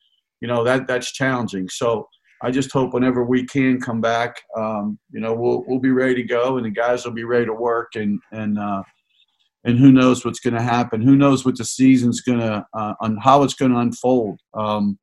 you 0.43 0.49
know 0.49 0.62
that 0.64 0.86
that's 0.86 1.12
challenging. 1.12 1.66
So 1.70 2.09
I 2.43 2.51
just 2.51 2.72
hope 2.72 2.95
whenever 2.95 3.24
we 3.24 3.45
can 3.45 3.80
come 3.80 4.01
back, 4.01 4.43
um, 4.57 4.99
you 5.11 5.20
know, 5.20 5.34
we'll 5.34 5.64
we'll 5.66 5.78
be 5.78 5.91
ready 5.91 6.14
to 6.14 6.22
go, 6.22 6.57
and 6.57 6.64
the 6.64 6.70
guys 6.70 7.05
will 7.05 7.12
be 7.12 7.24
ready 7.24 7.47
to 7.47 7.53
work, 7.53 7.97
and 7.97 8.18
and 8.32 8.59
uh, 8.59 8.82
and 9.64 9.78
who 9.78 9.93
knows 9.93 10.24
what's 10.24 10.41
going 10.41 10.55
to 10.55 10.62
happen? 10.62 11.03
Who 11.03 11.16
knows 11.16 11.45
what 11.45 11.59
the 11.59 11.64
season's 11.64 12.20
going 12.20 12.41
to 12.41 12.64
uh, 12.72 12.95
on 13.01 13.18
how 13.18 13.43
it's 13.43 13.55
going 13.55 13.72
to 13.72 13.78
unfold? 13.78 14.41
Um, 14.55 14.99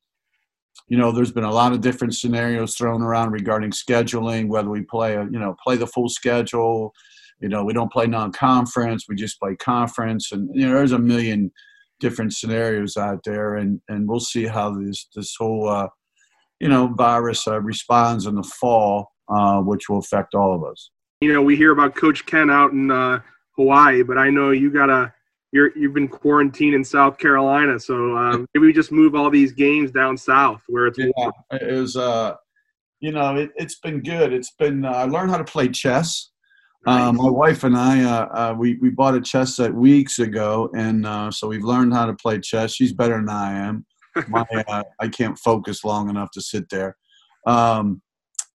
you 0.87 0.97
know, 0.97 1.11
there's 1.11 1.31
been 1.31 1.43
a 1.43 1.51
lot 1.51 1.73
of 1.73 1.81
different 1.81 2.15
scenarios 2.15 2.75
thrown 2.75 3.01
around 3.01 3.31
regarding 3.31 3.71
scheduling, 3.71 4.47
whether 4.47 4.69
we 4.69 4.81
play 4.81 5.15
a 5.15 5.23
you 5.25 5.39
know 5.39 5.55
play 5.63 5.75
the 5.75 5.87
full 5.87 6.09
schedule. 6.09 6.93
You 7.39 7.49
know, 7.49 7.63
we 7.63 7.73
don't 7.73 7.91
play 7.91 8.07
non-conference; 8.07 9.05
we 9.07 9.15
just 9.15 9.39
play 9.39 9.55
conference, 9.57 10.31
and 10.31 10.49
you 10.53 10.67
know, 10.67 10.73
there's 10.73 10.91
a 10.91 10.99
million 10.99 11.51
different 11.99 12.33
scenarios 12.33 12.97
out 12.97 13.19
there, 13.25 13.55
and 13.55 13.79
and 13.89 14.07
we'll 14.07 14.19
see 14.19 14.45
how 14.45 14.71
this 14.71 15.07
this 15.15 15.35
whole 15.37 15.67
uh, 15.67 15.87
you 16.59 16.67
know, 16.67 16.87
virus 16.87 17.47
uh, 17.47 17.61
responds 17.61 18.25
in 18.25 18.35
the 18.35 18.43
fall, 18.43 19.11
uh, 19.29 19.59
which 19.61 19.89
will 19.89 19.99
affect 19.99 20.35
all 20.35 20.55
of 20.55 20.63
us. 20.63 20.91
You 21.21 21.33
know, 21.33 21.41
we 21.41 21.55
hear 21.55 21.71
about 21.71 21.95
Coach 21.95 22.25
Ken 22.25 22.49
out 22.49 22.71
in 22.71 22.91
uh, 22.91 23.19
Hawaii, 23.55 24.03
but 24.03 24.17
I 24.17 24.29
know 24.29 24.51
you 24.51 24.71
got 24.71 24.89
a 24.89 25.13
you're 25.51 25.75
you've 25.77 25.93
been 25.93 26.07
quarantined 26.07 26.75
in 26.75 26.83
South 26.83 27.17
Carolina, 27.17 27.79
so 27.79 28.15
um, 28.17 28.47
maybe 28.53 28.67
we 28.67 28.73
just 28.73 28.91
move 28.91 29.15
all 29.15 29.29
these 29.29 29.51
games 29.51 29.91
down 29.91 30.17
south 30.17 30.61
where 30.67 30.87
it's 30.87 30.97
yeah, 30.97 31.07
warm. 31.15 31.33
it 31.51 31.71
was 31.71 31.95
uh, 31.95 32.35
you 32.99 33.11
know, 33.11 33.35
it, 33.35 33.51
has 33.57 33.75
been 33.75 34.01
good. 34.01 34.33
It's 34.33 34.51
been 34.51 34.85
uh, 34.85 34.91
I 34.91 35.03
learned 35.05 35.31
how 35.31 35.37
to 35.37 35.43
play 35.43 35.69
chess. 35.69 36.31
Nice. 36.85 37.01
Um, 37.01 37.17
my 37.17 37.29
wife 37.29 37.63
and 37.63 37.75
I, 37.75 38.03
uh, 38.03 38.27
uh, 38.31 38.55
we 38.57 38.77
we 38.81 38.89
bought 38.89 39.15
a 39.15 39.21
chess 39.21 39.55
set 39.55 39.73
weeks 39.73 40.19
ago, 40.19 40.69
and 40.75 41.05
uh, 41.05 41.31
so 41.31 41.47
we've 41.47 41.63
learned 41.63 41.93
how 41.93 42.05
to 42.05 42.13
play 42.13 42.39
chess. 42.39 42.73
She's 42.73 42.93
better 42.93 43.15
than 43.15 43.29
I 43.29 43.53
am 43.53 43.85
my 44.27 44.45
uh, 44.67 44.83
I 44.99 45.07
can't 45.07 45.37
focus 45.37 45.83
long 45.83 46.09
enough 46.09 46.31
to 46.31 46.41
sit 46.41 46.69
there. 46.69 46.97
Um, 47.45 48.01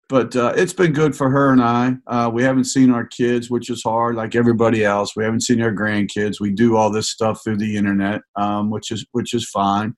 but 0.10 0.36
uh, 0.36 0.54
it's 0.58 0.74
been 0.74 0.92
good 0.92 1.16
for 1.16 1.30
her 1.30 1.54
and 1.54 1.64
I. 1.64 1.96
Uh, 2.06 2.30
we 2.34 2.44
haven't 2.44 2.66
seen 2.66 2.92
our 2.92 3.06
kids, 3.06 3.50
which 3.50 3.70
is 3.70 3.82
hard, 3.84 4.16
like 4.16 4.36
everybody 4.36 4.84
else. 4.84 5.16
We 5.16 5.24
haven't 5.24 5.44
seen 5.44 5.62
our 5.62 5.72
grandkids. 5.72 6.42
We 6.42 6.52
do 6.52 6.76
all 6.76 6.92
this 6.92 7.10
stuff 7.10 7.42
through 7.44 7.58
the 7.58 7.78
internet, 7.78 8.22
um, 8.36 8.70
which 8.70 8.92
is 8.92 9.06
which 9.14 9.34
is 9.34 9.50
fine. 9.50 9.96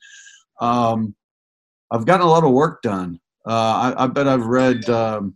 Um, 0.62 1.16
I've 1.90 2.06
gotten 2.06 2.26
a 2.26 2.30
lot 2.30 2.44
of 2.44 2.52
work 2.52 2.82
done. 2.84 3.20
Uh, 3.48 3.94
I, 3.98 4.04
I, 4.04 4.08
bet 4.08 4.28
I've 4.28 4.46
read. 4.46 4.88
Um, 4.90 5.36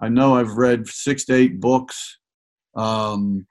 I 0.00 0.08
know 0.08 0.36
I've 0.36 0.52
read 0.52 0.86
six 0.86 1.24
to 1.26 1.34
eight 1.34 1.60
books. 1.60 2.18
Um, 2.76 3.46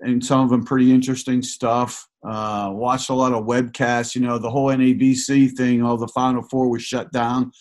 and 0.00 0.24
some 0.24 0.40
of 0.40 0.50
them 0.50 0.64
pretty 0.64 0.92
interesting 0.92 1.42
stuff. 1.42 2.06
Uh, 2.24 2.70
watched 2.72 3.10
a 3.10 3.14
lot 3.14 3.32
of 3.32 3.44
webcasts. 3.44 4.14
You 4.14 4.20
know, 4.20 4.38
the 4.38 4.50
whole 4.50 4.68
NABC 4.68 5.52
thing, 5.56 5.82
all 5.82 5.96
the 5.96 6.08
Final 6.08 6.42
Four 6.42 6.70
was 6.70 6.82
shut 6.82 7.12
down. 7.12 7.52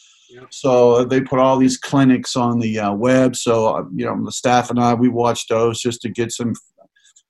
So 0.49 1.03
they 1.03 1.22
put 1.22 1.39
all 1.39 1.57
these 1.57 1.78
clinics 1.78 2.36
on 2.36 2.59
the 2.59 2.80
uh, 2.80 2.93
web. 2.93 3.36
So, 3.36 3.76
uh, 3.76 3.84
you 3.93 4.05
know, 4.05 4.24
the 4.24 4.32
staff 4.32 4.70
and 4.70 4.80
I, 4.80 4.93
we 4.93 5.09
watched 5.09 5.49
those 5.49 5.82
just 5.82 6.01
to 6.01 6.09
get 6.09 6.32
some, 6.32 6.53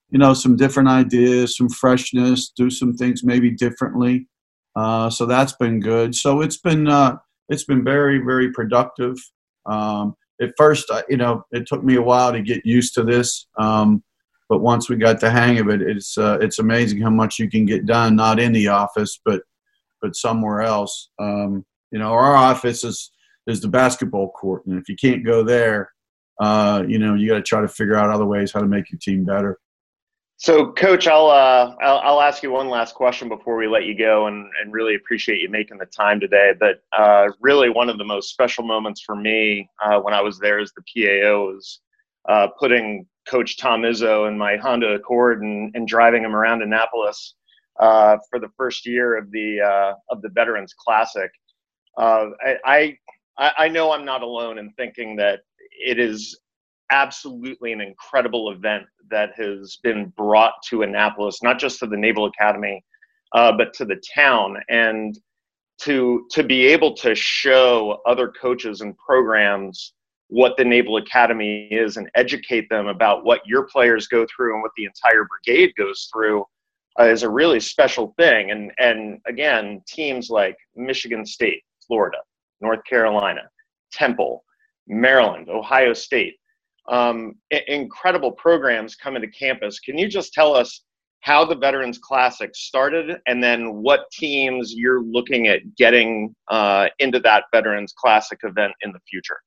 you 0.09 0.19
know, 0.19 0.33
some 0.33 0.55
different 0.55 0.89
ideas, 0.89 1.57
some 1.57 1.69
freshness, 1.69 2.51
do 2.55 2.69
some 2.69 2.93
things 2.93 3.23
maybe 3.23 3.49
differently. 3.49 4.27
Uh, 4.75 5.09
so 5.09 5.25
that's 5.25 5.53
been 5.53 5.79
good. 5.79 6.15
So 6.15 6.41
it's 6.41 6.57
been, 6.57 6.87
uh, 6.87 7.17
it's 7.49 7.63
been 7.63 7.83
very, 7.83 8.19
very 8.19 8.51
productive. 8.51 9.17
Um, 9.65 10.15
at 10.41 10.53
first, 10.57 10.91
you 11.09 11.17
know, 11.17 11.43
it 11.51 11.67
took 11.67 11.83
me 11.83 11.95
a 11.95 12.01
while 12.01 12.31
to 12.31 12.41
get 12.41 12.65
used 12.65 12.93
to 12.95 13.03
this. 13.03 13.47
Um, 13.57 14.03
but 14.51 14.59
once 14.59 14.89
we 14.89 14.97
got 14.97 15.21
the 15.21 15.31
hang 15.31 15.59
of 15.59 15.69
it, 15.69 15.81
it's 15.81 16.17
uh, 16.17 16.37
it's 16.41 16.59
amazing 16.59 16.99
how 16.99 17.09
much 17.09 17.39
you 17.39 17.49
can 17.49 17.65
get 17.65 17.85
done, 17.85 18.17
not 18.17 18.37
in 18.37 18.51
the 18.51 18.67
office, 18.67 19.17
but 19.23 19.43
but 20.01 20.13
somewhere 20.13 20.61
else. 20.61 21.09
Um, 21.19 21.65
you 21.89 21.99
know, 21.99 22.11
our 22.11 22.35
office 22.35 22.83
is 22.83 23.11
is 23.47 23.61
the 23.61 23.69
basketball 23.69 24.29
court, 24.31 24.65
and 24.65 24.77
if 24.77 24.89
you 24.89 24.97
can't 24.97 25.23
go 25.23 25.41
there, 25.41 25.93
uh, 26.41 26.83
you 26.85 26.99
know, 26.99 27.15
you 27.15 27.29
got 27.29 27.35
to 27.35 27.43
try 27.43 27.61
to 27.61 27.67
figure 27.69 27.95
out 27.95 28.09
other 28.09 28.25
ways 28.25 28.51
how 28.51 28.59
to 28.59 28.67
make 28.67 28.91
your 28.91 28.99
team 28.99 29.23
better. 29.23 29.57
So, 30.35 30.73
Coach, 30.73 31.07
I'll, 31.07 31.27
uh, 31.27 31.75
I'll, 31.81 31.99
I'll 31.99 32.21
ask 32.21 32.43
you 32.43 32.51
one 32.51 32.67
last 32.67 32.95
question 32.95 33.29
before 33.29 33.55
we 33.55 33.67
let 33.67 33.85
you 33.85 33.95
go, 33.97 34.27
and, 34.27 34.49
and 34.61 34.73
really 34.73 34.95
appreciate 34.95 35.39
you 35.39 35.49
making 35.49 35.77
the 35.77 35.85
time 35.85 36.19
today. 36.19 36.53
But 36.59 36.81
uh, 36.91 37.27
really, 37.39 37.69
one 37.69 37.87
of 37.87 37.97
the 37.97 38.03
most 38.03 38.31
special 38.31 38.65
moments 38.65 39.01
for 39.01 39.15
me 39.15 39.69
uh, 39.81 39.99
when 39.99 40.13
I 40.13 40.19
was 40.19 40.39
there 40.39 40.59
as 40.59 40.73
the 40.73 40.81
PAO 40.81 41.53
was 41.53 41.79
uh, 42.27 42.47
putting 42.59 43.05
Coach 43.27 43.57
Tom 43.57 43.81
Izzo 43.81 44.27
in 44.27 44.37
my 44.37 44.57
Honda 44.57 44.93
Accord 44.93 45.41
and, 45.41 45.71
and 45.75 45.87
driving 45.87 46.23
him 46.23 46.35
around 46.35 46.61
Annapolis 46.61 47.35
uh, 47.79 48.17
for 48.29 48.39
the 48.39 48.49
first 48.57 48.85
year 48.85 49.17
of 49.17 49.31
the 49.31 49.61
uh, 49.61 49.93
of 50.09 50.21
the 50.21 50.29
Veterans 50.29 50.73
Classic. 50.73 51.31
Uh, 51.97 52.27
I, 52.45 52.97
I 53.37 53.51
I 53.57 53.67
know 53.67 53.91
I'm 53.91 54.05
not 54.05 54.21
alone 54.21 54.57
in 54.57 54.71
thinking 54.73 55.15
that 55.17 55.39
it 55.71 55.99
is 55.99 56.39
absolutely 56.91 57.71
an 57.71 57.81
incredible 57.81 58.51
event 58.51 58.83
that 59.09 59.31
has 59.35 59.77
been 59.81 60.11
brought 60.17 60.53
to 60.69 60.83
Annapolis, 60.83 61.41
not 61.41 61.59
just 61.59 61.79
to 61.79 61.87
the 61.87 61.97
Naval 61.97 62.25
Academy, 62.25 62.83
uh, 63.33 63.51
but 63.51 63.73
to 63.73 63.85
the 63.85 64.01
town 64.13 64.57
and 64.69 65.17
to 65.81 66.27
to 66.31 66.43
be 66.43 66.67
able 66.67 66.93
to 66.95 67.15
show 67.15 67.99
other 68.05 68.31
coaches 68.39 68.81
and 68.81 68.95
programs 68.97 69.93
what 70.31 70.55
the 70.55 70.63
Naval 70.63 70.95
Academy 70.95 71.67
is 71.71 71.97
and 71.97 72.09
educate 72.15 72.69
them 72.69 72.87
about 72.87 73.25
what 73.25 73.45
your 73.45 73.63
players 73.63 74.07
go 74.07 74.25
through 74.33 74.53
and 74.53 74.61
what 74.63 74.71
the 74.77 74.85
entire 74.85 75.25
brigade 75.25 75.73
goes 75.75 76.07
through 76.11 76.45
uh, 76.97 77.03
is 77.03 77.23
a 77.23 77.29
really 77.29 77.59
special 77.59 78.13
thing. 78.17 78.51
And 78.51 78.71
and 78.79 79.19
again, 79.27 79.81
teams 79.85 80.29
like 80.29 80.55
Michigan 80.73 81.25
State, 81.25 81.61
Florida, 81.85 82.19
North 82.61 82.79
Carolina, 82.89 83.41
Temple, 83.91 84.45
Maryland, 84.87 85.49
Ohio 85.49 85.93
State, 85.93 86.37
um, 86.87 87.35
I- 87.51 87.65
incredible 87.67 88.31
programs 88.31 88.95
coming 88.95 89.21
to 89.21 89.27
campus. 89.27 89.79
Can 89.81 89.97
you 89.97 90.07
just 90.07 90.31
tell 90.31 90.55
us 90.55 90.85
how 91.19 91.43
the 91.43 91.55
Veterans 91.55 91.99
Classic 92.01 92.55
started, 92.55 93.17
and 93.27 93.43
then 93.43 93.81
what 93.81 94.09
teams 94.13 94.73
you're 94.73 95.03
looking 95.03 95.49
at 95.49 95.59
getting 95.75 96.33
uh, 96.49 96.87
into 96.99 97.19
that 97.19 97.43
Veterans 97.53 97.93
Classic 97.97 98.39
event 98.43 98.71
in 98.81 98.93
the 98.93 98.99
future? 99.09 99.37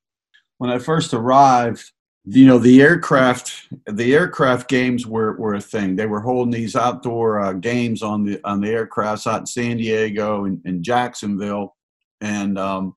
When 0.57 0.69
I 0.69 0.79
first 0.79 1.13
arrived, 1.13 1.91
you 2.25 2.45
know, 2.47 2.57
the 2.57 2.81
aircraft, 2.81 3.67
the 3.87 4.15
aircraft 4.15 4.67
games 4.67 5.05
were, 5.05 5.37
were 5.37 5.55
a 5.55 5.61
thing. 5.61 5.95
They 5.95 6.07
were 6.07 6.21
holding 6.21 6.51
these 6.51 6.75
outdoor 6.75 7.39
uh, 7.39 7.53
games 7.53 8.01
on 8.01 8.25
the 8.25 8.39
on 8.43 8.61
the 8.61 8.69
aircrafts 8.69 9.27
out 9.27 9.41
in 9.41 9.45
San 9.45 9.77
Diego 9.77 10.45
and, 10.45 10.59
and 10.65 10.83
Jacksonville, 10.83 11.75
and 12.21 12.57
um, 12.57 12.95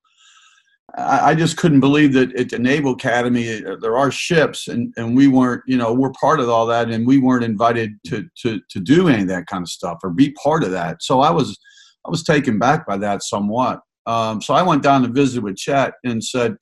I, 0.97 1.35
just 1.35 1.59
couldn't 1.59 1.81
believe 1.81 2.15
that 2.15 2.35
at 2.35 2.49
the 2.49 2.59
Naval 2.59 2.93
Academy 2.93 3.63
uh, 3.65 3.77
there 3.77 3.99
are 3.99 4.11
ships, 4.11 4.69
and, 4.69 4.93
and 4.97 5.15
we 5.15 5.29
weren't, 5.29 5.63
you 5.67 5.77
know, 5.77 5.93
we're 5.93 6.13
part 6.13 6.41
of 6.41 6.49
all 6.49 6.65
that, 6.67 6.89
and 6.89 7.07
we 7.07 7.19
weren't 7.19 7.45
invited 7.45 7.93
to 8.07 8.27
to 8.43 8.61
to 8.71 8.81
do 8.81 9.09
any 9.09 9.23
of 9.23 9.29
that 9.29 9.47
kind 9.47 9.63
of 9.63 9.69
stuff 9.69 9.99
or 10.03 10.11
be 10.11 10.31
part 10.43 10.65
of 10.65 10.71
that. 10.71 11.03
So 11.03 11.21
I 11.21 11.31
was 11.31 11.59
I 12.07 12.11
was 12.11 12.23
taken 12.23 12.59
back 12.59 12.87
by 12.87 12.97
that 12.99 13.23
somewhat. 13.23 13.81
Um, 14.07 14.41
so 14.41 14.55
I 14.55 14.63
went 14.63 14.83
down 14.83 15.03
to 15.03 15.09
visit 15.09 15.43
with 15.43 15.57
Chet 15.57 15.93
and 16.05 16.25
said 16.25 16.57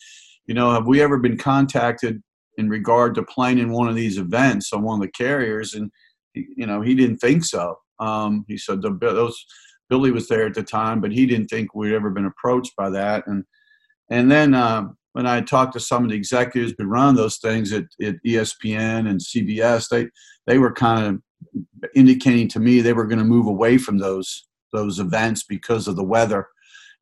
you 0.46 0.54
know, 0.54 0.72
have 0.72 0.86
we 0.86 1.00
ever 1.00 1.18
been 1.18 1.36
contacted 1.36 2.22
in 2.58 2.68
regard 2.68 3.14
to 3.14 3.22
playing 3.22 3.58
in 3.58 3.72
one 3.72 3.88
of 3.88 3.94
these 3.94 4.18
events 4.18 4.72
on 4.72 4.82
one 4.82 5.00
of 5.00 5.06
the 5.06 5.12
carriers? 5.12 5.74
And, 5.74 5.90
you 6.34 6.66
know, 6.66 6.80
he 6.80 6.94
didn't 6.94 7.18
think 7.18 7.44
so. 7.44 7.78
Um, 7.98 8.44
he 8.48 8.58
said, 8.58 8.82
those, 8.82 9.44
Billy 9.88 10.10
was 10.10 10.28
there 10.28 10.46
at 10.46 10.54
the 10.54 10.62
time, 10.62 11.00
but 11.00 11.12
he 11.12 11.26
didn't 11.26 11.48
think 11.48 11.74
we'd 11.74 11.94
ever 11.94 12.10
been 12.10 12.26
approached 12.26 12.74
by 12.76 12.90
that. 12.90 13.26
And 13.26 13.44
and 14.08 14.30
then 14.30 14.54
uh, 14.54 14.84
when 15.12 15.26
I 15.26 15.40
talked 15.40 15.72
to 15.72 15.80
some 15.80 16.04
of 16.04 16.10
the 16.10 16.16
executives 16.16 16.74
who 16.78 16.84
run 16.84 17.16
those 17.16 17.38
things 17.38 17.72
at, 17.72 17.84
at 18.02 18.16
ESPN 18.24 19.08
and 19.08 19.20
CBS, 19.20 19.88
they 19.88 20.08
they 20.46 20.58
were 20.58 20.72
kind 20.72 21.06
of 21.06 21.88
indicating 21.94 22.48
to 22.48 22.60
me 22.60 22.80
they 22.80 22.92
were 22.92 23.06
going 23.06 23.18
to 23.18 23.24
move 23.24 23.46
away 23.46 23.78
from 23.78 23.98
those 23.98 24.46
those 24.72 24.98
events 24.98 25.44
because 25.44 25.88
of 25.88 25.96
the 25.96 26.04
weather 26.04 26.46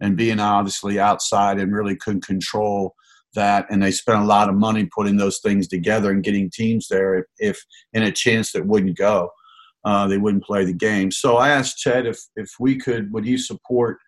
and 0.00 0.16
being 0.16 0.40
obviously 0.40 0.98
outside 0.98 1.58
and 1.58 1.74
really 1.74 1.96
couldn't 1.96 2.26
control 2.26 2.94
that 3.34 3.66
and 3.70 3.82
they 3.82 3.90
spent 3.90 4.22
a 4.22 4.26
lot 4.26 4.48
of 4.48 4.54
money 4.54 4.88
putting 4.94 5.16
those 5.16 5.38
things 5.38 5.68
together 5.68 6.10
and 6.10 6.24
getting 6.24 6.50
teams 6.50 6.88
there 6.88 7.14
if, 7.16 7.24
if 7.38 7.64
in 7.92 8.02
a 8.02 8.12
chance 8.12 8.52
that 8.52 8.66
wouldn't 8.66 8.96
go 8.96 9.30
uh, 9.84 10.06
they 10.06 10.18
wouldn't 10.18 10.44
play 10.44 10.64
the 10.64 10.72
game 10.72 11.10
so 11.10 11.36
i 11.36 11.48
asked 11.48 11.78
chet 11.78 12.06
if 12.06 12.18
if 12.36 12.50
we 12.58 12.76
could 12.76 13.12
would 13.12 13.24
he 13.24 13.36
support 13.36 13.98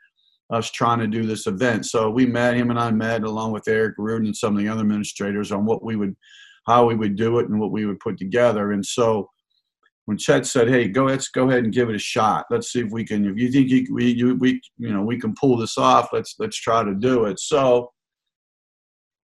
us 0.50 0.70
trying 0.70 0.98
to 0.98 1.06
do 1.06 1.26
this 1.26 1.46
event 1.46 1.84
so 1.84 2.08
we 2.10 2.24
met 2.24 2.56
him 2.56 2.70
and 2.70 2.78
i 2.78 2.90
met 2.90 3.22
along 3.22 3.52
with 3.52 3.68
eric 3.68 3.96
ruden 3.98 4.26
and 4.26 4.36
some 4.36 4.56
of 4.56 4.62
the 4.62 4.68
other 4.68 4.82
administrators 4.82 5.52
on 5.52 5.64
what 5.64 5.84
we 5.84 5.96
would 5.96 6.14
how 6.66 6.86
we 6.86 6.96
would 6.96 7.16
do 7.16 7.38
it 7.38 7.48
and 7.48 7.60
what 7.60 7.72
we 7.72 7.84
would 7.84 8.00
put 8.00 8.18
together 8.18 8.72
and 8.72 8.84
so 8.84 9.28
when 10.06 10.16
Chet 10.16 10.46
said, 10.46 10.68
"Hey, 10.68 10.88
go 10.88 11.04
let's 11.04 11.28
go 11.28 11.48
ahead 11.48 11.64
and 11.64 11.72
give 11.72 11.90
it 11.90 11.96
a 11.96 12.00
shot. 12.00 12.46
Let's 12.48 12.72
see 12.72 12.80
if 12.80 12.90
we 12.90 13.04
can. 13.04 13.26
If 13.26 13.36
you 13.36 13.50
think 13.50 13.68
you, 13.68 13.86
we 13.92 14.12
you, 14.12 14.36
we 14.36 14.60
you 14.78 14.92
know 14.92 15.02
we 15.02 15.18
can 15.18 15.34
pull 15.34 15.56
this 15.56 15.76
off, 15.76 16.10
let's 16.12 16.36
let's 16.38 16.56
try 16.56 16.82
to 16.84 16.94
do 16.94 17.24
it." 17.24 17.38
So 17.40 17.90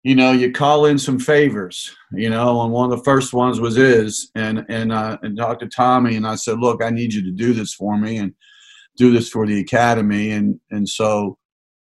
you 0.04 0.14
know, 0.14 0.32
you 0.32 0.52
call 0.52 0.86
in 0.86 0.98
some 0.98 1.18
favors, 1.18 1.94
you 2.12 2.30
know, 2.30 2.62
and 2.62 2.72
one 2.72 2.90
of 2.90 2.96
the 2.96 3.04
first 3.04 3.32
ones 3.32 3.60
was 3.60 3.76
is, 3.76 4.30
and 4.34 4.64
and 4.68 4.92
uh, 4.92 5.18
and 5.22 5.36
talked 5.36 5.60
to 5.60 5.68
Tommy, 5.68 6.16
and 6.16 6.26
I 6.26 6.36
said, 6.36 6.58
look, 6.58 6.82
I 6.82 6.90
need 6.90 7.12
you 7.12 7.22
to 7.24 7.32
do 7.32 7.52
this 7.52 7.74
for 7.74 7.98
me 7.98 8.18
and 8.18 8.32
do 8.96 9.12
this 9.12 9.28
for 9.28 9.46
the 9.46 9.60
academy, 9.60 10.30
and 10.30 10.60
and 10.70 10.88
so 10.88 11.36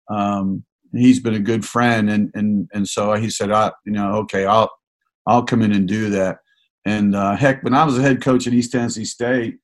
um, 0.10 0.64
he's 0.92 1.20
been 1.20 1.34
a 1.34 1.40
good 1.40 1.66
friend, 1.66 2.10
and 2.10 2.30
and 2.36 2.70
and 2.74 2.88
so 2.88 3.14
he 3.16 3.30
said, 3.30 3.52
I, 3.52 3.72
you 3.86 3.92
know, 3.92 4.16
okay, 4.18 4.46
I'll 4.46 4.72
I'll 5.26 5.44
come 5.44 5.64
in 5.64 5.72
and 5.72 5.88
do 5.88 6.10
that, 6.12 6.38
and 6.86 7.16
uh, 7.16 7.36
heck, 7.36 7.64
when 7.64 7.74
I 7.74 7.84
was 7.84 7.98
a 7.98 8.02
head 8.02 8.22
coach 8.22 8.46
at 8.46 8.54
East 8.54 8.72
Tennessee 8.72 9.06
State, 9.06 9.58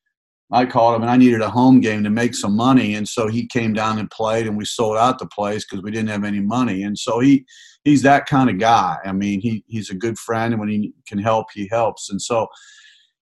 I 0.52 0.66
called 0.66 0.96
him 0.96 1.04
and 1.04 1.12
I 1.12 1.18
needed 1.18 1.42
a 1.42 1.50
home 1.50 1.82
game 1.82 2.04
to 2.04 2.10
make 2.10 2.34
some 2.34 2.56
money, 2.56 2.96
and 2.96 3.08
so 3.08 3.28
he 3.28 3.46
came 3.46 3.74
down 3.74 4.00
and 4.00 4.10
played, 4.10 4.48
and 4.48 4.58
we 4.58 4.66
sold 4.66 4.98
out 4.98 5.20
the 5.20 5.28
place 5.28 5.66
because 5.66 5.84
we 5.84 5.92
didn't 5.92 6.10
have 6.10 6.24
any 6.24 6.40
money, 6.40 6.82
and 6.82 6.98
so 6.98 7.20
he 7.20 7.46
he's 7.90 8.04
that 8.04 8.26
kind 8.26 8.50
of 8.50 8.58
guy. 8.60 8.98
I 9.04 9.12
mean, 9.12 9.42
he 9.42 9.64
he's 9.68 9.90
a 9.90 9.96
good 9.96 10.18
friend, 10.18 10.54
and 10.54 10.60
when 10.60 10.70
he 10.70 10.94
can 11.08 11.20
help, 11.20 11.48
he 11.54 11.68
helps, 11.72 12.10
and 12.10 12.22
so. 12.22 12.48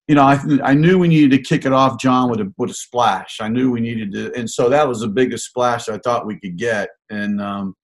You 0.10 0.16
know, 0.16 0.24
I, 0.24 0.40
I 0.64 0.74
knew 0.74 0.98
we 0.98 1.10
needed 1.10 1.32
to 1.32 1.44
kick 1.44 1.66
it 1.66 1.74
off, 1.74 2.00
John, 2.00 2.30
with 2.30 2.40
a 2.40 2.50
with 2.58 2.70
a 2.70 2.74
splash. 2.74 3.40
I 3.42 3.50
knew 3.50 3.70
we 3.72 3.82
needed 3.82 4.14
to, 4.14 4.34
and 4.40 4.50
so 4.50 4.70
that 4.70 4.88
was 4.88 5.02
the 5.02 5.10
biggest 5.10 5.48
splash 5.48 5.90
I 5.90 5.98
thought 5.98 6.26
we 6.26 6.40
could 6.40 6.56
get. 6.56 6.88
And 7.10 7.42
um, 7.42 7.76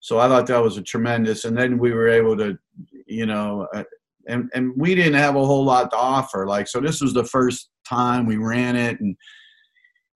so 0.00 0.18
I 0.18 0.28
thought 0.28 0.46
that 0.48 0.62
was 0.62 0.76
a 0.76 0.82
tremendous. 0.82 1.46
And 1.46 1.56
then 1.56 1.78
we 1.78 1.92
were 1.94 2.08
able 2.08 2.36
to, 2.36 2.58
you 3.06 3.24
know, 3.24 3.66
uh, 3.74 3.84
and 4.28 4.50
and 4.52 4.74
we 4.76 4.94
didn't 4.94 5.14
have 5.14 5.36
a 5.36 5.46
whole 5.46 5.64
lot 5.64 5.90
to 5.92 5.96
offer. 5.96 6.46
Like 6.46 6.68
so, 6.68 6.80
this 6.80 7.00
was 7.00 7.14
the 7.14 7.24
first 7.24 7.70
time 7.88 8.26
we 8.26 8.36
ran 8.36 8.76
it 8.76 9.00
and 9.00 9.16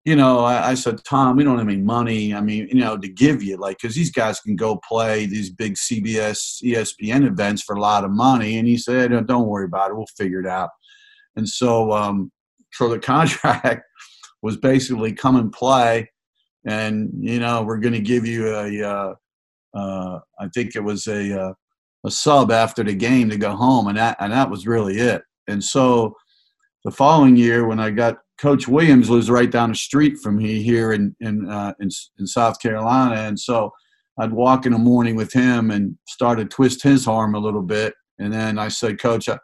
you 0.07 0.15
know, 0.15 0.39
I, 0.39 0.69
I, 0.69 0.73
said, 0.75 1.03
Tom, 1.03 1.35
we 1.35 1.43
don't 1.43 1.57
have 1.57 1.67
any 1.67 1.81
money. 1.81 2.33
I 2.33 2.39
mean, 2.39 2.69
you 2.69 2.79
know, 2.79 2.95
to 2.97 3.09
give 3.09 3.43
you, 3.43 3.57
like, 3.57 3.79
because 3.81 3.93
these 3.93 4.09
guys 4.09 4.39
can 4.39 4.55
go 4.55 4.79
play 4.87 5.25
these 5.25 5.49
big 5.49 5.75
CBS, 5.75 6.63
ESPN 6.63 7.27
events 7.27 7.61
for 7.61 7.75
a 7.75 7.81
lot 7.81 8.05
of 8.05 8.11
money. 8.11 8.57
And 8.57 8.65
he 8.65 8.77
said, 8.77 9.11
don't 9.27 9.49
worry 9.49 9.65
about 9.65 9.91
it. 9.91 9.97
We'll 9.97 10.05
figure 10.17 10.39
it 10.39 10.47
out. 10.47 10.69
And 11.35 11.45
so, 11.45 11.91
um, 11.91 12.31
so 12.71 12.87
the 12.87 12.99
contract 13.13 13.83
was 14.41 14.55
basically 14.55 15.11
come 15.11 15.35
and 15.35 15.51
play. 15.51 16.09
And, 16.65 17.11
you 17.19 17.41
know, 17.41 17.63
we're 17.63 17.79
going 17.79 17.93
to 17.93 17.99
give 17.99 18.25
you 18.25 18.55
a, 18.55 18.81
uh, 18.81 19.13
uh, 19.77 20.19
I 20.39 20.47
think 20.53 20.77
it 20.77 20.85
was 20.85 21.07
a, 21.07 21.37
uh, 21.37 21.53
a 22.05 22.11
sub 22.11 22.49
after 22.49 22.81
the 22.81 22.93
game 22.93 23.29
to 23.29 23.35
go 23.35 23.51
home. 23.51 23.87
And 23.89 23.97
that, 23.97 24.15
and 24.21 24.31
that 24.31 24.49
was 24.49 24.65
really 24.65 24.99
it. 24.99 25.21
And 25.49 25.61
so, 25.61 26.15
the 26.85 26.91
following 26.91 27.35
year 27.35 27.67
when 27.67 27.81
I 27.81 27.89
got 27.89 28.19
Coach 28.37 28.67
Williams 28.67 29.09
lives 29.09 29.29
right 29.29 29.49
down 29.49 29.69
the 29.69 29.75
street 29.75 30.17
from 30.17 30.37
me 30.37 30.61
here 30.61 30.93
in 30.93 31.15
in, 31.19 31.49
uh, 31.49 31.73
in, 31.79 31.89
in 32.19 32.27
South 32.27 32.59
Carolina, 32.59 33.15
and 33.21 33.39
so 33.39 33.71
I'd 34.19 34.31
walk 34.31 34.65
in 34.65 34.73
the 34.73 34.79
morning 34.79 35.15
with 35.15 35.33
him 35.33 35.71
and 35.71 35.95
start 36.07 36.39
to 36.39 36.45
twist 36.45 36.83
his 36.83 37.07
arm 37.07 37.35
a 37.35 37.39
little 37.39 37.61
bit, 37.61 37.93
and 38.19 38.31
then 38.33 38.57
I 38.57 38.67
said, 38.67 38.99
Coach, 38.99 39.29
I, 39.29 39.37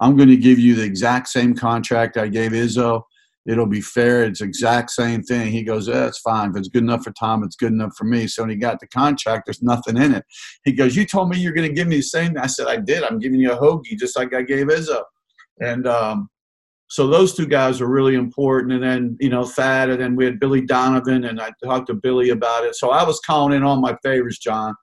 I'm 0.00 0.16
going 0.16 0.28
to 0.28 0.36
give 0.36 0.58
you 0.58 0.74
the 0.74 0.82
exact 0.82 1.28
same 1.28 1.54
contract 1.54 2.16
I 2.16 2.28
gave 2.28 2.50
Izzo. 2.50 3.02
It'll 3.46 3.66
be 3.66 3.80
fair. 3.80 4.24
It's 4.24 4.40
exact 4.40 4.90
same 4.90 5.22
thing. 5.22 5.50
He 5.50 5.64
goes, 5.64 5.88
yeah, 5.88 6.06
it's 6.06 6.20
fine. 6.20 6.50
If 6.50 6.56
it's 6.56 6.68
good 6.68 6.84
enough 6.84 7.04
for 7.04 7.12
Tom, 7.12 7.42
it's 7.42 7.56
good 7.56 7.72
enough 7.72 7.94
for 7.96 8.04
me. 8.04 8.28
So 8.28 8.42
when 8.42 8.50
he 8.50 8.56
got 8.56 8.78
the 8.78 8.86
contract, 8.86 9.46
there's 9.46 9.62
nothing 9.62 9.96
in 9.96 10.14
it. 10.14 10.24
He 10.64 10.72
goes, 10.72 10.94
you 10.94 11.04
told 11.04 11.28
me 11.28 11.38
you're 11.38 11.52
going 11.52 11.68
to 11.68 11.74
give 11.74 11.88
me 11.88 11.96
the 11.96 12.02
same. 12.02 12.36
I 12.38 12.46
said, 12.46 12.68
I 12.68 12.76
did. 12.76 13.02
I'm 13.02 13.18
giving 13.18 13.40
you 13.40 13.52
a 13.52 13.56
hoagie 13.56 13.98
just 13.98 14.16
like 14.16 14.32
I 14.32 14.42
gave 14.42 14.66
Izzo. 14.66 15.02
And 15.60 15.86
um, 15.86 16.28
so 16.92 17.06
those 17.06 17.32
two 17.32 17.46
guys 17.46 17.80
were 17.80 17.88
really 17.88 18.16
important. 18.16 18.74
And 18.74 18.82
then, 18.82 19.16
you 19.18 19.30
know, 19.30 19.46
Thad, 19.46 19.88
and 19.88 19.98
then 19.98 20.14
we 20.14 20.26
had 20.26 20.38
Billy 20.38 20.60
Donovan, 20.60 21.24
and 21.24 21.40
I 21.40 21.50
talked 21.64 21.86
to 21.86 21.94
Billy 21.94 22.28
about 22.28 22.64
it. 22.64 22.74
So 22.74 22.90
I 22.90 23.02
was 23.02 23.18
calling 23.20 23.56
in 23.56 23.62
all 23.62 23.80
my 23.80 23.96
favors, 24.02 24.38
John, 24.38 24.74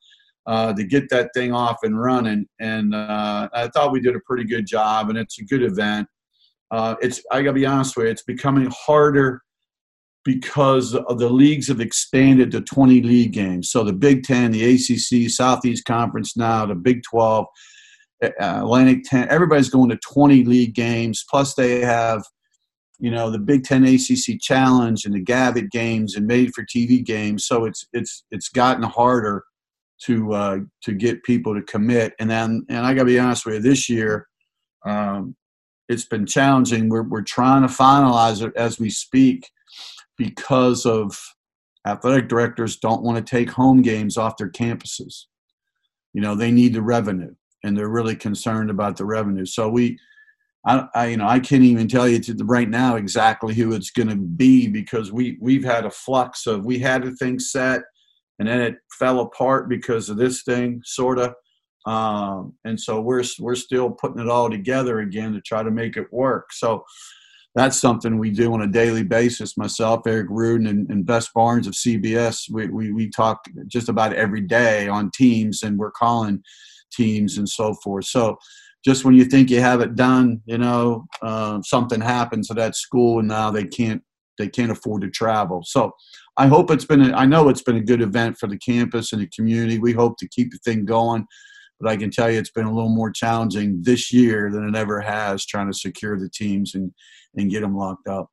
uh, 0.47 0.73
to 0.73 0.83
get 0.83 1.07
that 1.11 1.29
thing 1.35 1.53
off 1.53 1.77
and 1.83 2.01
running. 2.01 2.47
And 2.59 2.95
uh, 2.95 3.49
I 3.53 3.67
thought 3.67 3.91
we 3.91 4.01
did 4.01 4.15
a 4.15 4.21
pretty 4.25 4.43
good 4.43 4.65
job, 4.65 5.09
and 5.09 5.19
it's 5.19 5.37
a 5.37 5.45
good 5.45 5.61
event. 5.61 6.07
Uh, 6.71 6.95
it's 6.99 7.21
I 7.31 7.43
got 7.43 7.49
to 7.49 7.53
be 7.53 7.67
honest 7.67 7.95
with 7.95 8.07
you, 8.07 8.11
it's 8.11 8.23
becoming 8.23 8.73
harder 8.75 9.43
because 10.25 10.93
the 10.93 11.29
leagues 11.29 11.67
have 11.67 11.79
expanded 11.79 12.49
to 12.51 12.61
20 12.61 13.03
league 13.03 13.33
games. 13.33 13.69
So 13.69 13.83
the 13.83 13.93
Big 13.93 14.23
Ten, 14.23 14.49
the 14.49 14.63
ACC, 14.63 15.29
Southeast 15.29 15.85
Conference 15.85 16.35
now, 16.35 16.65
the 16.65 16.73
Big 16.73 17.03
12 17.03 17.45
uh, 17.45 17.47
Atlantic 18.21 19.03
10, 19.05 19.29
everybody's 19.29 19.69
going 19.69 19.89
to 19.89 19.97
20 19.97 20.43
league 20.43 20.75
games. 20.75 21.23
Plus, 21.29 21.53
they 21.53 21.81
have, 21.81 22.23
you 22.99 23.11
know, 23.11 23.29
the 23.29 23.39
Big 23.39 23.63
Ten 23.63 23.85
ACC 23.85 24.39
Challenge 24.41 25.05
and 25.05 25.13
the 25.13 25.23
Gavitt 25.23 25.71
games 25.71 26.15
and 26.15 26.27
made 26.27 26.53
for 26.53 26.63
TV 26.63 27.03
games. 27.03 27.45
So 27.45 27.65
it's 27.65 27.85
it's 27.93 28.25
it's 28.31 28.49
gotten 28.49 28.83
harder 28.83 29.43
to 30.03 30.33
uh, 30.33 30.57
to 30.83 30.93
get 30.93 31.23
people 31.23 31.53
to 31.55 31.61
commit. 31.61 32.13
And 32.19 32.29
then, 32.29 32.65
and 32.69 32.85
I 32.85 32.93
got 32.93 33.01
to 33.01 33.05
be 33.05 33.19
honest 33.19 33.45
with 33.45 33.55
you, 33.55 33.61
this 33.61 33.89
year, 33.89 34.27
um, 34.85 35.35
it's 35.87 36.05
been 36.05 36.25
challenging. 36.25 36.89
We're 36.89 37.03
we're 37.03 37.21
trying 37.21 37.61
to 37.61 37.73
finalize 37.73 38.45
it 38.45 38.53
as 38.55 38.79
we 38.79 38.89
speak 38.89 39.49
because 40.17 40.85
of 40.85 41.17
athletic 41.87 42.27
directors 42.27 42.77
don't 42.77 43.01
want 43.01 43.17
to 43.17 43.29
take 43.29 43.49
home 43.49 43.81
games 43.81 44.17
off 44.17 44.37
their 44.37 44.51
campuses. 44.51 45.25
You 46.13 46.21
know, 46.21 46.35
they 46.35 46.51
need 46.51 46.73
the 46.73 46.81
revenue 46.81 47.33
and 47.63 47.77
they're 47.77 47.89
really 47.89 48.15
concerned 48.15 48.69
about 48.69 48.97
the 48.97 49.05
revenue. 49.05 49.45
So 49.45 49.69
we, 49.69 49.97
I, 50.65 50.87
I 50.93 51.07
you 51.07 51.17
know, 51.17 51.27
I 51.27 51.39
can't 51.39 51.63
even 51.63 51.87
tell 51.87 52.07
you 52.07 52.19
to 52.19 52.33
the, 52.33 52.45
right 52.45 52.69
now 52.69 52.95
exactly 52.95 53.53
who 53.53 53.73
it's 53.73 53.91
going 53.91 54.09
to 54.09 54.15
be 54.15 54.67
because 54.67 55.11
we 55.11 55.37
we've 55.41 55.63
had 55.63 55.85
a 55.85 55.91
flux 55.91 56.47
of 56.47 56.65
we 56.65 56.79
had 56.79 57.05
a 57.05 57.11
thing 57.11 57.39
set, 57.39 57.81
and 58.39 58.47
then 58.47 58.61
it 58.61 58.75
fell 58.97 59.21
apart 59.21 59.69
because 59.69 60.09
of 60.09 60.17
this 60.17 60.43
thing, 60.43 60.81
sort 60.83 61.19
of. 61.19 61.33
Um, 61.85 62.53
and 62.65 62.79
so 62.79 62.99
we're 62.99 63.23
we're 63.39 63.55
still 63.55 63.89
putting 63.89 64.21
it 64.21 64.29
all 64.29 64.49
together 64.49 64.99
again 64.99 65.33
to 65.33 65.41
try 65.41 65.63
to 65.63 65.71
make 65.71 65.97
it 65.97 66.11
work. 66.11 66.51
So 66.51 66.83
that's 67.55 67.79
something 67.79 68.17
we 68.17 68.29
do 68.29 68.53
on 68.53 68.61
a 68.61 68.67
daily 68.67 69.03
basis. 69.03 69.57
Myself, 69.57 70.05
Eric 70.05 70.29
Ruden, 70.29 70.69
and, 70.69 70.89
and 70.89 71.05
Bess 71.05 71.29
Barnes 71.33 71.67
of 71.67 71.73
CBS, 71.73 72.49
we, 72.51 72.67
we, 72.67 72.91
we 72.91 73.09
talk 73.09 73.43
just 73.67 73.89
about 73.89 74.13
every 74.13 74.41
day 74.41 74.87
on 74.87 75.09
Teams, 75.11 75.63
and 75.63 75.77
we're 75.77 75.91
calling 75.91 76.43
teams 76.91 77.37
and 77.37 77.47
so 77.47 77.73
forth. 77.83 78.05
So 78.05 78.37
just 78.85 79.03
when 79.03 79.15
you 79.15 79.25
think 79.25 79.49
you 79.49 79.59
have 79.61 79.81
it 79.81 79.95
done, 79.95 80.41
you 80.45 80.57
know, 80.57 81.05
uh, 81.21 81.61
something 81.63 81.99
happens 81.99 82.49
at 82.49 82.57
that 82.57 82.75
school 82.75 83.19
and 83.19 83.27
now 83.27 83.51
they 83.51 83.65
can't 83.65 84.01
they 84.37 84.47
can't 84.47 84.71
afford 84.71 85.01
to 85.01 85.09
travel. 85.09 85.61
So 85.65 85.91
I 86.37 86.47
hope 86.47 86.71
it's 86.71 86.85
been 86.85 87.11
a, 87.11 87.13
I 87.13 87.25
know 87.25 87.49
it's 87.49 87.61
been 87.61 87.75
a 87.75 87.83
good 87.83 88.01
event 88.01 88.37
for 88.37 88.47
the 88.47 88.57
campus 88.57 89.11
and 89.11 89.21
the 89.21 89.27
community. 89.35 89.79
We 89.79 89.91
hope 89.91 90.17
to 90.19 90.29
keep 90.29 90.51
the 90.51 90.59
thing 90.59 90.85
going, 90.85 91.25
but 91.77 91.89
I 91.89 91.97
can 91.97 92.09
tell 92.09 92.31
you 92.31 92.39
it's 92.39 92.49
been 92.49 92.65
a 92.65 92.73
little 92.73 92.95
more 92.95 93.11
challenging 93.11 93.81
this 93.83 94.13
year 94.13 94.49
than 94.49 94.63
it 94.67 94.77
ever 94.77 95.01
has 95.01 95.45
trying 95.45 95.69
to 95.69 95.77
secure 95.77 96.17
the 96.17 96.29
teams 96.29 96.73
and 96.75 96.91
and 97.35 97.51
get 97.51 97.61
them 97.61 97.75
locked 97.75 98.07
up. 98.07 98.27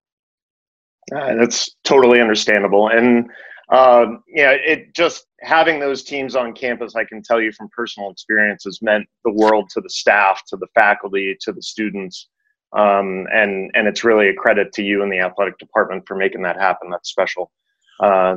Uh, 1.14 1.34
that's 1.34 1.76
totally 1.84 2.20
understandable 2.20 2.88
and 2.88 3.28
um, 3.73 4.23
yeah, 4.29 4.53
it 4.53 4.95
just 4.95 5.27
having 5.41 5.81
those 5.81 6.05
teams 6.05 6.37
on 6.37 6.53
campus, 6.53 6.95
I 6.95 7.05
can 7.05 7.23
tell 7.23 7.41
you 7.41 7.51
from 7.53 7.69
personal 7.75 8.11
experience, 8.11 8.64
has 8.64 8.81
meant 8.81 9.07
the 9.25 9.33
world 9.33 9.69
to 9.71 9.81
the 9.81 9.91
staff, 9.91 10.43
to 10.49 10.57
the 10.57 10.69
faculty, 10.75 11.37
to 11.41 11.53
the 11.53 11.62
students. 11.62 12.29
Um, 12.77 13.27
and 13.33 13.71
and 13.75 13.89
it's 13.89 14.05
really 14.05 14.29
a 14.29 14.35
credit 14.35 14.73
to 14.75 14.83
you 14.83 15.03
and 15.03 15.11
the 15.11 15.21
athletic 15.21 15.59
department 15.59 16.05
for 16.07 16.17
making 16.17 16.43
that 16.43 16.57
happen. 16.57 16.91
That's 16.91 17.09
special. 17.09 17.51
Uh, 18.01 18.37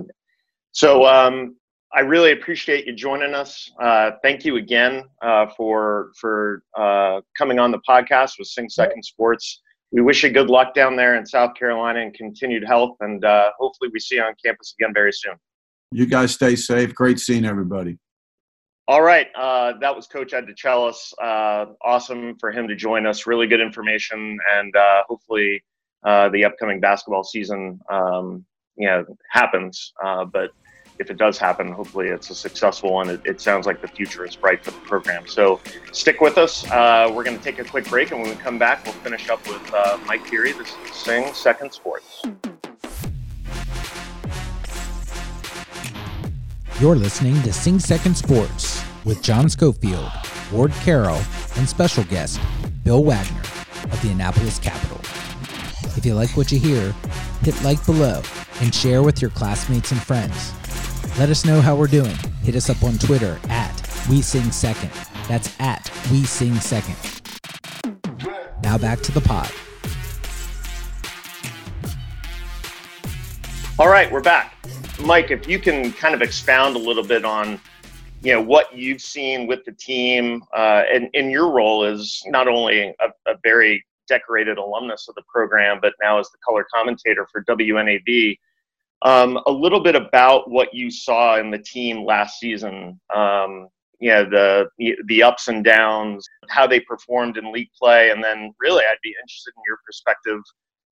so 0.72 1.06
um, 1.06 1.56
I 1.94 2.02
really 2.02 2.32
appreciate 2.32 2.86
you 2.86 2.94
joining 2.94 3.34
us. 3.34 3.72
Uh, 3.82 4.12
thank 4.24 4.46
you 4.46 4.58
again 4.58 5.04
uh, 5.22 5.48
for 5.58 6.12
for 6.20 6.64
uh, 6.78 7.22
coming 7.38 7.60
on 7.60 7.72
the 7.72 7.82
podcast 7.88 8.40
with 8.40 8.48
Sing 8.48 8.70
Second 8.70 9.04
Sports. 9.04 9.62
We 9.92 10.02
wish 10.02 10.24
you 10.24 10.30
good 10.30 10.50
luck 10.50 10.74
down 10.74 10.96
there 10.96 11.16
in 11.16 11.26
South 11.26 11.56
Carolina 11.56 12.02
and 12.02 12.14
continued 12.14 12.64
health. 12.66 12.98
And 13.00 13.24
uh, 13.26 13.52
hopefully, 13.60 13.90
we 13.94 14.00
see 14.00 14.16
you 14.16 14.24
on 14.24 14.34
campus 14.44 14.76
again 14.80 14.94
very 14.94 15.14
soon. 15.14 15.34
You 15.92 16.06
guys 16.06 16.34
stay 16.34 16.56
safe. 16.56 16.94
Great 16.94 17.20
seeing 17.20 17.46
everybody. 17.46 17.98
All 18.88 19.04
right, 19.04 19.28
uh, 19.36 19.74
that 19.82 19.96
was 19.96 20.08
Coach 20.08 20.34
Ed 20.34 20.48
DeChellis. 20.48 21.14
Uh, 21.22 21.74
awesome 21.84 22.36
for 22.40 22.52
him 22.52 22.68
to 22.68 22.76
join 22.76 23.06
us. 23.06 23.28
Really 23.28 23.46
good 23.46 23.62
information, 23.62 24.40
and 24.52 24.76
uh, 24.76 25.04
hopefully, 25.08 25.64
uh, 26.04 26.30
the 26.30 26.44
upcoming 26.44 26.80
basketball 26.80 27.24
season, 27.24 27.80
um, 27.92 28.44
you 28.78 28.88
know, 28.88 29.06
happens. 29.30 29.94
Uh, 30.04 30.26
but 30.26 30.50
if 31.00 31.10
it 31.10 31.18
does 31.18 31.38
happen, 31.38 31.72
hopefully 31.72 32.08
it's 32.08 32.30
a 32.30 32.36
successful 32.36 32.94
one. 32.94 33.10
It, 33.10 33.22
it, 33.24 33.42
sounds 33.42 33.66
like 33.66 33.82
the 33.82 33.88
future 33.88 34.26
is 34.26 34.36
bright 34.36 34.64
for 34.64 34.72
the 34.72 34.80
program. 34.80 35.26
So 35.28 35.62
stick 35.94 36.20
with 36.20 36.38
us. 36.38 36.70
Uh, 36.70 37.10
we're 37.14 37.24
going 37.24 37.38
to 37.38 37.44
take 37.44 37.58
a 37.58 37.64
quick 37.64 37.88
break, 37.90 38.12
and 38.12 38.22
when 38.22 38.30
we 38.30 38.36
come 38.36 38.60
back, 38.60 38.84
we'll 38.84 38.94
finish 38.96 39.30
up 39.30 39.46
with 39.48 39.74
uh, 39.74 39.98
Mike 40.06 40.28
Heary. 40.28 40.52
This 40.52 40.68
is 40.68 40.94
Sing 40.94 41.34
Second 41.34 41.72
Sports. 41.72 42.24
You're 46.82 46.96
listening 46.96 47.42
to 47.44 47.54
Sing 47.54 47.80
Second 47.80 48.16
Sports 48.16 48.84
with 49.06 49.24
John 49.24 49.50
Schofield, 49.50 50.12
Ward 50.52 50.72
Carroll, 50.84 51.22
and 51.56 51.68
special 51.68 52.04
guest 52.06 52.42
Bill 52.84 53.04
Wagner 53.04 53.42
of 53.86 54.02
the 54.02 54.12
Annapolis 54.12 54.60
Capital. 54.60 55.00
If 55.98 56.06
you 56.06 56.14
like 56.14 56.36
what 56.36 56.52
you 56.52 56.60
hear, 56.60 56.94
hit 57.42 57.62
like 57.64 57.84
below 57.86 58.22
and 58.62 58.76
share 58.76 59.02
with 59.02 59.22
your 59.22 59.32
classmates 59.32 59.92
and 59.92 60.02
friends. 60.02 60.54
Let 61.18 61.30
us 61.30 61.46
know 61.46 61.60
how 61.62 61.76
we're 61.76 61.88
doing. 61.88 62.16
Hit 62.44 62.56
us 62.56 62.70
up 62.70 62.84
on 62.84 62.98
Twitter 62.98 63.40
at 63.50 64.06
We 64.10 64.22
Sing 64.22 64.52
Second. 64.52 64.92
That's 65.28 65.54
at 65.60 65.92
We 66.12 66.24
Sing 66.24 66.56
Second. 66.56 66.96
Now 68.64 68.78
back 68.78 69.02
to 69.02 69.12
the 69.12 69.22
pod. 69.22 69.52
All 73.80 73.88
right, 73.88 74.12
we're 74.12 74.22
back. 74.22 74.56
Mike, 75.02 75.32
if 75.32 75.48
you 75.48 75.60
can 75.60 75.94
kind 75.94 76.14
of 76.14 76.22
expound 76.22 76.76
a 76.76 76.80
little 76.80 77.04
bit 77.04 77.24
on, 77.24 77.60
you 78.22 78.34
know, 78.34 78.42
what 78.42 78.76
you've 78.76 79.02
seen 79.02 79.48
with 79.48 79.64
the 79.64 79.72
team, 79.72 80.44
uh, 80.54 80.84
and 80.92 81.10
in 81.14 81.30
your 81.30 81.50
role 81.52 81.86
as 81.86 82.22
not 82.28 82.50
only 82.50 82.94
a, 83.00 83.08
a, 83.26 83.36
very 83.42 83.86
decorated 84.10 84.58
alumnus 84.58 85.08
of 85.08 85.16
the 85.16 85.24
program, 85.34 85.80
but 85.82 85.94
now 86.02 86.20
as 86.20 86.30
the 86.32 86.38
color 86.46 86.66
commentator 86.74 87.26
for 87.32 87.44
WNAV. 87.46 88.38
Um, 89.02 89.40
a 89.48 89.52
little 89.52 89.80
bit 89.80 89.96
about 89.96 90.50
what 90.50 90.74
you 90.74 90.92
saw 90.92 91.40
in 91.40 91.52
the 91.52 91.60
team 91.60 92.06
last 92.06 92.40
season. 92.40 93.00
Um, 93.16 93.70
yeah, 94.00 94.24
the 94.24 94.70
the 95.08 95.24
ups 95.24 95.48
and 95.48 95.64
downs, 95.64 96.28
how 96.50 96.66
they 96.66 96.80
performed 96.80 97.38
in 97.38 97.52
league 97.52 97.72
play, 97.78 98.12
and 98.12 98.24
then 98.24 98.54
really, 98.60 98.84
I'd 98.84 98.98
be 99.04 99.16
interested 99.22 99.54
in 99.58 99.64
your 99.68 99.78
perspective. 99.86 100.40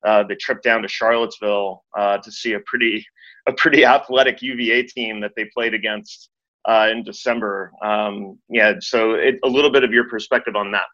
Uh, 0.06 0.24
the 0.24 0.36
trip 0.36 0.62
down 0.62 0.82
to 0.82 0.88
Charlottesville 0.88 1.84
uh, 1.98 2.18
to 2.20 2.32
see 2.32 2.54
a 2.54 2.60
pretty 2.66 3.06
a 3.48 3.54
pretty 3.54 3.86
athletic 3.96 4.42
UVA 4.42 4.84
team 4.84 5.20
that 5.22 5.32
they 5.36 5.46
played 5.54 5.74
against 5.74 6.30
uh, 6.66 6.90
in 6.92 7.04
December. 7.04 7.72
Um, 7.82 8.38
yeah, 8.50 8.74
so 8.80 9.14
it, 9.14 9.40
a 9.44 9.48
little 9.48 9.72
bit 9.72 9.84
of 9.84 9.92
your 9.92 10.08
perspective 10.10 10.56
on 10.56 10.72
that. 10.72 10.86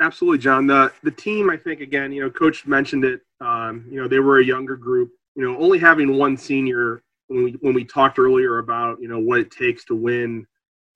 Absolutely, 0.00 0.38
John. 0.38 0.66
The 0.66 0.92
the 1.02 1.10
team, 1.10 1.50
I 1.50 1.56
think, 1.56 1.80
again, 1.80 2.10
you 2.12 2.22
know, 2.22 2.30
Coach 2.30 2.66
mentioned 2.66 3.04
it. 3.04 3.20
Um, 3.40 3.86
you 3.90 4.00
know, 4.00 4.08
they 4.08 4.18
were 4.18 4.40
a 4.40 4.44
younger 4.44 4.76
group 4.76 5.10
you 5.38 5.44
know, 5.44 5.56
only 5.60 5.78
having 5.78 6.18
one 6.18 6.36
senior 6.36 7.00
when 7.28 7.44
we 7.44 7.52
when 7.60 7.72
we 7.72 7.84
talked 7.84 8.18
earlier 8.18 8.58
about 8.58 9.00
you 9.00 9.06
know 9.06 9.20
what 9.20 9.38
it 9.38 9.52
takes 9.52 9.84
to 9.84 9.94
win 9.94 10.44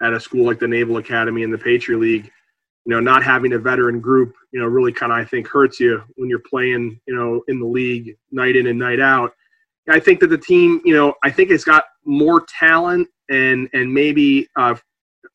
at 0.02 0.12
a 0.12 0.18
school 0.18 0.44
like 0.44 0.58
the 0.58 0.66
Naval 0.66 0.96
Academy 0.96 1.44
and 1.44 1.54
the 1.54 1.58
Patriot 1.58 1.98
League, 1.98 2.24
you 2.24 2.90
know, 2.90 2.98
not 2.98 3.22
having 3.22 3.52
a 3.52 3.58
veteran 3.58 4.00
group, 4.00 4.34
you 4.50 4.58
know, 4.58 4.66
really 4.66 4.92
kind 4.92 5.12
of 5.12 5.18
I 5.18 5.24
think 5.24 5.46
hurts 5.46 5.78
you 5.78 6.02
when 6.16 6.28
you're 6.28 6.40
playing, 6.40 7.00
you 7.06 7.14
know, 7.14 7.40
in 7.46 7.60
the 7.60 7.66
league 7.66 8.16
night 8.32 8.56
in 8.56 8.66
and 8.66 8.78
night 8.80 8.98
out. 8.98 9.32
I 9.88 10.00
think 10.00 10.18
that 10.20 10.26
the 10.26 10.38
team, 10.38 10.80
you 10.84 10.96
know, 10.96 11.14
I 11.22 11.30
think 11.30 11.50
it's 11.50 11.64
got 11.64 11.84
more 12.04 12.44
talent 12.58 13.06
and 13.30 13.68
and 13.74 13.94
maybe 13.94 14.48
uh, 14.56 14.74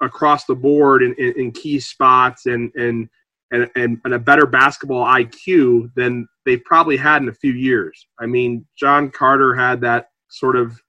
across 0.01 0.43
the 0.43 0.55
board 0.55 1.01
in, 1.01 1.13
in, 1.13 1.33
in 1.37 1.51
key 1.53 1.79
spots 1.79 2.45
and 2.45 2.73
and 2.75 3.07
and, 3.51 3.69
and, 3.75 3.99
and 4.03 4.13
a 4.13 4.19
better 4.19 4.45
basketball 4.45 5.05
IQ 5.05 5.91
than 5.95 6.27
they've 6.45 6.63
probably 6.63 6.97
had 6.97 7.21
in 7.21 7.29
a 7.29 7.33
few 7.33 7.53
years. 7.53 8.07
I 8.19 8.25
mean, 8.25 8.65
John 8.77 9.09
Carter 9.09 9.55
had 9.55 9.81
that 9.81 10.07
sort 10.29 10.55
of 10.55 10.79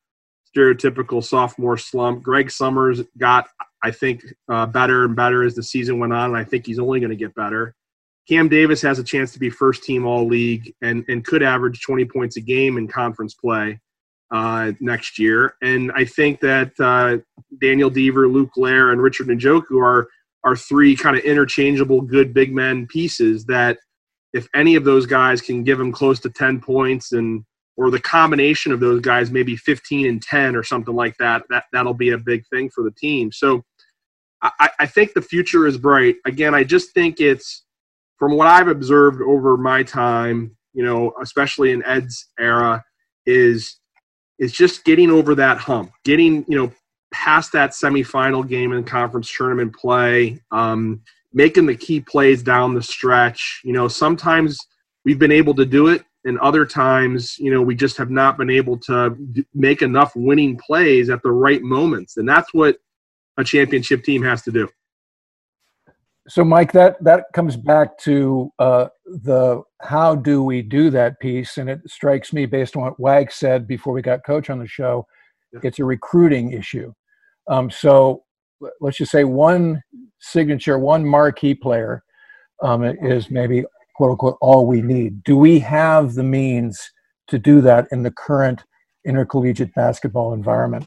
stereotypical 0.56 1.22
sophomore 1.22 1.76
slump. 1.76 2.22
Greg 2.22 2.50
Summers 2.50 3.02
got, 3.18 3.48
I 3.82 3.90
think, 3.90 4.24
uh, 4.50 4.66
better 4.66 5.04
and 5.04 5.14
better 5.14 5.44
as 5.44 5.54
the 5.54 5.62
season 5.62 5.98
went 5.98 6.12
on, 6.12 6.30
and 6.30 6.36
I 6.36 6.44
think 6.44 6.66
he's 6.66 6.78
only 6.78 7.00
going 7.00 7.11
to 7.11 7.16
get 7.16 7.34
better. 7.34 7.74
Cam 8.28 8.48
Davis 8.48 8.82
has 8.82 8.98
a 8.98 9.04
chance 9.04 9.32
to 9.32 9.38
be 9.38 9.48
first 9.48 9.84
team 9.84 10.04
all 10.04 10.26
league 10.26 10.74
and, 10.82 11.04
and 11.09 11.24
could 11.24 11.42
average 11.42 11.80
20 11.80 12.04
points 12.06 12.36
a 12.36 12.40
game 12.40 12.76
in 12.76 12.86
conference 12.86 13.34
play 13.34 13.80
uh, 14.30 14.72
next 14.80 15.18
year. 15.18 15.54
And 15.62 15.90
I 15.92 16.04
think 16.04 16.40
that 16.40 16.72
uh, 16.78 17.18
Daniel 17.61 17.90
Deaver, 17.90 18.30
Luke 18.30 18.50
Loehr, 18.56 18.92
and 18.92 19.00
Richard 19.00 19.28
Njoku 19.28 19.82
are 19.82 20.09
are 20.45 20.57
three 20.57 20.97
kind 20.97 21.16
of 21.16 21.24
interchangeable 21.24 22.01
good 22.01 22.32
big 22.32 22.55
men 22.55 22.86
pieces 22.86 23.45
that 23.47 23.78
if 24.32 24.49
any 24.55 24.74
of 24.74 24.84
those 24.84 25.07
guys 25.07 25.41
can 25.41 25.64
give 25.64 25.78
them 25.78 25.93
close 25.93 26.20
to 26.20 26.30
10 26.30 26.61
points 26.61 27.12
and 27.12 27.45
or 27.76 27.91
the 27.91 28.01
combination 28.01 28.72
of 28.72 28.80
those 28.80 29.01
guys 29.01 29.30
maybe 29.30 29.57
15 29.57 30.07
and 30.07 30.22
10 30.22 30.57
or 30.57 30.62
something 30.62 30.95
like 30.95 31.16
that 31.18 31.43
that 31.51 31.64
that'll 31.72 31.95
be 31.95 32.11
a 32.11 32.18
big 32.18 32.45
thing 32.49 32.70
for 32.70 32.84
the 32.84 32.93
team. 32.93 33.32
So 33.32 33.62
I, 34.41 34.70
I 34.78 34.86
think 34.86 35.14
the 35.14 35.22
future 35.22 35.66
is 35.66 35.78
bright. 35.78 36.16
Again 36.24 36.55
i 36.55 36.62
just 36.62 36.93
think 36.93 37.20
it's 37.20 37.64
from 38.18 38.36
what 38.36 38.47
i've 38.47 38.68
observed 38.68 39.22
over 39.22 39.57
my 39.57 39.82
time 39.82 40.57
you 40.74 40.84
know 40.84 41.12
especially 41.20 41.72
in 41.72 41.84
ed's 41.84 42.28
era 42.39 42.84
is 43.26 43.78
is 44.39 44.53
just 44.53 44.84
getting 44.84 45.11
over 45.11 45.34
that 45.34 45.59
hump 45.59 45.91
getting 46.05 46.45
you 46.49 46.57
know 46.57 46.72
past 47.12 47.52
that 47.52 47.70
semifinal 47.70 48.46
game 48.46 48.72
in 48.72 48.84
conference 48.84 49.32
tournament 49.34 49.74
play, 49.74 50.40
um, 50.50 51.00
making 51.32 51.66
the 51.66 51.76
key 51.76 52.00
plays 52.00 52.42
down 52.42 52.74
the 52.74 52.82
stretch. 52.82 53.61
You 53.64 53.72
know, 53.72 53.88
sometimes 53.88 54.59
we've 55.04 55.18
been 55.18 55.32
able 55.32 55.54
to 55.54 55.64
do 55.64 55.88
it, 55.88 56.04
and 56.24 56.38
other 56.40 56.66
times, 56.66 57.38
you 57.38 57.52
know, 57.52 57.62
we 57.62 57.74
just 57.74 57.96
have 57.96 58.11
not 58.11 58.36
been 58.36 58.50
able 58.50 58.76
to 58.78 59.16
make 59.54 59.82
enough 59.82 60.12
winning 60.14 60.59
plays 60.59 61.11
at 61.11 61.22
the 61.22 61.30
right 61.30 61.62
moments, 61.62 62.16
and 62.16 62.28
that's 62.28 62.52
what 62.52 62.76
a 63.38 63.44
championship 63.44 64.04
team 64.04 64.22
has 64.22 64.42
to 64.42 64.50
do. 64.50 64.68
So, 66.28 66.44
Mike, 66.44 66.72
that 66.72 67.02
that 67.02 67.24
comes 67.32 67.56
back 67.56 67.96
to 68.00 68.52
uh, 68.59 68.88
the 69.06 69.62
how 69.80 70.14
do 70.14 70.42
we 70.42 70.61
do 70.61 70.90
that 70.90 71.18
piece, 71.20 71.56
and 71.56 71.70
it 71.70 71.80
strikes 71.86 72.34
me 72.34 72.44
based 72.44 72.76
on 72.76 72.82
what 72.82 73.00
Wag 73.00 73.32
said 73.32 73.66
before 73.66 73.94
we 73.94 74.02
got 74.02 74.26
Coach 74.26 74.50
on 74.50 74.59
the 74.59 74.66
show. 74.66 75.06
It's 75.53 75.78
a 75.78 75.84
recruiting 75.84 76.53
issue. 76.53 76.92
Um, 77.49 77.70
so 77.70 78.24
let's 78.80 78.99
just 78.99 79.12
say 79.12 79.24
one 79.24 79.82
signature, 80.20 80.78
one 80.78 81.05
marquee 81.05 81.55
player 81.55 82.03
um, 82.62 82.84
is 82.84 83.30
maybe 83.30 83.64
quote 83.94 84.12
unquote 84.12 84.38
all 84.40 84.66
we 84.66 84.82
need. 84.82 85.22
Do 85.24 85.36
we 85.36 85.59
have 85.61 86.14
the 86.14 86.22
means 86.22 86.80
to 87.28 87.38
do 87.38 87.61
that 87.62 87.88
in 87.92 88.03
the 88.03 88.11
current 88.11 88.64
intercollegiate 89.07 89.74
basketball 89.74 90.32
environment? 90.32 90.86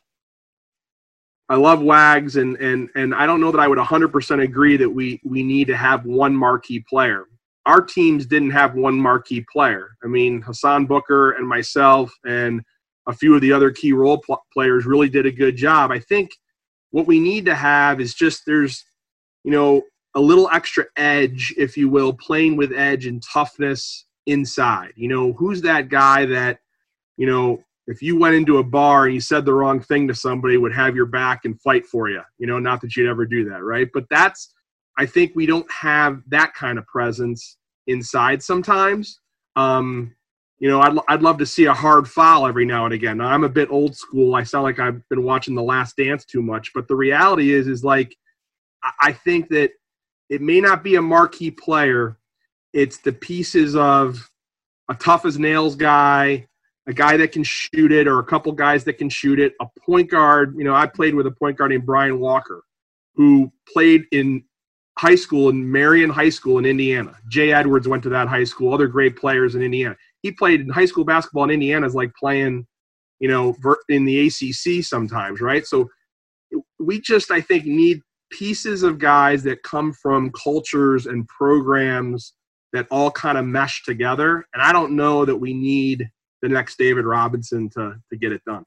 I 1.49 1.55
love 1.55 1.82
Wags, 1.82 2.38
and 2.38 2.55
and 2.57 2.89
and 2.95 3.14
I 3.14 3.26
don't 3.26 3.41
know 3.41 3.51
that 3.51 3.59
I 3.59 3.68
would 3.68 3.78
100% 3.78 4.41
agree 4.41 4.78
that 4.78 4.89
we 4.89 5.20
we 5.26 5.43
need 5.43 5.68
to 5.68 5.76
have 5.76 6.05
one 6.05 6.34
marquee 6.36 6.84
player. 6.89 7.26
Our 7.66 7.82
teams 7.82 8.26
didn't 8.26 8.51
have 8.51 8.76
one 8.76 8.99
marquee 8.99 9.45
player. 9.51 9.89
I 10.03 10.07
mean, 10.07 10.41
Hassan 10.41 10.86
Booker 10.86 11.32
and 11.32 11.47
myself 11.47 12.12
and 12.26 12.62
a 13.08 13.14
few 13.14 13.36
of 13.36 13.41
the 13.41 13.52
other 13.52 13.72
key 13.72 13.93
role 13.93 14.20
pl- 14.20 14.45
players 14.54 14.86
really 14.86 15.10
did 15.10 15.26
a 15.26 15.32
good 15.32 15.56
job. 15.56 15.91
I 15.91 15.99
think 15.99 16.32
what 16.91 17.08
we 17.08 17.20
need 17.20 17.45
to 17.45 17.56
have 17.56 17.99
is 17.99 18.14
just 18.14 18.43
there's, 18.45 18.84
you 19.43 19.52
know, 19.52 19.82
a 20.16 20.20
little 20.20 20.49
extra 20.52 20.86
edge, 20.97 21.54
if 21.58 21.78
you 21.78 21.89
will, 21.89 22.14
playing 22.14 22.58
with 22.58 22.74
edge 22.74 23.06
and 23.06 23.24
toughness 23.24 24.06
inside. 24.28 24.91
You 24.95 25.08
know, 25.08 25.34
who's 25.34 25.62
that 25.62 25.89
guy 25.89 26.26
that, 26.26 26.60
you 27.18 27.28
know, 27.28 27.64
if 27.88 28.02
you 28.02 28.18
went 28.18 28.36
into 28.36 28.58
a 28.58 28.64
bar 28.64 29.06
and 29.06 29.14
you 29.14 29.22
said 29.22 29.45
the 29.45 29.54
wrong 29.54 29.80
thing 29.80 30.08
to 30.08 30.14
somebody, 30.14 30.58
would 30.58 30.74
have 30.74 30.95
your 30.95 31.06
back 31.06 31.45
and 31.45 31.60
fight 31.62 31.86
for 31.86 32.10
you. 32.10 32.22
You 32.38 32.47
know, 32.47 32.60
not 32.60 32.82
that 32.82 32.95
you'd 32.95 33.10
ever 33.10 33.26
do 33.26 33.49
that, 33.49 33.64
right? 33.64 33.89
But 33.93 34.06
that's, 34.10 34.54
I 34.97 35.06
think 35.06 35.32
we 35.34 35.45
don't 35.45 35.70
have 35.72 36.22
that 36.28 36.54
kind 36.54 36.78
of 36.78 36.86
presence 36.88 37.58
inside 37.88 38.43
sometimes. 38.43 39.20
Um, 39.56 40.16
you 40.62 40.70
know, 40.70 40.80
I'd, 40.80 40.95
I'd 41.07 41.24
love 41.24 41.39
to 41.39 41.45
see 41.45 41.66
a 41.66 41.74
hard 41.74 42.07
foul 42.07 42.45
every 42.45 42.66
now 42.66 42.86
and 42.86 42.93
again. 42.93 43.20
I'm 43.20 43.43
a 43.43 43.49
bit 43.49 43.72
old 43.72 43.97
school. 43.97 44.36
I 44.36 44.43
sound 44.43 44.64
like 44.64 44.80
I've 44.80 45.01
been 45.09 45.24
watching 45.24 45.55
The 45.55 45.64
Last 45.64 45.97
Dance 45.97 46.24
too 46.24 46.43
much, 46.43 46.72
but 46.76 46.88
the 46.88 46.95
reality 46.95 47.51
is, 47.51 47.68
is 47.68 47.84
like, 47.84 48.16
I 49.01 49.12
think 49.12 49.49
that 49.49 49.72
it 50.30 50.39
may 50.39 50.62
not 50.62 50.84
be 50.84 50.95
a 50.95 51.01
marquee 51.01 51.49
player. 51.49 52.20
It's 52.74 52.99
the 52.99 53.12
pieces 53.12 53.76
of 53.76 54.30
a 54.88 54.93
tough 54.93 55.26
as 55.26 55.39
nails 55.39 55.76
guy, 55.76 56.47
a 56.88 56.93
guy 56.93 57.18
that 57.18 57.32
can 57.32 57.43
shoot 57.43 57.91
it, 57.91 58.07
or 58.07 58.20
a 58.20 58.24
couple 58.24 58.51
guys 58.51 58.84
that 58.84 58.99
can 58.99 59.09
shoot 59.09 59.39
it, 59.39 59.53
a 59.62 59.66
point 59.84 60.12
guard. 60.12 60.53
You 60.55 60.64
know, 60.64 60.76
I 60.76 60.86
played 60.86 61.16
with 61.16 61.26
a 61.26 61.32
point 61.32 61.57
guard 61.57 61.72
named 61.72 61.88
Brian 61.88 62.20
Walker, 62.20 62.64
who 63.16 63.51
played 63.68 64.05
in 64.12 64.43
high 64.95 65.16
school 65.16 65.49
in 65.49 65.72
Marion 65.72 66.12
High 66.12 66.30
School 66.30 66.59
in 66.59 66.66
Indiana. 66.66 67.18
Jay 67.30 67.51
Edwards 67.51 67.88
went 67.88 68.03
to 68.03 68.09
that 68.09 68.28
high 68.28 68.43
school. 68.43 68.74
Other 68.74 68.88
great 68.88 69.16
players 69.16 69.55
in 69.55 69.64
Indiana. 69.64 69.97
He 70.22 70.32
played 70.32 70.61
in 70.61 70.69
high 70.69 70.86
school 70.86 71.05
basketball 71.05 71.45
in 71.45 71.51
Indiana 71.51 71.86
is 71.86 71.95
like 71.95 72.11
playing, 72.15 72.67
you 73.19 73.28
know, 73.28 73.55
in 73.89 74.05
the 74.05 74.28
ACC 74.28 74.84
sometimes, 74.84 75.41
right? 75.41 75.65
So 75.65 75.89
we 76.80 77.01
just 77.01 77.32
I 77.32 77.41
think 77.41 77.65
need 77.65 78.01
pieces 78.32 78.84
of 78.84 78.97
guys 78.97 79.43
that 79.43 79.63
come 79.63 79.93
from 79.93 80.32
cultures 80.32 81.05
and 81.05 81.28
programs 81.28 82.34
that 82.74 82.88
all 82.89 83.11
kind 83.11 83.38
of 83.38 83.45
mesh 83.45 83.84
together. 83.84 84.45
And 84.53 84.63
I 84.63 84.72
don't 84.72 84.95
know 84.95 85.26
that 85.26 85.36
we 85.36 85.53
need 85.53 86.09
the 86.41 86.49
next 86.49 86.78
David 86.78 87.05
Robinson 87.05 87.69
to 87.72 87.95
to 88.09 88.17
get 88.17 88.32
it 88.32 88.41
done. 88.45 88.63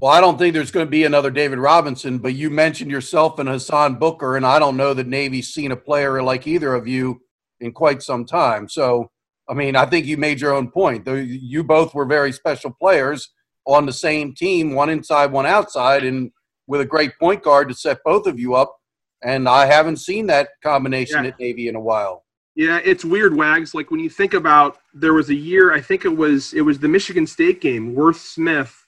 Well, 0.00 0.12
I 0.12 0.22
don't 0.22 0.38
think 0.38 0.54
there's 0.54 0.70
going 0.70 0.86
to 0.86 0.90
be 0.90 1.04
another 1.04 1.30
David 1.30 1.58
Robinson, 1.58 2.18
but 2.18 2.34
you 2.34 2.48
mentioned 2.48 2.90
yourself 2.90 3.38
and 3.38 3.46
Hassan 3.46 3.96
Booker, 3.96 4.34
and 4.34 4.46
I 4.46 4.58
don't 4.58 4.78
know 4.78 4.94
that 4.94 5.06
Navy's 5.06 5.52
seen 5.52 5.72
a 5.72 5.76
player 5.76 6.22
like 6.22 6.46
either 6.46 6.74
of 6.74 6.88
you 6.88 7.20
in 7.60 7.72
quite 7.72 8.02
some 8.02 8.24
time. 8.24 8.66
So, 8.66 9.10
I 9.50 9.54
mean, 9.54 9.74
I 9.74 9.84
think 9.84 10.06
you 10.06 10.16
made 10.16 10.40
your 10.40 10.54
own 10.54 10.70
point. 10.70 11.06
You 11.06 11.64
both 11.64 11.92
were 11.92 12.06
very 12.06 12.30
special 12.30 12.70
players 12.70 13.30
on 13.66 13.84
the 13.84 13.92
same 13.92 14.32
team, 14.32 14.74
one 14.74 14.88
inside, 14.88 15.32
one 15.32 15.46
outside, 15.46 16.04
and 16.04 16.30
with 16.68 16.80
a 16.80 16.84
great 16.84 17.18
point 17.18 17.42
guard 17.42 17.68
to 17.68 17.74
set 17.74 17.98
both 18.04 18.26
of 18.26 18.38
you 18.38 18.54
up. 18.54 18.76
And 19.22 19.48
I 19.48 19.66
haven't 19.66 19.96
seen 19.96 20.26
that 20.28 20.50
combination 20.62 21.24
yeah. 21.24 21.30
at 21.30 21.40
Navy 21.40 21.68
in 21.68 21.74
a 21.74 21.80
while. 21.80 22.24
Yeah, 22.54 22.80
it's 22.84 23.04
weird, 23.04 23.36
Wags. 23.36 23.74
Like 23.74 23.90
when 23.90 24.00
you 24.00 24.08
think 24.08 24.34
about, 24.34 24.78
there 24.94 25.14
was 25.14 25.30
a 25.30 25.34
year. 25.34 25.72
I 25.72 25.80
think 25.80 26.04
it 26.04 26.16
was 26.16 26.52
it 26.52 26.62
was 26.62 26.78
the 26.78 26.88
Michigan 26.88 27.26
State 27.26 27.60
game. 27.60 27.94
Worth 27.94 28.20
Smith, 28.20 28.86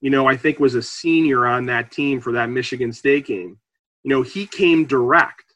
you 0.00 0.10
know, 0.10 0.26
I 0.26 0.36
think 0.36 0.60
was 0.60 0.74
a 0.74 0.82
senior 0.82 1.46
on 1.46 1.66
that 1.66 1.90
team 1.90 2.20
for 2.20 2.32
that 2.32 2.50
Michigan 2.50 2.92
State 2.92 3.26
game. 3.26 3.58
You 4.04 4.10
know, 4.10 4.22
he 4.22 4.46
came 4.46 4.84
direct. 4.84 5.54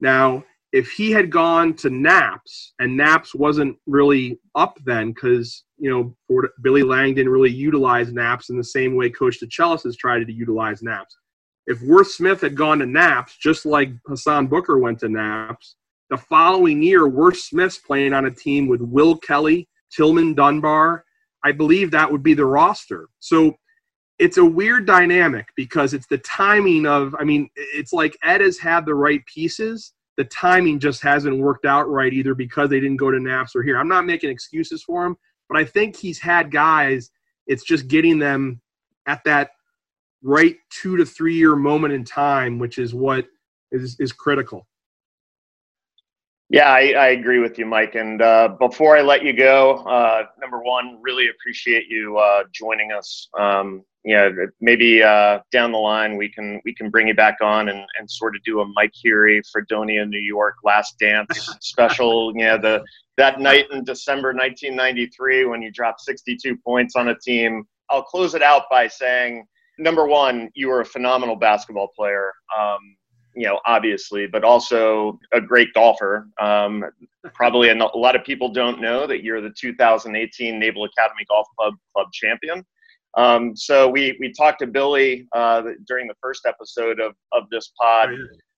Now, 0.00 0.44
if 0.72 0.90
he 0.90 1.10
had 1.10 1.30
gone 1.30 1.74
to 1.74 1.90
Naps 1.90 2.74
and 2.80 2.96
Naps 2.96 3.34
wasn't 3.34 3.76
really 3.86 4.38
up 4.54 4.76
then, 4.84 5.12
because 5.12 5.64
you 5.78 5.90
know 5.90 6.16
Billy 6.62 6.82
Lange 6.82 7.14
didn't 7.14 7.32
really 7.32 7.52
utilize 7.52 8.12
Naps 8.12 8.50
in 8.50 8.56
the 8.56 8.64
same 8.64 8.96
way 8.96 9.10
Coach 9.10 9.38
DeChellis 9.40 9.84
has 9.84 9.96
tried 9.96 10.26
to 10.26 10.32
utilize 10.32 10.82
Naps. 10.82 11.16
If 11.66 11.82
Worth 11.82 12.10
Smith 12.10 12.40
had 12.40 12.56
gone 12.56 12.78
to 12.78 12.86
Naps, 12.86 13.36
just 13.36 13.66
like 13.66 13.90
Hassan 14.06 14.46
Booker 14.46 14.78
went 14.78 15.00
to 15.00 15.08
Naps, 15.08 15.76
the 16.10 16.16
following 16.16 16.82
year, 16.82 17.08
Worth 17.08 17.38
Smith's 17.38 17.78
playing 17.78 18.12
on 18.12 18.26
a 18.26 18.30
team 18.30 18.68
with 18.68 18.80
Will 18.80 19.16
Kelly, 19.18 19.68
Tillman 19.90 20.34
Dunbar. 20.34 21.04
I 21.44 21.52
believe 21.52 21.90
that 21.90 22.10
would 22.10 22.22
be 22.22 22.34
the 22.34 22.44
roster. 22.44 23.08
So 23.18 23.54
it's 24.18 24.38
a 24.38 24.44
weird 24.44 24.86
dynamic 24.86 25.48
because 25.56 25.94
it's 25.94 26.06
the 26.06 26.18
timing 26.18 26.86
of, 26.86 27.14
I 27.18 27.24
mean, 27.24 27.48
it's 27.56 27.92
like 27.92 28.16
Ed 28.22 28.40
has 28.40 28.58
had 28.58 28.86
the 28.86 28.94
right 28.94 29.20
pieces. 29.26 29.92
The 30.16 30.24
timing 30.24 30.78
just 30.78 31.02
hasn't 31.02 31.38
worked 31.38 31.64
out 31.64 31.88
right 31.88 32.12
either 32.12 32.34
because 32.34 32.70
they 32.70 32.80
didn't 32.80 32.96
go 32.96 33.10
to 33.10 33.20
Naps 33.20 33.54
or 33.54 33.62
here. 33.62 33.78
I'm 33.78 33.88
not 33.88 34.06
making 34.06 34.30
excuses 34.30 34.82
for 34.82 35.04
him, 35.04 35.16
but 35.48 35.58
I 35.58 35.64
think 35.64 35.96
he's 35.96 36.18
had 36.18 36.50
guys. 36.50 37.10
It's 37.46 37.64
just 37.64 37.88
getting 37.88 38.18
them 38.18 38.60
at 39.06 39.22
that 39.24 39.50
right 40.22 40.56
two 40.70 40.96
to 40.96 41.04
three 41.04 41.34
year 41.34 41.54
moment 41.54 41.94
in 41.94 42.04
time, 42.04 42.58
which 42.58 42.78
is 42.78 42.94
what 42.94 43.26
is, 43.72 43.96
is 44.00 44.12
critical. 44.12 44.66
Yeah, 46.48 46.70
I, 46.70 46.92
I, 46.92 47.08
agree 47.08 47.40
with 47.40 47.58
you, 47.58 47.66
Mike. 47.66 47.96
And 47.96 48.22
uh, 48.22 48.56
before 48.60 48.96
I 48.96 49.02
let 49.02 49.24
you 49.24 49.32
go, 49.32 49.78
uh, 49.78 50.26
number 50.40 50.60
one, 50.62 50.98
really 51.02 51.28
appreciate 51.28 51.88
you 51.88 52.18
uh, 52.18 52.44
joining 52.52 52.92
us. 52.92 53.28
Um, 53.36 53.82
yeah, 54.04 54.30
maybe 54.60 55.02
uh, 55.02 55.40
down 55.50 55.72
the 55.72 55.78
line 55.78 56.16
we 56.16 56.28
can 56.28 56.60
we 56.64 56.72
can 56.72 56.90
bring 56.90 57.08
you 57.08 57.14
back 57.14 57.38
on 57.42 57.68
and, 57.68 57.80
and 57.98 58.08
sort 58.08 58.36
of 58.36 58.44
do 58.44 58.60
a 58.60 58.64
Mike 58.76 58.92
Heary, 58.94 59.42
Fredonia, 59.50 60.06
New 60.06 60.20
York, 60.20 60.54
Last 60.62 60.96
Dance 61.00 61.56
special. 61.60 62.32
yeah, 62.36 62.56
the 62.56 62.84
that 63.16 63.40
night 63.40 63.66
in 63.72 63.82
December 63.82 64.28
1993 64.28 65.46
when 65.46 65.62
you 65.62 65.72
dropped 65.72 66.02
62 66.02 66.56
points 66.58 66.94
on 66.94 67.08
a 67.08 67.18
team. 67.18 67.64
I'll 67.90 68.04
close 68.04 68.34
it 68.34 68.42
out 68.42 68.64
by 68.70 68.86
saying, 68.86 69.44
number 69.78 70.06
one, 70.06 70.50
you 70.54 70.68
were 70.68 70.82
a 70.82 70.84
phenomenal 70.84 71.34
basketball 71.34 71.88
player. 71.96 72.32
Um, 72.56 72.96
you 73.36 73.46
know, 73.46 73.60
obviously, 73.66 74.26
but 74.26 74.42
also 74.42 75.18
a 75.32 75.40
great 75.40 75.72
golfer. 75.74 76.28
Um, 76.40 76.84
probably 77.34 77.68
a, 77.68 77.76
a, 77.76 77.98
lot 77.98 78.16
of 78.16 78.24
people 78.24 78.48
don't 78.48 78.80
know 78.80 79.06
that 79.06 79.22
you're 79.22 79.40
the 79.40 79.52
2018 79.58 80.58
Naval 80.58 80.84
Academy 80.84 81.24
Golf 81.28 81.46
Club 81.58 81.74
club 81.94 82.08
champion. 82.12 82.64
Um, 83.16 83.54
so 83.54 83.88
we 83.88 84.16
we 84.20 84.32
talked 84.32 84.60
to 84.60 84.66
Billy 84.66 85.26
uh, 85.32 85.62
during 85.86 86.06
the 86.06 86.14
first 86.20 86.46
episode 86.46 86.98
of 86.98 87.14
of 87.32 87.44
this 87.50 87.72
pod. 87.80 88.10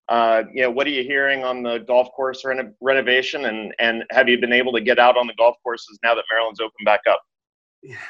Uh, 0.08 0.44
you 0.54 0.62
know, 0.62 0.70
what 0.70 0.86
are 0.86 0.90
you 0.90 1.02
hearing 1.02 1.44
on 1.44 1.62
the 1.62 1.78
golf 1.80 2.08
course 2.16 2.44
reno- 2.44 2.72
renovation, 2.80 3.46
and 3.46 3.74
and 3.78 4.04
have 4.10 4.28
you 4.28 4.38
been 4.38 4.52
able 4.52 4.72
to 4.72 4.80
get 4.80 4.98
out 4.98 5.16
on 5.16 5.26
the 5.26 5.34
golf 5.34 5.56
courses 5.62 5.98
now 6.02 6.14
that 6.14 6.24
Maryland's 6.30 6.60
opened 6.60 6.84
back 6.84 7.00
up? 7.08 7.20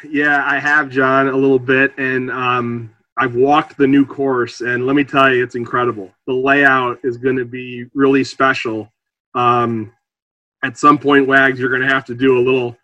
Yeah, 0.08 0.42
I 0.46 0.58
have, 0.58 0.88
John, 0.88 1.28
a 1.28 1.36
little 1.36 1.58
bit, 1.58 1.92
and 1.98 2.30
um, 2.30 2.94
I've 3.18 3.34
walked 3.34 3.76
the 3.76 3.86
new 3.86 4.06
course, 4.06 4.60
and 4.60 4.86
let 4.86 4.94
me 4.94 5.02
tell 5.02 5.34
you, 5.34 5.42
it's 5.42 5.56
incredible. 5.56 6.10
The 6.28 6.32
layout 6.32 7.00
is 7.02 7.16
going 7.16 7.36
to 7.36 7.44
be 7.44 7.86
really 7.92 8.22
special. 8.22 8.92
Um, 9.34 9.92
at 10.62 10.78
some 10.78 10.98
point, 10.98 11.26
Wags, 11.26 11.58
you're 11.58 11.68
going 11.68 11.82
to 11.82 11.88
have 11.88 12.04
to 12.06 12.14
do 12.14 12.38
a 12.38 12.42
little 12.42 12.76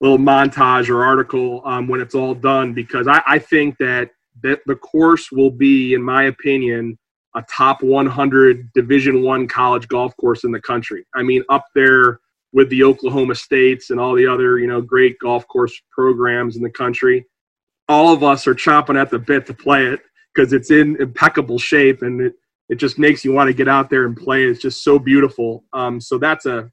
little 0.00 0.18
montage 0.18 0.88
or 0.88 1.04
article 1.04 1.62
um, 1.64 1.86
when 1.86 2.00
it's 2.00 2.14
all 2.14 2.34
done 2.34 2.72
because 2.72 3.06
I, 3.06 3.22
I 3.26 3.38
think 3.38 3.76
that 3.78 4.10
that 4.42 4.60
the 4.66 4.74
course 4.76 5.30
will 5.30 5.50
be, 5.50 5.94
in 5.94 6.02
my 6.02 6.24
opinion, 6.24 6.98
a 7.36 7.42
top 7.42 7.82
100 7.82 8.72
Division 8.72 9.22
One 9.22 9.46
college 9.46 9.88
golf 9.88 10.16
course 10.16 10.44
in 10.44 10.52
the 10.52 10.60
country. 10.60 11.06
I 11.14 11.22
mean, 11.22 11.44
up 11.50 11.66
there 11.74 12.18
with 12.52 12.68
the 12.70 12.82
Oklahoma 12.82 13.34
States 13.34 13.90
and 13.90 14.00
all 14.00 14.14
the 14.14 14.26
other 14.26 14.58
you 14.58 14.66
know 14.66 14.80
great 14.80 15.18
golf 15.18 15.46
course 15.48 15.78
programs 15.90 16.56
in 16.56 16.62
the 16.62 16.70
country 16.70 17.26
all 17.92 18.12
of 18.12 18.22
us 18.22 18.46
are 18.46 18.54
chomping 18.54 19.00
at 19.00 19.10
the 19.10 19.18
bit 19.18 19.46
to 19.46 19.54
play 19.54 19.86
it 19.86 20.00
because 20.34 20.52
it's 20.52 20.70
in 20.70 20.96
impeccable 21.00 21.58
shape 21.58 22.02
and 22.02 22.20
it, 22.20 22.34
it 22.68 22.76
just 22.76 22.98
makes 22.98 23.24
you 23.24 23.32
want 23.32 23.48
to 23.48 23.54
get 23.54 23.68
out 23.68 23.90
there 23.90 24.06
and 24.06 24.16
play. 24.16 24.44
It's 24.44 24.60
just 24.60 24.82
so 24.82 24.98
beautiful. 24.98 25.64
Um, 25.72 26.00
so 26.00 26.18
that's 26.18 26.46
a 26.46 26.70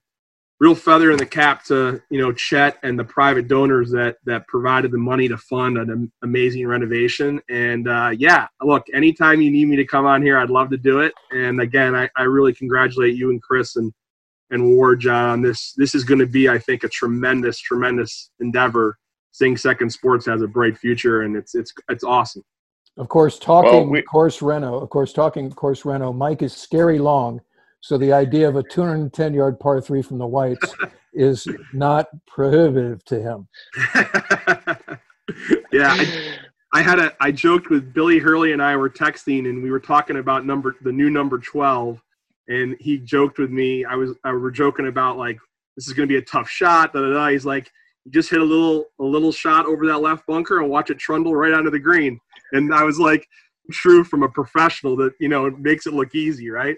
real 0.60 0.76
feather 0.76 1.12
in 1.12 1.18
the 1.18 1.26
cap 1.26 1.64
to 1.64 2.02
you 2.10 2.20
know 2.20 2.32
Chet 2.32 2.78
and 2.84 2.98
the 2.98 3.04
private 3.04 3.48
donors 3.48 3.92
that 3.92 4.18
that 4.26 4.48
provided 4.48 4.92
the 4.92 4.98
money 4.98 5.28
to 5.28 5.38
fund 5.38 5.78
an 5.78 6.12
amazing 6.24 6.68
renovation. 6.68 7.42
And 7.50 7.88
uh, 7.88 8.12
yeah, 8.18 8.48
look, 8.62 8.86
anytime 8.94 9.42
you 9.42 9.52
need 9.52 9.68
me 9.68 9.76
to 9.78 9.86
come 9.86 10.06
on 10.06 10.22
here, 10.22 10.38
I'd 10.38 10.50
love 10.50 10.70
to 10.70 10.78
do 10.78 11.02
it. 11.02 11.14
And 11.32 11.62
again, 11.62 11.96
I, 11.96 12.10
I 12.16 12.24
really 12.24 12.54
congratulate 12.54 13.16
you 13.16 13.30
and 13.30 13.42
Chris 13.42 13.76
and 13.76 13.92
and 14.52 14.66
Ward 14.66 15.02
John. 15.02 15.42
This 15.42 15.74
this 15.74 15.96
is 15.96 16.04
going 16.04 16.20
to 16.20 16.28
be, 16.28 16.50
I 16.50 16.60
think, 16.60 16.84
a 16.84 16.90
tremendous, 16.90 17.60
tremendous 17.60 18.32
endeavor 18.40 18.98
Sing 19.32 19.58
Second 19.58 19.90
Sports 19.90 20.26
has 20.26 20.42
a 20.42 20.48
bright 20.48 20.78
future, 20.78 21.22
and 21.22 21.36
it's 21.36 21.56
it's 21.56 21.74
it's 21.90 22.04
awesome. 22.04 22.44
Of 22.98 23.08
course, 23.08 23.40
talking 23.40 23.72
well, 23.72 23.88
we, 23.88 24.02
course 24.02 24.42
Reno. 24.42 24.80
Of 24.80 24.90
course, 24.90 25.14
talking 25.14 25.50
course 25.52 25.86
Reno. 25.86 26.12
Mike 26.12 26.42
is 26.42 26.56
scary 26.56 27.00
long, 27.00 27.40
so 27.82 27.98
the 27.98 28.12
idea 28.12 28.48
of 28.48 28.56
a 28.56 28.64
210 28.64 29.34
yard 29.34 29.60
par 29.60 29.80
three 29.80 30.02
from 30.02 30.18
the 30.18 30.28
whites 30.28 30.76
is 31.14 31.48
not 31.74 32.08
prohibitive 32.28 33.04
to 33.06 33.22
him. 33.22 33.48
yeah, 35.72 35.94
I, 35.94 36.38
I, 36.74 36.82
had 36.82 37.00
a 37.00 37.16
I 37.22 37.32
joked 37.32 37.70
with 37.70 37.94
Billy 37.94 38.20
Hurley 38.20 38.52
and 38.52 38.62
I 38.62 38.76
were 38.76 38.90
texting, 38.90 39.48
and 39.48 39.64
we 39.64 39.72
were 39.72 39.80
talking 39.80 40.18
about 40.18 40.46
number 40.46 40.76
the 40.82 40.92
new 40.92 41.10
number 41.10 41.38
12, 41.38 42.02
and 42.50 42.76
he 42.80 42.98
joked 42.98 43.38
with 43.38 43.52
me. 43.52 43.86
I 43.86 43.96
was 43.96 44.12
I 44.26 44.34
were 44.34 44.52
joking 44.52 44.88
about 44.88 45.18
like 45.18 45.40
this 45.78 45.88
is 45.88 45.94
going 45.94 46.10
to 46.10 46.12
be 46.12 46.18
a 46.18 46.22
tough 46.22 46.50
shot. 46.50 46.92
Da, 46.92 47.00
da, 47.00 47.14
da. 47.14 47.28
He's 47.30 47.46
like, 47.46 47.66
you 47.66 47.72
just 48.10 48.30
hit 48.30 48.42
a 48.42 48.44
little 48.44 48.86
a 49.00 49.04
little 49.04 49.32
shot 49.32 49.66
over 49.66 49.86
that 49.88 50.00
left 50.00 50.26
bunker 50.28 50.60
and 50.60 50.70
watch 50.70 50.90
it 50.90 50.98
trundle 50.98 51.36
right 51.36 51.54
onto 51.54 51.70
the 51.70 51.80
green. 51.80 52.20
And 52.54 52.74
I 52.74 52.84
was 52.84 53.00
like, 53.00 53.28
true 53.72 54.04
from 54.04 54.24
a 54.24 54.30
professional 54.30 54.96
that 54.98 55.14
you 55.20 55.30
know 55.30 55.46
it 55.46 55.60
makes 55.60 55.86
it 55.86 55.94
look 55.94 56.16
easy, 56.16 56.50
right? 56.50 56.76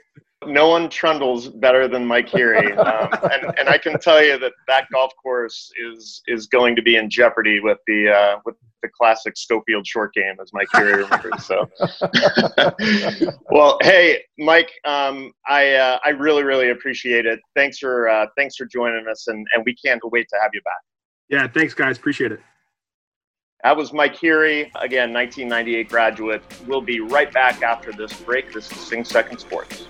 No 0.47 0.69
one 0.69 0.89
trundles 0.89 1.49
better 1.49 1.87
than 1.87 2.05
Mike 2.05 2.27
Heary, 2.27 2.73
um, 2.73 3.09
and 3.31 3.59
and 3.59 3.69
I 3.69 3.77
can 3.77 3.99
tell 3.99 4.23
you 4.23 4.39
that 4.39 4.53
that 4.67 4.87
golf 4.91 5.11
course 5.21 5.71
is 5.79 6.21
is 6.27 6.47
going 6.47 6.75
to 6.75 6.81
be 6.81 6.95
in 6.95 7.09
jeopardy 7.09 7.59
with 7.59 7.77
the 7.87 8.09
uh, 8.09 8.39
with 8.45 8.55
the 8.81 8.89
classic 8.89 9.37
Schofield 9.37 9.85
short 9.85 10.13
game, 10.15 10.35
as 10.41 10.51
Mike 10.51 10.67
Heary 10.73 11.03
remembers. 11.03 11.45
So, 11.45 11.69
well, 13.51 13.77
hey, 13.83 14.23
Mike, 14.39 14.71
um, 14.83 15.31
I 15.47 15.73
uh, 15.75 15.99
I 16.03 16.09
really 16.09 16.43
really 16.43 16.71
appreciate 16.71 17.27
it. 17.27 17.39
Thanks 17.55 17.77
for 17.77 18.09
uh, 18.09 18.25
thanks 18.35 18.55
for 18.55 18.65
joining 18.65 19.07
us, 19.07 19.27
and 19.27 19.45
and 19.53 19.63
we 19.63 19.75
can't 19.75 20.01
wait 20.11 20.27
to 20.29 20.37
have 20.41 20.49
you 20.53 20.61
back. 20.63 20.81
Yeah, 21.31 21.47
thanks, 21.47 21.73
guys. 21.73 21.97
Appreciate 21.97 22.33
it. 22.33 22.41
That 23.63 23.77
was 23.77 23.93
Mike 23.93 24.15
Heary, 24.15 24.71
again, 24.75 25.13
1998 25.13 25.87
graduate. 25.87 26.43
We'll 26.67 26.81
be 26.81 26.99
right 26.99 27.31
back 27.31 27.61
after 27.61 27.91
this 27.93 28.11
break. 28.21 28.51
This 28.51 28.69
is 28.71 28.77
Sing 28.79 29.05
Second 29.05 29.37
Sports. 29.37 29.87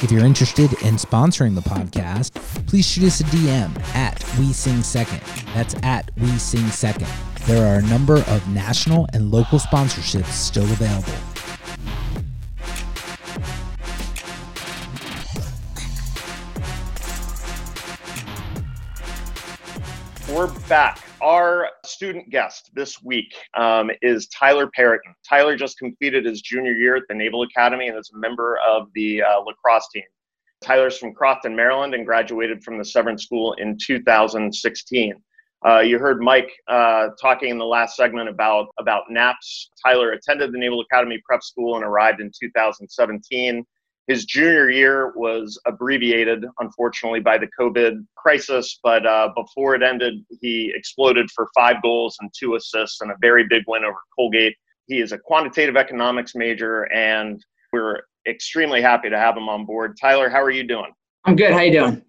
If 0.00 0.12
you're 0.12 0.24
interested 0.24 0.72
in 0.84 0.94
sponsoring 0.94 1.56
the 1.56 1.62
podcast, 1.62 2.34
please 2.68 2.86
shoot 2.86 3.04
us 3.04 3.20
a 3.20 3.24
DM 3.24 3.76
at 3.96 4.22
We 4.38 4.52
Sing 4.52 4.82
Second. 4.82 5.20
That's 5.54 5.74
at 5.82 6.10
We 6.18 6.38
Sing 6.38 6.66
Second. 6.68 7.08
there 7.46 7.66
are 7.66 7.78
a 7.80 7.82
number 7.82 8.18
of 8.28 8.46
national 8.48 9.08
and 9.14 9.32
local 9.32 9.58
sponsorships 9.58 10.26
still 10.26 10.64
available. 10.64 11.14
Student 21.98 22.30
guest 22.30 22.70
this 22.74 23.02
week 23.02 23.34
um, 23.54 23.90
is 24.02 24.28
Tyler 24.28 24.70
Perriton. 24.78 25.12
Tyler 25.28 25.56
just 25.56 25.76
completed 25.78 26.24
his 26.24 26.40
junior 26.42 26.70
year 26.70 26.94
at 26.94 27.02
the 27.08 27.14
Naval 27.14 27.42
Academy 27.42 27.88
and 27.88 27.98
is 27.98 28.12
a 28.14 28.16
member 28.16 28.56
of 28.58 28.86
the 28.94 29.20
uh, 29.20 29.40
lacrosse 29.40 29.88
team. 29.92 30.04
Tyler's 30.62 30.96
from 30.96 31.12
Crofton, 31.12 31.56
Maryland, 31.56 31.94
and 31.94 32.06
graduated 32.06 32.62
from 32.62 32.78
the 32.78 32.84
Severn 32.84 33.18
School 33.18 33.54
in 33.54 33.76
2016. 33.84 35.14
Uh, 35.66 35.80
you 35.80 35.98
heard 35.98 36.22
Mike 36.22 36.52
uh, 36.68 37.08
talking 37.20 37.48
in 37.48 37.58
the 37.58 37.64
last 37.64 37.96
segment 37.96 38.28
about 38.28 38.68
about 38.78 39.10
NAPS. 39.10 39.70
Tyler 39.84 40.12
attended 40.12 40.52
the 40.52 40.58
Naval 40.58 40.80
Academy 40.80 41.20
Prep 41.24 41.42
School 41.42 41.74
and 41.74 41.84
arrived 41.84 42.20
in 42.20 42.30
2017. 42.40 43.66
His 44.08 44.24
junior 44.24 44.70
year 44.70 45.12
was 45.16 45.60
abbreviated, 45.66 46.46
unfortunately, 46.60 47.20
by 47.20 47.36
the 47.36 47.46
COVID 47.60 48.06
crisis, 48.16 48.80
but 48.82 49.06
uh, 49.06 49.28
before 49.36 49.74
it 49.74 49.82
ended, 49.82 50.24
he 50.40 50.72
exploded 50.74 51.30
for 51.30 51.46
five 51.54 51.82
goals 51.82 52.16
and 52.20 52.30
two 52.36 52.54
assists 52.54 53.02
and 53.02 53.10
a 53.10 53.16
very 53.20 53.46
big 53.46 53.64
win 53.66 53.84
over 53.84 53.98
Colgate. 54.16 54.56
He 54.86 55.00
is 55.00 55.12
a 55.12 55.18
quantitative 55.18 55.76
economics 55.76 56.34
major, 56.34 56.84
and 56.84 57.44
we're 57.70 58.00
extremely 58.26 58.80
happy 58.80 59.10
to 59.10 59.18
have 59.18 59.36
him 59.36 59.50
on 59.50 59.66
board. 59.66 59.98
Tyler, 60.00 60.30
how 60.30 60.42
are 60.42 60.50
you 60.50 60.66
doing? 60.66 60.90
I'm 61.26 61.36
good. 61.36 61.52
How 61.52 61.60
you 61.60 61.72
doing? 61.72 62.02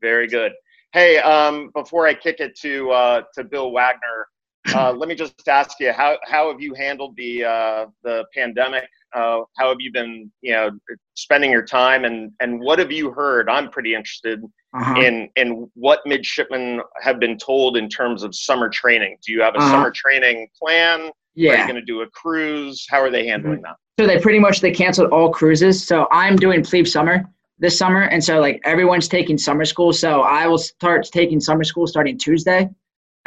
Very 0.00 0.28
good. 0.28 0.52
Hey, 0.92 1.18
um, 1.18 1.72
before 1.74 2.06
I 2.06 2.14
kick 2.14 2.38
it 2.38 2.56
to 2.60 2.92
uh, 2.92 3.22
to 3.34 3.42
Bill 3.42 3.72
Wagner, 3.72 4.28
uh, 4.74 4.92
let 4.92 5.08
me 5.08 5.14
just 5.14 5.46
ask 5.48 5.78
you 5.80 5.92
how 5.92 6.16
how 6.24 6.50
have 6.50 6.60
you 6.60 6.74
handled 6.74 7.16
the 7.16 7.44
uh, 7.44 7.86
the 8.02 8.24
pandemic? 8.34 8.88
Uh, 9.14 9.40
how 9.56 9.68
have 9.68 9.76
you 9.78 9.92
been, 9.92 10.30
you 10.40 10.52
know, 10.52 10.70
spending 11.14 11.50
your 11.50 11.64
time, 11.64 12.04
and 12.04 12.32
and 12.40 12.60
what 12.60 12.78
have 12.78 12.90
you 12.90 13.10
heard? 13.10 13.48
I'm 13.48 13.70
pretty 13.70 13.94
interested 13.94 14.42
uh-huh. 14.74 15.00
in 15.00 15.28
in 15.36 15.70
what 15.74 16.00
midshipmen 16.06 16.80
have 17.00 17.20
been 17.20 17.38
told 17.38 17.76
in 17.76 17.88
terms 17.88 18.22
of 18.22 18.34
summer 18.34 18.68
training. 18.68 19.18
Do 19.24 19.32
you 19.32 19.42
have 19.42 19.54
a 19.54 19.58
uh-huh. 19.58 19.70
summer 19.70 19.92
training 19.94 20.48
plan? 20.60 21.10
Yeah. 21.34 21.52
Are 21.52 21.56
you 21.58 21.64
going 21.64 21.74
to 21.76 21.82
do 21.82 22.02
a 22.02 22.10
cruise? 22.10 22.86
How 22.88 23.00
are 23.00 23.10
they 23.10 23.26
handling 23.26 23.56
mm-hmm. 23.56 23.62
that? 23.64 23.76
So 24.02 24.06
they 24.06 24.20
pretty 24.20 24.38
much 24.38 24.60
they 24.60 24.72
canceled 24.72 25.10
all 25.10 25.30
cruises. 25.30 25.86
So 25.86 26.08
I'm 26.10 26.36
doing 26.36 26.64
plebe 26.64 26.86
summer 26.86 27.24
this 27.58 27.78
summer, 27.78 28.02
and 28.02 28.22
so 28.22 28.40
like 28.40 28.60
everyone's 28.64 29.08
taking 29.08 29.38
summer 29.38 29.64
school. 29.64 29.92
So 29.92 30.22
I 30.22 30.46
will 30.46 30.58
start 30.58 31.06
taking 31.12 31.40
summer 31.40 31.64
school 31.64 31.86
starting 31.86 32.18
Tuesday, 32.18 32.68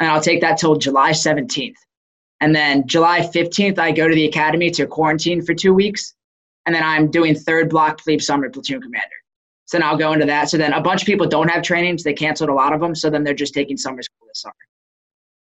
and 0.00 0.10
I'll 0.10 0.20
take 0.20 0.40
that 0.40 0.58
till 0.58 0.76
July 0.76 1.10
17th, 1.10 1.76
and 2.40 2.54
then 2.54 2.86
July 2.86 3.20
15th 3.20 3.78
I 3.78 3.92
go 3.92 4.08
to 4.08 4.14
the 4.14 4.26
academy 4.26 4.70
to 4.72 4.86
quarantine 4.86 5.42
for 5.42 5.54
two 5.54 5.74
weeks, 5.74 6.14
and 6.66 6.74
then 6.74 6.82
I'm 6.82 7.10
doing 7.10 7.34
third 7.34 7.70
block 7.70 7.98
plebe 8.00 8.20
summer 8.20 8.50
platoon 8.50 8.80
commander. 8.80 9.08
So 9.66 9.76
then 9.76 9.86
I'll 9.86 9.98
go 9.98 10.12
into 10.12 10.24
that. 10.26 10.48
So 10.48 10.56
then 10.56 10.72
a 10.72 10.80
bunch 10.80 11.02
of 11.02 11.06
people 11.06 11.26
don't 11.26 11.48
have 11.48 11.62
trainings; 11.62 12.02
they 12.02 12.14
canceled 12.14 12.50
a 12.50 12.54
lot 12.54 12.72
of 12.72 12.80
them. 12.80 12.94
So 12.94 13.10
then 13.10 13.22
they're 13.24 13.34
just 13.34 13.54
taking 13.54 13.76
summer 13.76 14.02
school 14.02 14.26
this 14.26 14.40
summer. 14.40 14.54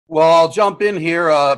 Well, 0.07 0.33
I'll 0.33 0.51
jump 0.51 0.83
in 0.83 0.97
here. 0.97 1.31
Uh, 1.31 1.57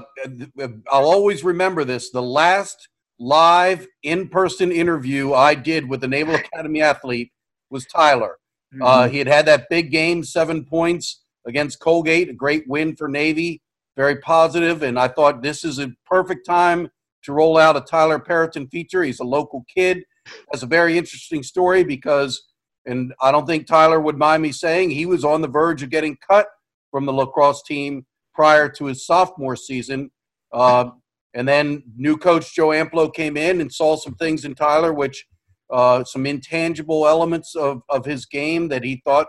I'll 0.90 1.04
always 1.04 1.44
remember 1.44 1.84
this. 1.84 2.10
The 2.10 2.22
last 2.22 2.88
live 3.18 3.86
in-person 4.02 4.70
interview 4.70 5.32
I 5.32 5.54
did 5.54 5.88
with 5.88 6.00
the 6.00 6.08
Naval 6.08 6.34
Academy 6.34 6.82
athlete 6.82 7.32
was 7.70 7.86
Tyler. 7.86 8.36
Mm-hmm. 8.72 8.82
Uh, 8.82 9.08
he 9.08 9.18
had 9.18 9.26
had 9.26 9.46
that 9.46 9.68
big 9.70 9.90
game, 9.90 10.22
seven 10.22 10.64
points 10.64 11.24
against 11.46 11.80
Colgate, 11.80 12.28
a 12.28 12.32
great 12.32 12.64
win 12.68 12.96
for 12.96 13.08
Navy, 13.08 13.62
very 13.96 14.16
positive, 14.16 14.82
and 14.82 14.98
I 14.98 15.08
thought 15.08 15.42
this 15.42 15.64
is 15.64 15.78
a 15.78 15.92
perfect 16.04 16.44
time 16.46 16.88
to 17.22 17.32
roll 17.32 17.56
out 17.56 17.76
a 17.76 17.80
Tyler 17.80 18.18
Perriton 18.18 18.70
feature. 18.70 19.02
He's 19.02 19.20
a 19.20 19.24
local 19.24 19.64
kid, 19.72 20.04
has 20.52 20.62
a 20.62 20.66
very 20.66 20.98
interesting 20.98 21.42
story 21.42 21.82
because, 21.82 22.44
and 22.84 23.12
I 23.20 23.32
don't 23.32 23.46
think 23.46 23.66
Tyler 23.66 24.00
would 24.00 24.18
mind 24.18 24.42
me 24.42 24.52
saying, 24.52 24.90
he 24.90 25.06
was 25.06 25.24
on 25.24 25.40
the 25.40 25.48
verge 25.48 25.82
of 25.82 25.90
getting 25.90 26.16
cut 26.28 26.46
from 26.90 27.06
the 27.06 27.12
lacrosse 27.12 27.62
team 27.62 28.06
prior 28.34 28.68
to 28.68 28.84
his 28.84 29.06
sophomore 29.06 29.56
season. 29.56 30.10
Uh, 30.52 30.90
and 31.34 31.48
then 31.48 31.82
new 31.96 32.16
coach 32.16 32.54
Joe 32.54 32.68
Amplo 32.68 33.12
came 33.12 33.36
in 33.36 33.60
and 33.60 33.72
saw 33.72 33.96
some 33.96 34.14
things 34.14 34.44
in 34.44 34.54
Tyler, 34.54 34.92
which 34.92 35.26
uh, 35.70 36.04
some 36.04 36.26
intangible 36.26 37.06
elements 37.06 37.54
of, 37.56 37.82
of 37.88 38.04
his 38.04 38.24
game 38.26 38.68
that 38.68 38.84
he 38.84 39.02
thought 39.04 39.26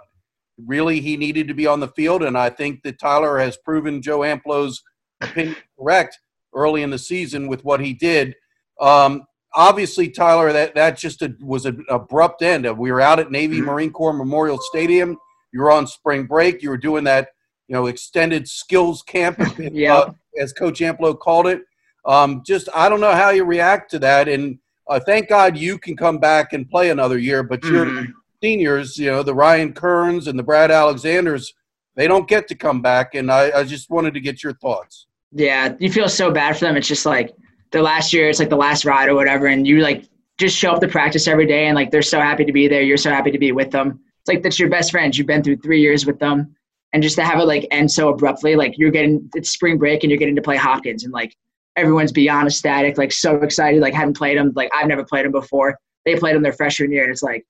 really 0.65 0.99
he 0.99 1.17
needed 1.17 1.47
to 1.47 1.53
be 1.53 1.67
on 1.67 1.79
the 1.79 1.87
field. 1.89 2.23
And 2.23 2.37
I 2.37 2.49
think 2.49 2.83
that 2.83 2.99
Tyler 2.99 3.37
has 3.39 3.57
proven 3.57 4.01
Joe 4.01 4.19
Amplo's 4.19 4.83
opinion 5.21 5.55
correct 5.77 6.19
early 6.53 6.81
in 6.81 6.89
the 6.89 6.97
season 6.97 7.47
with 7.47 7.63
what 7.63 7.79
he 7.79 7.93
did. 7.93 8.35
Um, 8.79 9.23
obviously, 9.53 10.09
Tyler, 10.09 10.51
that, 10.53 10.75
that 10.75 10.97
just 10.97 11.21
a, 11.21 11.35
was 11.41 11.65
an 11.65 11.85
abrupt 11.89 12.41
end. 12.41 12.65
We 12.77 12.91
were 12.91 13.01
out 13.01 13.19
at 13.19 13.31
Navy 13.31 13.61
Marine 13.61 13.91
Corps 13.91 14.13
Memorial 14.13 14.59
Stadium. 14.59 15.17
You 15.51 15.61
were 15.61 15.71
on 15.71 15.87
spring 15.87 16.25
break. 16.25 16.61
You 16.61 16.69
were 16.69 16.77
doing 16.77 17.03
that, 17.05 17.29
you 17.67 17.73
know, 17.73 17.87
extended 17.87 18.47
skills 18.47 19.01
camp, 19.01 19.39
yeah. 19.59 19.95
uh, 19.95 20.13
as 20.39 20.53
Coach 20.53 20.79
Amplo 20.79 21.17
called 21.17 21.47
it. 21.47 21.61
Um, 22.05 22.41
just 22.45 22.69
I 22.73 22.89
don't 22.89 23.01
know 23.01 23.13
how 23.13 23.31
you 23.31 23.43
react 23.43 23.91
to 23.91 23.99
that. 23.99 24.27
And 24.27 24.59
uh, 24.87 24.99
thank 24.99 25.27
God 25.27 25.57
you 25.57 25.77
can 25.77 25.97
come 25.97 26.17
back 26.17 26.53
and 26.53 26.69
play 26.69 26.89
another 26.89 27.17
year. 27.17 27.43
But 27.43 27.61
mm-hmm. 27.61 28.11
Seniors, 28.41 28.97
you 28.97 29.07
know, 29.07 29.23
the 29.23 29.33
Ryan 29.33 29.73
Kerns 29.73 30.27
and 30.27 30.37
the 30.37 30.43
Brad 30.43 30.71
Alexanders, 30.71 31.53
they 31.95 32.07
don't 32.07 32.27
get 32.27 32.47
to 32.49 32.55
come 32.55 32.81
back. 32.81 33.15
And 33.15 33.31
I, 33.31 33.51
I 33.59 33.63
just 33.63 33.89
wanted 33.89 34.13
to 34.13 34.19
get 34.19 34.43
your 34.43 34.53
thoughts. 34.53 35.07
Yeah, 35.31 35.75
you 35.79 35.91
feel 35.91 36.09
so 36.09 36.31
bad 36.31 36.57
for 36.57 36.65
them. 36.65 36.77
It's 36.77 36.87
just 36.87 37.05
like 37.05 37.35
the 37.71 37.81
last 37.81 38.13
year, 38.13 38.29
it's 38.29 38.39
like 38.39 38.49
the 38.49 38.55
last 38.55 38.85
ride 38.85 39.09
or 39.09 39.15
whatever, 39.15 39.47
and 39.47 39.67
you 39.67 39.81
like 39.81 40.05
just 40.37 40.55
show 40.55 40.71
up 40.71 40.81
to 40.81 40.87
practice 40.87 41.27
every 41.27 41.45
day, 41.45 41.65
and 41.67 41.75
like 41.75 41.91
they're 41.91 42.01
so 42.01 42.19
happy 42.19 42.45
to 42.45 42.53
be 42.53 42.67
there. 42.67 42.81
You're 42.81 42.97
so 42.97 43.09
happy 43.09 43.31
to 43.31 43.37
be 43.37 43.51
with 43.51 43.71
them. 43.71 43.99
It's 44.21 44.27
like 44.27 44.41
that's 44.41 44.59
your 44.59 44.69
best 44.69 44.91
friends. 44.91 45.17
You've 45.17 45.27
been 45.27 45.43
through 45.43 45.57
three 45.57 45.81
years 45.81 46.05
with 46.05 46.19
them, 46.19 46.55
and 46.93 47.03
just 47.03 47.15
to 47.17 47.25
have 47.25 47.39
it 47.39 47.45
like 47.45 47.67
end 47.71 47.91
so 47.91 48.09
abruptly, 48.09 48.55
like 48.55 48.77
you're 48.77 48.91
getting 48.91 49.29
it's 49.35 49.51
spring 49.51 49.77
break 49.77 50.03
and 50.03 50.11
you're 50.11 50.19
getting 50.19 50.35
to 50.35 50.41
play 50.41 50.55
Hopkins, 50.55 51.03
and 51.03 51.13
like 51.13 51.35
everyone's 51.75 52.11
beyond 52.11 52.47
ecstatic, 52.47 52.97
like 52.97 53.11
so 53.11 53.35
excited, 53.41 53.81
like 53.81 53.93
haven't 53.93 54.17
played 54.17 54.37
them. 54.37 54.53
Like 54.55 54.71
I've 54.73 54.87
never 54.87 55.03
played 55.03 55.25
them 55.25 55.33
before. 55.33 55.77
They 56.05 56.15
played 56.15 56.35
them 56.35 56.43
their 56.43 56.53
freshman 56.53 56.91
year, 56.91 57.03
and 57.03 57.11
it's 57.11 57.23
like 57.23 57.45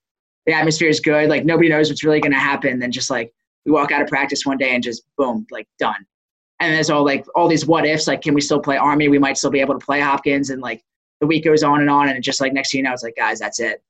the 0.48 0.54
atmosphere 0.54 0.88
is 0.88 0.98
good. 0.98 1.28
Like 1.28 1.44
nobody 1.44 1.68
knows 1.68 1.90
what's 1.90 2.02
really 2.02 2.20
going 2.20 2.32
to 2.32 2.38
happen. 2.38 2.78
Then 2.78 2.90
just 2.90 3.10
like 3.10 3.34
we 3.66 3.72
walk 3.72 3.92
out 3.92 4.00
of 4.00 4.08
practice 4.08 4.46
one 4.46 4.56
day 4.56 4.74
and 4.74 4.82
just 4.82 5.04
boom, 5.18 5.46
like 5.50 5.68
done. 5.78 6.06
And 6.58 6.74
there's 6.74 6.88
all 6.88 7.04
like 7.04 7.26
all 7.34 7.48
these 7.48 7.66
what 7.66 7.84
ifs. 7.84 8.08
Like, 8.08 8.22
can 8.22 8.32
we 8.32 8.40
still 8.40 8.58
play 8.58 8.78
Army? 8.78 9.08
We 9.08 9.18
might 9.18 9.36
still 9.36 9.50
be 9.50 9.60
able 9.60 9.78
to 9.78 9.84
play 9.84 10.00
Hopkins. 10.00 10.48
And 10.48 10.62
like 10.62 10.82
the 11.20 11.26
week 11.26 11.44
goes 11.44 11.62
on 11.62 11.82
and 11.82 11.90
on, 11.90 12.08
and 12.08 12.24
just 12.24 12.40
like 12.40 12.54
next 12.54 12.72
thing 12.72 12.78
you 12.78 12.84
know, 12.84 12.94
it's 12.94 13.02
like 13.02 13.14
guys, 13.14 13.38
that's 13.38 13.60
it. 13.60 13.82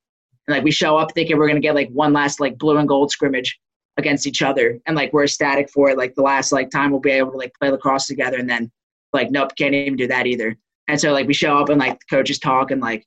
And 0.49 0.57
like 0.57 0.65
we 0.65 0.73
show 0.73 0.97
up 0.97 1.13
thinking 1.15 1.39
we're 1.39 1.47
gonna 1.47 1.61
get 1.61 1.77
like 1.77 1.91
one 1.91 2.13
last 2.13 2.41
like 2.41 2.59
blue 2.59 2.77
and 2.77 2.89
gold 2.89 3.13
scrimmage 3.13 3.57
against 3.97 4.27
each 4.27 4.43
other, 4.43 4.81
and 4.87 4.97
like 4.97 5.13
we're 5.13 5.25
ecstatic 5.25 5.71
for 5.71 5.91
it. 5.91 5.97
Like 5.97 6.17
the 6.17 6.23
last 6.23 6.51
like 6.51 6.71
time 6.71 6.91
we'll 6.91 7.01
be 7.01 7.13
able 7.13 7.31
to 7.31 7.39
like 7.39 7.53
play 7.55 7.71
lacrosse 7.71 8.09
together, 8.09 8.39
and 8.39 8.51
then 8.51 8.69
like 9.13 9.31
nope, 9.31 9.53
can't 9.57 9.75
even 9.75 9.95
do 9.95 10.09
that 10.09 10.27
either. 10.27 10.57
And 10.89 11.01
so 11.01 11.13
like 11.13 11.29
we 11.29 11.35
show 11.35 11.57
up 11.57 11.69
and 11.69 11.79
like 11.79 12.01
the 12.01 12.17
coaches 12.17 12.41
talk 12.41 12.73
and 12.73 12.81
like 12.81 13.07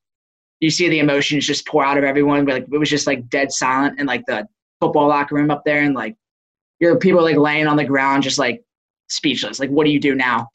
you 0.61 0.69
see 0.69 0.87
the 0.87 0.99
emotions 0.99 1.45
just 1.45 1.67
pour 1.67 1.83
out 1.83 1.97
of 1.97 2.03
everyone. 2.03 2.45
But 2.45 2.53
like 2.53 2.67
it 2.71 2.77
was 2.77 2.89
just 2.89 3.07
like 3.07 3.27
dead 3.27 3.51
silent 3.51 3.99
in 3.99 4.05
like 4.05 4.25
the 4.27 4.47
football 4.79 5.09
locker 5.09 5.35
room 5.35 5.51
up 5.51 5.63
there 5.65 5.81
and 5.81 5.93
like 5.93 6.15
your 6.79 6.97
people 6.97 7.21
like 7.21 7.35
laying 7.35 7.67
on 7.67 7.77
the 7.77 7.83
ground 7.83 8.23
just 8.23 8.39
like 8.39 8.63
speechless. 9.09 9.59
Like 9.59 9.69
what 9.69 9.85
do 9.85 9.91
you 9.91 9.99
do 9.99 10.15
now? 10.15 10.47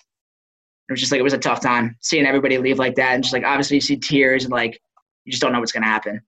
It 0.88 0.92
was 0.92 1.00
just 1.00 1.12
like 1.12 1.18
it 1.18 1.24
was 1.24 1.32
a 1.32 1.38
tough 1.38 1.60
time 1.60 1.96
seeing 2.00 2.26
everybody 2.26 2.56
leave 2.58 2.78
like 2.78 2.94
that 2.94 3.14
and 3.14 3.22
just 3.22 3.34
like 3.34 3.44
obviously 3.44 3.76
you 3.76 3.80
see 3.80 3.96
tears 3.96 4.44
and 4.44 4.52
like 4.52 4.80
you 5.24 5.32
just 5.32 5.42
don't 5.42 5.52
know 5.52 5.60
what's 5.60 5.72
gonna 5.72 5.86
happen. 5.86 6.22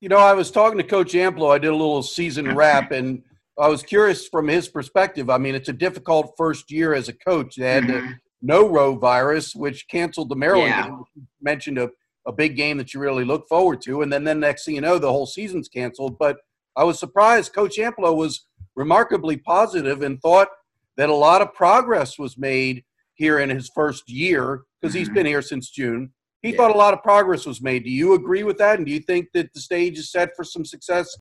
You 0.00 0.10
know, 0.10 0.18
I 0.18 0.34
was 0.34 0.50
talking 0.50 0.76
to 0.76 0.84
Coach 0.84 1.12
Amplo. 1.14 1.54
I 1.54 1.58
did 1.58 1.68
a 1.68 1.76
little 1.76 2.02
season 2.02 2.54
wrap, 2.54 2.92
and 2.92 3.22
I 3.58 3.68
was 3.68 3.82
curious 3.82 4.28
from 4.28 4.46
his 4.46 4.68
perspective. 4.68 5.30
I 5.30 5.38
mean, 5.38 5.54
it's 5.54 5.70
a 5.70 5.72
difficult 5.72 6.34
first 6.36 6.70
year 6.70 6.92
as 6.92 7.08
a 7.08 7.14
coach. 7.14 7.56
They 7.56 7.72
had 7.72 7.84
mm-hmm. 7.84 8.08
to 8.08 8.14
norovirus, 8.46 9.56
which 9.56 9.88
canceled 9.88 10.28
the 10.28 10.36
Maryland 10.36 10.68
yeah. 10.68 10.82
game. 10.88 11.04
Mentioned 11.40 11.78
a, 11.78 11.88
a 12.26 12.32
big 12.32 12.56
game 12.56 12.78
that 12.78 12.92
you 12.92 13.00
really 13.00 13.24
look 13.24 13.48
forward 13.48 13.80
to, 13.82 14.02
and 14.02 14.12
then 14.12 14.24
then 14.24 14.40
next 14.40 14.64
thing 14.64 14.74
you 14.74 14.80
know, 14.80 14.98
the 14.98 15.10
whole 15.10 15.26
season's 15.26 15.68
canceled. 15.68 16.18
But 16.18 16.38
I 16.76 16.84
was 16.84 16.98
surprised. 16.98 17.52
Coach 17.52 17.78
Amplo 17.78 18.14
was 18.14 18.46
remarkably 18.74 19.36
positive 19.36 20.02
and 20.02 20.20
thought 20.20 20.48
that 20.96 21.08
a 21.08 21.14
lot 21.14 21.42
of 21.42 21.54
progress 21.54 22.18
was 22.18 22.36
made 22.36 22.84
here 23.14 23.38
in 23.38 23.48
his 23.48 23.70
first 23.74 24.08
year 24.10 24.62
because 24.80 24.94
he's 24.94 25.08
mm-hmm. 25.08 25.14
been 25.14 25.26
here 25.26 25.42
since 25.42 25.70
June. 25.70 26.12
He 26.42 26.50
yeah. 26.50 26.58
thought 26.58 26.70
a 26.70 26.78
lot 26.78 26.94
of 26.94 27.02
progress 27.02 27.46
was 27.46 27.62
made. 27.62 27.84
Do 27.84 27.90
you 27.90 28.14
agree 28.14 28.42
with 28.42 28.58
that? 28.58 28.78
And 28.78 28.86
do 28.86 28.92
you 28.92 29.00
think 29.00 29.28
that 29.34 29.52
the 29.52 29.60
stage 29.60 29.98
is 29.98 30.10
set 30.10 30.30
for 30.36 30.44
some 30.44 30.64
success? 30.64 31.16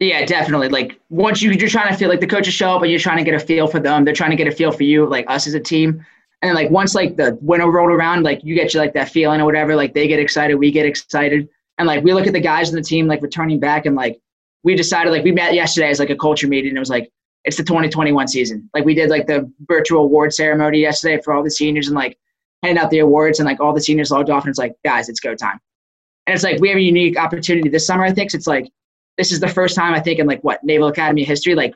Yeah, 0.00 0.24
definitely. 0.24 0.68
Like 0.68 0.98
once 1.10 1.42
you, 1.42 1.52
you're 1.52 1.68
trying 1.68 1.92
to 1.92 1.96
feel 1.96 2.08
like 2.08 2.20
the 2.20 2.26
coaches 2.26 2.54
show 2.54 2.74
up 2.74 2.82
and 2.82 2.90
you're 2.90 2.98
trying 2.98 3.18
to 3.18 3.24
get 3.24 3.34
a 3.34 3.38
feel 3.38 3.68
for 3.68 3.78
them, 3.78 4.04
they're 4.04 4.14
trying 4.14 4.30
to 4.30 4.36
get 4.36 4.48
a 4.48 4.50
feel 4.52 4.72
for 4.72 4.82
you, 4.82 5.06
like 5.06 5.24
us 5.28 5.46
as 5.46 5.54
a 5.54 5.60
team. 5.60 6.04
And 6.42 6.54
like 6.54 6.70
once 6.70 6.94
like 6.94 7.16
the 7.16 7.38
winter 7.40 7.70
rolled 7.70 7.92
around, 7.92 8.24
like 8.24 8.42
you 8.42 8.54
get 8.54 8.74
you 8.74 8.80
like 8.80 8.94
that 8.94 9.08
feeling 9.08 9.40
or 9.40 9.44
whatever. 9.44 9.76
Like 9.76 9.94
they 9.94 10.08
get 10.08 10.18
excited, 10.18 10.56
we 10.56 10.70
get 10.72 10.84
excited, 10.84 11.48
and 11.78 11.86
like 11.86 12.02
we 12.02 12.12
look 12.12 12.26
at 12.26 12.32
the 12.32 12.40
guys 12.40 12.68
in 12.68 12.74
the 12.74 12.82
team 12.82 13.06
like 13.06 13.22
returning 13.22 13.60
back, 13.60 13.86
and 13.86 13.94
like 13.94 14.20
we 14.64 14.74
decided 14.74 15.10
like 15.10 15.24
we 15.24 15.32
met 15.32 15.54
yesterday 15.54 15.88
as 15.88 15.98
like 15.98 16.10
a 16.10 16.16
culture 16.16 16.48
meeting. 16.48 16.70
And 16.70 16.78
It 16.78 16.80
was 16.80 16.90
like 16.90 17.10
it's 17.44 17.56
the 17.56 17.64
2021 17.64 18.28
season. 18.28 18.68
Like 18.74 18.84
we 18.84 18.94
did 18.94 19.10
like 19.10 19.26
the 19.26 19.50
virtual 19.62 20.02
award 20.04 20.32
ceremony 20.32 20.80
yesterday 20.80 21.20
for 21.22 21.34
all 21.34 21.42
the 21.42 21.50
seniors 21.50 21.88
and 21.88 21.96
like 21.96 22.16
handing 22.62 22.82
out 22.82 22.90
the 22.90 23.00
awards 23.00 23.40
and 23.40 23.46
like 23.46 23.60
all 23.60 23.72
the 23.72 23.80
seniors 23.80 24.10
logged 24.10 24.30
off 24.30 24.44
and 24.44 24.50
it's 24.50 24.58
like, 24.58 24.74
guys, 24.84 25.08
it's 25.08 25.20
go 25.20 25.34
time. 25.34 25.58
And 26.26 26.34
it's 26.34 26.44
like 26.44 26.60
we 26.60 26.68
have 26.68 26.78
a 26.78 26.82
unique 26.82 27.18
opportunity 27.18 27.68
this 27.68 27.86
summer, 27.86 28.04
I 28.04 28.12
think. 28.12 28.30
So 28.30 28.36
it's 28.36 28.46
like 28.46 28.70
this 29.18 29.32
is 29.32 29.40
the 29.40 29.48
first 29.48 29.74
time 29.74 29.92
I 29.94 30.00
think 30.00 30.20
in 30.20 30.26
like 30.26 30.42
what 30.44 30.62
Naval 30.62 30.88
Academy 30.88 31.24
history, 31.24 31.54
like 31.54 31.74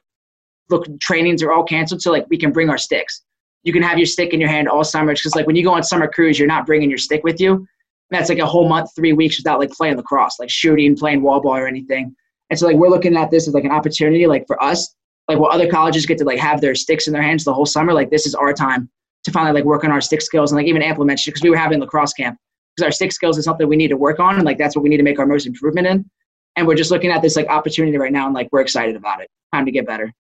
look, 0.70 0.86
trainings 1.00 1.42
are 1.42 1.52
all 1.52 1.64
canceled. 1.64 2.02
So 2.02 2.12
like 2.12 2.26
we 2.30 2.38
can 2.38 2.52
bring 2.52 2.70
our 2.70 2.78
sticks. 2.78 3.22
You 3.66 3.72
can 3.72 3.82
have 3.82 3.98
your 3.98 4.06
stick 4.06 4.32
in 4.32 4.38
your 4.38 4.48
hand 4.48 4.68
all 4.68 4.84
summer. 4.84 5.12
Because 5.12 5.34
like 5.34 5.48
when 5.48 5.56
you 5.56 5.64
go 5.64 5.72
on 5.72 5.82
summer 5.82 6.06
cruise, 6.06 6.38
you're 6.38 6.46
not 6.46 6.66
bringing 6.66 6.88
your 6.88 6.98
stick 6.98 7.24
with 7.24 7.40
you. 7.40 7.66
That's 8.10 8.28
like 8.28 8.38
a 8.38 8.46
whole 8.46 8.68
month, 8.68 8.94
three 8.94 9.12
weeks 9.12 9.38
without 9.38 9.58
like 9.58 9.72
playing 9.72 9.96
lacrosse, 9.96 10.38
like 10.38 10.50
shooting, 10.50 10.94
playing 10.94 11.20
wall 11.20 11.40
ball 11.40 11.56
or 11.56 11.66
anything. 11.66 12.14
And 12.48 12.56
so 12.56 12.68
like 12.68 12.76
we're 12.76 12.88
looking 12.88 13.16
at 13.16 13.32
this 13.32 13.48
as 13.48 13.54
like 13.54 13.64
an 13.64 13.72
opportunity, 13.72 14.28
like 14.28 14.46
for 14.46 14.62
us, 14.62 14.94
like 15.26 15.40
while 15.40 15.50
other 15.50 15.68
colleges 15.68 16.06
get 16.06 16.16
to 16.18 16.24
like 16.24 16.38
have 16.38 16.60
their 16.60 16.76
sticks 16.76 17.08
in 17.08 17.12
their 17.12 17.22
hands 17.22 17.42
the 17.42 17.52
whole 17.52 17.66
summer, 17.66 17.92
like 17.92 18.08
this 18.08 18.24
is 18.24 18.36
our 18.36 18.52
time 18.52 18.88
to 19.24 19.32
finally 19.32 19.52
like 19.52 19.64
work 19.64 19.82
on 19.82 19.90
our 19.90 20.00
stick 20.00 20.22
skills 20.22 20.52
and 20.52 20.56
like 20.56 20.68
even 20.68 20.80
Amplo 20.80 21.04
mentioned 21.04 21.34
because 21.34 21.42
we 21.42 21.50
were 21.50 21.56
having 21.56 21.80
lacrosse 21.80 22.12
camp 22.12 22.38
because 22.76 22.86
our 22.86 22.92
stick 22.92 23.10
skills 23.10 23.36
is 23.36 23.44
something 23.44 23.66
we 23.66 23.74
need 23.74 23.88
to 23.88 23.96
work 23.96 24.20
on 24.20 24.36
and 24.36 24.44
like 24.44 24.58
that's 24.58 24.76
what 24.76 24.84
we 24.84 24.88
need 24.88 24.98
to 24.98 25.02
make 25.02 25.18
our 25.18 25.26
most 25.26 25.44
improvement 25.44 25.88
in. 25.88 26.08
And 26.54 26.68
we're 26.68 26.76
just 26.76 26.92
looking 26.92 27.10
at 27.10 27.20
this 27.20 27.34
like 27.34 27.48
opportunity 27.48 27.98
right 27.98 28.12
now 28.12 28.26
and 28.26 28.34
like 28.34 28.48
we're 28.52 28.60
excited 28.60 28.94
about 28.94 29.20
it. 29.20 29.28
Time 29.52 29.64
to 29.64 29.72
get 29.72 29.84
better. 29.84 30.12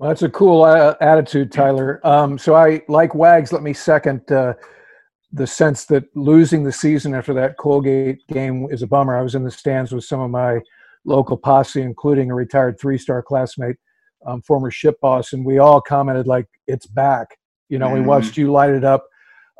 Well, 0.00 0.08
that's 0.08 0.22
a 0.22 0.30
cool 0.30 0.64
uh, 0.64 0.94
attitude, 1.02 1.52
Tyler. 1.52 2.00
Um, 2.04 2.38
so 2.38 2.54
I 2.54 2.80
like 2.88 3.14
Wags. 3.14 3.52
Let 3.52 3.62
me 3.62 3.74
second 3.74 4.32
uh, 4.32 4.54
the 5.30 5.46
sense 5.46 5.84
that 5.86 6.04
losing 6.16 6.64
the 6.64 6.72
season 6.72 7.14
after 7.14 7.34
that 7.34 7.58
Colgate 7.58 8.26
game 8.28 8.66
is 8.70 8.80
a 8.80 8.86
bummer. 8.86 9.14
I 9.14 9.20
was 9.20 9.34
in 9.34 9.44
the 9.44 9.50
stands 9.50 9.92
with 9.92 10.04
some 10.04 10.20
of 10.20 10.30
my 10.30 10.60
local 11.04 11.36
posse, 11.36 11.82
including 11.82 12.30
a 12.30 12.34
retired 12.34 12.80
three-star 12.80 13.22
classmate, 13.22 13.76
um, 14.24 14.40
former 14.40 14.70
ship 14.70 14.98
boss, 15.02 15.34
and 15.34 15.44
we 15.44 15.58
all 15.58 15.82
commented 15.82 16.26
like, 16.26 16.46
"It's 16.66 16.86
back." 16.86 17.36
You 17.68 17.78
know, 17.78 17.88
mm-hmm. 17.88 17.96
we 17.96 18.00
watched 18.00 18.38
you 18.38 18.50
light 18.50 18.70
it 18.70 18.84
up. 18.84 19.04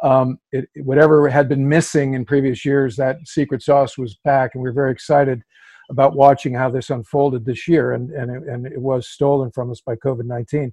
Um, 0.02 0.38
it, 0.52 0.70
whatever 0.76 1.28
had 1.28 1.50
been 1.50 1.68
missing 1.68 2.14
in 2.14 2.24
previous 2.24 2.64
years, 2.64 2.96
that 2.96 3.18
secret 3.26 3.62
sauce 3.62 3.98
was 3.98 4.16
back, 4.24 4.52
and 4.54 4.62
we 4.62 4.70
are 4.70 4.72
very 4.72 4.90
excited 4.90 5.42
about 5.90 6.14
watching 6.14 6.54
how 6.54 6.70
this 6.70 6.88
unfolded 6.90 7.44
this 7.44 7.68
year. 7.68 7.92
And 7.92 8.10
and 8.10 8.30
it, 8.30 8.48
and 8.48 8.66
it 8.66 8.80
was 8.80 9.08
stolen 9.08 9.50
from 9.50 9.70
us 9.70 9.80
by 9.80 9.96
COVID 9.96 10.24
nineteen. 10.24 10.72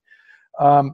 Um, 0.59 0.93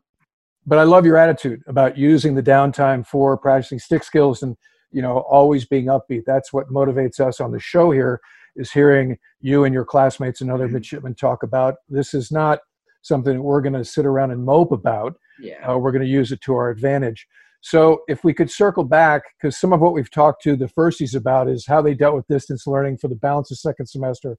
but 0.66 0.80
I 0.80 0.84
love 0.84 1.06
your 1.06 1.18
attitude 1.18 1.62
about 1.68 1.98
using 1.98 2.36
the 2.36 2.44
downtime 2.44 3.06
for 3.06 3.38
practicing 3.38 3.80
stick 3.80 4.04
skills 4.04 4.44
and 4.44 4.56
you 4.92 5.02
know 5.02 5.20
always 5.20 5.66
being 5.66 5.86
upbeat. 5.86 6.24
That's 6.26 6.54
what 6.54 6.70
motivates 6.70 7.20
us 7.20 7.40
on 7.40 7.52
the 7.52 7.60
show 7.60 7.92
here 7.92 8.20
is 8.56 8.72
hearing 8.72 9.18
you 9.42 9.64
and 9.64 9.74
your 9.74 9.86
classmates 9.86 10.42
and 10.42 10.52
other 10.52 10.66
mm-hmm. 10.66 10.76
midshipmen 10.76 11.16
talk 11.16 11.44
about. 11.44 11.76
This 11.90 12.14
is 12.14 12.32
not 12.32 12.60
something 13.02 13.36
that 13.36 13.42
we're 13.42 13.62
going 13.62 13.74
to 13.74 13.86
sit 13.86 14.06
around 14.06 14.32
and 14.32 14.44
mope 14.44 14.72
about. 14.72 15.16
Yeah. 15.40 15.68
Uh, 15.68 15.78
we're 15.78 15.92
going 15.92 16.04
to 16.04 16.08
use 16.10 16.32
it 16.32 16.42
to 16.42 16.54
our 16.54 16.70
advantage. 16.70 17.28
So 17.66 18.02
if 18.10 18.26
we 18.26 18.34
could 18.34 18.52
circle 18.52 18.84
back, 18.84 19.24
because 19.38 19.58
some 19.58 19.72
of 19.72 19.80
what 19.80 19.94
we've 19.94 20.12
talked 20.12 20.44
to 20.44 20.58
the 20.58 20.66
firsties 20.66 21.16
about 21.16 21.48
is 21.48 21.66
how 21.66 21.82
they 21.82 21.94
dealt 21.94 22.14
with 22.14 22.28
distance 22.28 22.68
learning 22.68 22.98
for 22.98 23.08
the 23.08 23.16
balance 23.16 23.52
of 23.52 23.58
second 23.58 23.86
semester, 23.86 24.38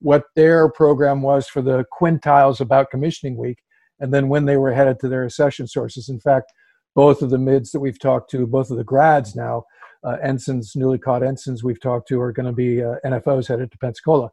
what 0.00 0.24
their 0.36 0.70
program 0.70 1.22
was 1.22 1.48
for 1.48 1.62
the 1.62 1.86
quintiles 1.98 2.60
about 2.60 2.90
commissioning 2.90 3.38
week, 3.38 3.56
and 3.98 4.12
then 4.12 4.28
when 4.28 4.44
they 4.44 4.58
were 4.58 4.74
headed 4.74 5.00
to 5.00 5.08
their 5.08 5.24
accession 5.24 5.66
sources. 5.66 6.10
In 6.10 6.20
fact, 6.20 6.52
both 6.94 7.22
of 7.22 7.30
the 7.30 7.38
mids 7.38 7.72
that 7.72 7.80
we've 7.80 7.98
talked 7.98 8.30
to, 8.32 8.46
both 8.46 8.70
of 8.70 8.76
the 8.76 8.84
grads 8.84 9.34
now, 9.34 9.64
uh, 10.04 10.18
ensigns, 10.22 10.76
newly 10.76 10.98
caught 10.98 11.22
ensigns 11.22 11.64
we've 11.64 11.80
talked 11.80 12.06
to 12.08 12.20
are 12.20 12.30
going 12.30 12.46
to 12.46 12.52
be 12.52 12.84
uh, 12.84 12.96
NFOs 13.06 13.48
headed 13.48 13.72
to 13.72 13.78
Pensacola. 13.78 14.30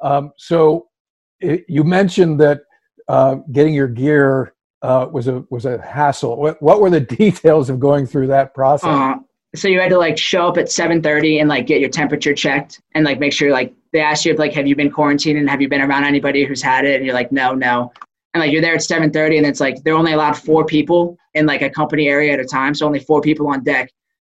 Um, 0.00 0.30
so 0.36 0.86
it, 1.40 1.64
you 1.68 1.82
mentioned 1.82 2.38
that 2.38 2.60
uh, 3.08 3.36
getting 3.50 3.74
your 3.74 3.88
gear 3.88 4.54
uh, 4.82 5.08
was 5.10 5.28
a 5.28 5.44
was 5.50 5.66
a 5.66 5.80
hassle. 5.80 6.36
What, 6.36 6.60
what 6.62 6.80
were 6.80 6.90
the 6.90 7.00
details 7.24 7.70
of 7.70 7.80
going 7.80 8.06
through 8.06 8.28
that 8.28 8.54
process? 8.54 8.88
Uh, 8.88 9.16
so 9.54 9.68
you 9.68 9.80
had 9.80 9.90
to 9.90 9.98
like 9.98 10.16
show 10.16 10.46
up 10.46 10.56
at 10.58 10.66
7:30 10.66 11.40
and 11.40 11.48
like 11.48 11.66
get 11.66 11.80
your 11.80 11.90
temperature 11.90 12.34
checked 12.34 12.80
and 12.94 13.04
like 13.04 13.18
make 13.18 13.32
sure 13.32 13.50
like 13.50 13.74
they 13.92 14.00
asked 14.00 14.24
you 14.24 14.32
if 14.32 14.38
like 14.38 14.52
have 14.52 14.66
you 14.66 14.76
been 14.76 14.90
quarantined 14.90 15.38
and 15.38 15.50
have 15.50 15.60
you 15.60 15.68
been 15.68 15.80
around 15.80 16.04
anybody 16.04 16.44
who's 16.44 16.62
had 16.62 16.84
it 16.84 16.96
and 16.96 17.04
you're 17.04 17.14
like 17.14 17.32
no 17.32 17.54
no 17.54 17.92
and 18.34 18.40
like 18.40 18.52
you're 18.52 18.62
there 18.62 18.74
at 18.74 18.80
7:30 18.80 19.38
and 19.38 19.46
it's 19.46 19.60
like 19.60 19.82
they're 19.82 19.96
only 19.96 20.12
allowed 20.12 20.36
four 20.36 20.64
people 20.64 21.16
in 21.34 21.46
like 21.46 21.62
a 21.62 21.70
company 21.70 22.08
area 22.08 22.32
at 22.32 22.40
a 22.40 22.44
time 22.44 22.74
so 22.74 22.86
only 22.86 23.00
four 23.00 23.20
people 23.20 23.48
on 23.48 23.64
deck 23.64 23.90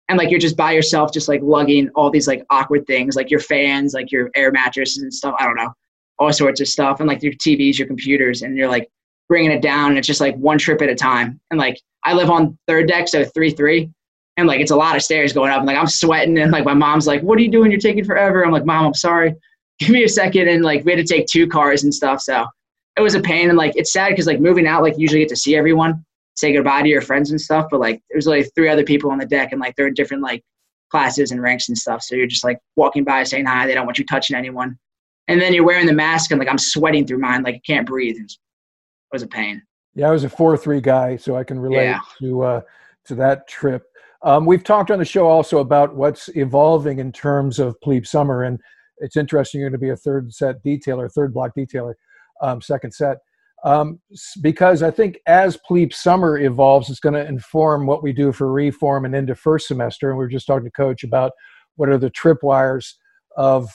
and 0.10 0.18
like 0.18 0.30
you're 0.30 0.40
just 0.40 0.56
by 0.56 0.72
yourself 0.72 1.12
just 1.12 1.28
like 1.28 1.42
lugging 1.42 1.90
all 1.96 2.12
these 2.12 2.28
like 2.28 2.46
awkward 2.52 2.86
things 2.86 3.16
like 3.16 3.32
your 3.32 3.40
fans 3.40 3.94
like 3.94 4.12
your 4.12 4.30
air 4.36 4.52
mattresses 4.52 5.02
and 5.02 5.14
stuff 5.14 5.36
i 5.40 5.46
don't 5.46 5.56
know 5.56 5.74
all 6.20 6.32
sorts 6.32 6.62
of 6.62 6.68
stuff 6.68 7.00
and 7.00 7.10
like 7.10 7.24
your 7.24 7.34
tvs 7.34 7.80
your 7.80 7.88
computers 7.88 8.44
and 8.44 8.56
you're 8.56 8.70
like 8.70 8.88
bringing 9.30 9.52
it 9.52 9.62
down 9.62 9.90
and 9.90 9.98
it's 9.98 10.08
just 10.08 10.22
like 10.22 10.36
one 10.38 10.58
trip 10.58 10.82
at 10.82 10.90
a 10.90 10.96
time 10.96 11.40
and 11.52 11.60
like 11.60 11.80
i 12.04 12.14
live 12.14 12.30
on 12.30 12.58
third 12.68 12.88
deck 12.88 13.08
so 13.08 13.26
three 13.26 13.52
three 13.52 13.90
and 14.38 14.48
like 14.48 14.62
it's 14.62 14.72
a 14.72 14.76
lot 14.76 14.96
of 14.96 15.02
stairs 15.02 15.34
going 15.34 15.52
up 15.52 15.60
and 15.60 15.68
like 15.68 15.78
i'm 15.78 15.88
sweating 15.88 16.38
and 16.38 16.52
like 16.52 16.66
my 16.66 16.74
mom's 16.74 17.08
like 17.08 17.22
what 17.22 17.38
are 17.38 17.42
you 17.42 17.52
doing 17.52 17.72
you're 17.72 17.80
taking 17.80 18.04
forever 18.04 18.46
i'm 18.46 18.52
like 18.52 18.66
mom 18.66 18.86
i'm 18.86 18.94
sorry 18.94 19.36
give 19.80 19.90
me 19.90 20.04
a 20.04 20.10
second 20.10 20.48
and 20.48 20.64
like 20.64 20.84
we 20.86 20.92
had 20.92 21.06
to 21.06 21.14
take 21.14 21.28
two 21.28 21.48
cars 21.48 21.84
and 21.84 21.94
stuff 21.94 22.22
so 22.22 22.46
it 22.96 23.02
was 23.02 23.16
a 23.16 23.22
pain 23.22 23.50
and 23.50 23.58
like 23.58 23.74
it's 23.76 23.94
sad 23.94 24.10
because 24.10 24.26
like 24.26 24.40
moving 24.40 24.66
out 24.66 24.82
like 24.82 24.94
you 24.96 25.02
usually 25.02 25.20
get 25.20 25.30
to 25.30 25.36
see 25.36 25.56
everyone 25.56 26.04
say 26.38 26.54
goodbye 26.54 26.84
to 26.84 26.88
your 26.88 27.02
friends 27.02 27.32
and 27.32 27.42
stuff. 27.42 27.68
But 27.70 27.80
like 27.80 28.02
there's 28.10 28.28
like 28.28 28.50
three 28.56 28.70
other 28.70 28.84
people 28.84 29.12
on 29.12 29.18
the 29.18 29.26
deck 29.26 29.52
and 29.52 29.60
like 29.60 29.76
they're 29.76 29.88
in 29.88 29.94
different 29.94 30.24
like 30.24 30.44
classes 30.90 31.32
and 31.32 31.42
ranks 31.42 31.68
and 31.68 31.78
stuff. 31.78 32.04
So 32.04 32.16
you're 32.16 32.28
just 32.28 32.44
like 32.44 32.60
walking 32.76 33.04
by 33.04 33.24
saying 33.24 33.46
hi. 33.46 33.68
They 33.68 33.74
don't 33.74 33.86
want 33.86 33.98
you 33.98 34.06
touching 34.06 34.36
anyone. 34.36 34.78
And 35.28 35.42
then 35.42 35.54
you're 35.54 35.66
wearing 35.66 35.88
the 35.88 35.94
mask 35.94 36.32
and 36.32 36.40
like 36.40 36.48
I'm 36.48 36.58
sweating 36.58 37.06
through 37.06 37.20
mine, 37.20 37.44
like 37.44 37.56
I 37.56 37.62
can't 37.66 37.88
breathe. 37.88 38.16
It 38.18 38.32
was 39.12 39.24
a 39.24 39.28
pain. 39.28 39.62
Yeah, 39.96 40.10
I 40.10 40.12
was 40.12 40.24
a 40.24 40.30
four 40.30 40.58
three 40.58 40.82
guy, 40.82 41.18
so 41.18 41.36
I 41.36 41.44
can 41.44 41.60
relate 41.60 41.86
yeah. 41.86 42.00
to 42.20 42.42
uh, 42.44 42.62
to 43.06 43.16
that 43.16 43.48
trip. 43.48 43.84
Um, 44.24 44.46
we've 44.46 44.64
talked 44.64 44.92
on 44.92 45.00
the 45.00 45.06
show 45.06 45.28
also 45.28 45.60
about 45.60 45.96
what's 45.96 46.30
evolving 46.36 47.00
in 47.00 47.12
terms 47.12 47.60
of 47.60 47.80
plebe 47.82 48.06
summer, 48.06 48.44
and 48.44 48.60
it's 48.98 49.18
interesting. 49.18 49.62
You're 49.62 49.70
going 49.70 49.80
to 49.80 49.86
be 49.86 49.92
a 49.92 49.96
third 49.96 50.34
set 50.34 50.64
detailer, 50.64 51.12
third 51.12 51.34
block 51.34 51.52
detailer, 51.58 51.94
um, 52.42 52.62
second 52.62 52.94
set 52.94 53.18
um, 53.64 54.00
because 54.42 54.84
I 54.84 54.92
think 54.92 55.20
as 55.26 55.58
plebe 55.58 55.92
summer 55.92 56.38
evolves, 56.38 56.90
it's 56.90 57.00
going 57.00 57.16
to 57.16 57.28
inform 57.28 57.88
what 57.88 58.04
we 58.04 58.14
do 58.14 58.32
for 58.32 58.52
reform 58.52 59.06
and 59.06 59.16
into 59.16 59.36
first 59.36 59.68
semester. 59.68 60.10
And 60.10 60.18
we 60.18 60.26
were 60.26 60.30
just 60.30 60.48
talking 60.48 60.66
to 60.66 60.72
Coach 60.72 61.04
about 61.04 61.32
what 61.76 61.90
are 61.90 61.98
the 61.98 62.12
tripwires 62.12 62.94
of 63.36 63.70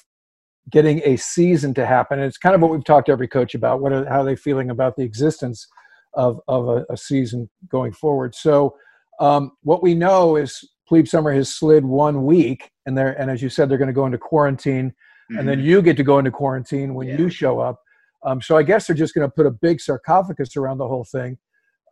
getting 0.71 1.01
a 1.05 1.17
season 1.17 1.75
to 1.75 1.87
happen. 1.87 2.19
And 2.19 2.27
it's 2.27 2.39
kind 2.39 2.55
of 2.55 2.61
what 2.61 2.71
we've 2.71 2.85
talked 2.85 3.07
to 3.07 3.13
every 3.13 3.29
coach 3.29 3.55
about. 3.55 3.81
What 3.81 3.93
are, 3.93 4.05
how 4.07 4.21
are 4.21 4.25
they 4.25 4.37
feeling 4.37 4.71
about 4.71 4.97
the 4.97 5.03
existence 5.03 5.67
of, 6.15 6.41
of 6.49 6.69
a, 6.69 6.87
a 6.91 6.97
season 6.97 7.51
going 7.69 7.93
forward? 7.93 8.35
So 8.35 8.77
um, 9.21 9.53
what 9.63 9.83
we 9.83 9.95
know 9.95 10.37
is 10.37 10.69
plebe 10.89 11.07
summer 11.07 11.33
has 11.33 11.55
slid 11.55 11.85
one 11.85 12.25
week, 12.25 12.71
and 12.87 12.97
they're 12.97 13.13
and 13.21 13.31
as 13.31 13.43
you 13.43 13.49
said, 13.49 13.69
they're 13.69 13.79
going 13.79 13.89
to 13.89 13.95
go 13.95 14.07
into 14.07 14.19
quarantine, 14.19 14.91
mm-hmm. 14.91 15.39
and 15.39 15.49
then 15.49 15.59
mm-hmm. 15.59 15.69
you 15.69 15.83
get 15.83 15.97
to 15.97 16.03
go 16.03 16.19
into 16.19 16.31
quarantine 16.31 16.95
when 16.95 17.09
yeah. 17.09 17.19
you 17.19 17.29
show 17.29 17.61
up. 17.61 17.81
Um, 18.25 18.41
so 18.41 18.57
I 18.57 18.63
guess 18.63 18.87
they're 18.87 18.97
just 18.97 19.15
going 19.15 19.27
to 19.27 19.33
put 19.33 19.47
a 19.47 19.51
big 19.51 19.81
sarcophagus 19.81 20.57
around 20.57 20.79
the 20.79 20.89
whole 20.89 21.05
thing, 21.05 21.39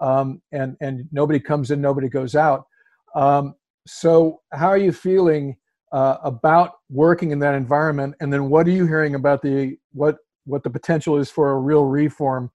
um, 0.00 0.42
and 0.52 0.76
and 0.80 1.08
nobody 1.12 1.40
comes 1.40 1.70
in, 1.70 1.80
nobody 1.80 2.08
goes 2.08 2.34
out. 2.34 2.64
Um, 3.14 3.54
so 3.86 4.40
how 4.52 4.68
are 4.68 4.78
you 4.78 4.92
feeling 4.92 5.56
uh, 5.93 6.16
about 6.22 6.72
working 6.91 7.30
in 7.30 7.38
that 7.41 7.55
environment? 7.55 8.14
And 8.20 8.32
then 8.32 8.49
what 8.49 8.66
are 8.66 8.70
you 8.70 8.86
hearing 8.86 9.14
about 9.14 9.43
the 9.43 9.76
what 9.93 10.16
what 10.45 10.62
the 10.62 10.70
potential 10.70 11.16
is 11.18 11.30
for 11.30 11.53
a 11.53 11.59
real 11.59 11.84
reform 11.84 12.51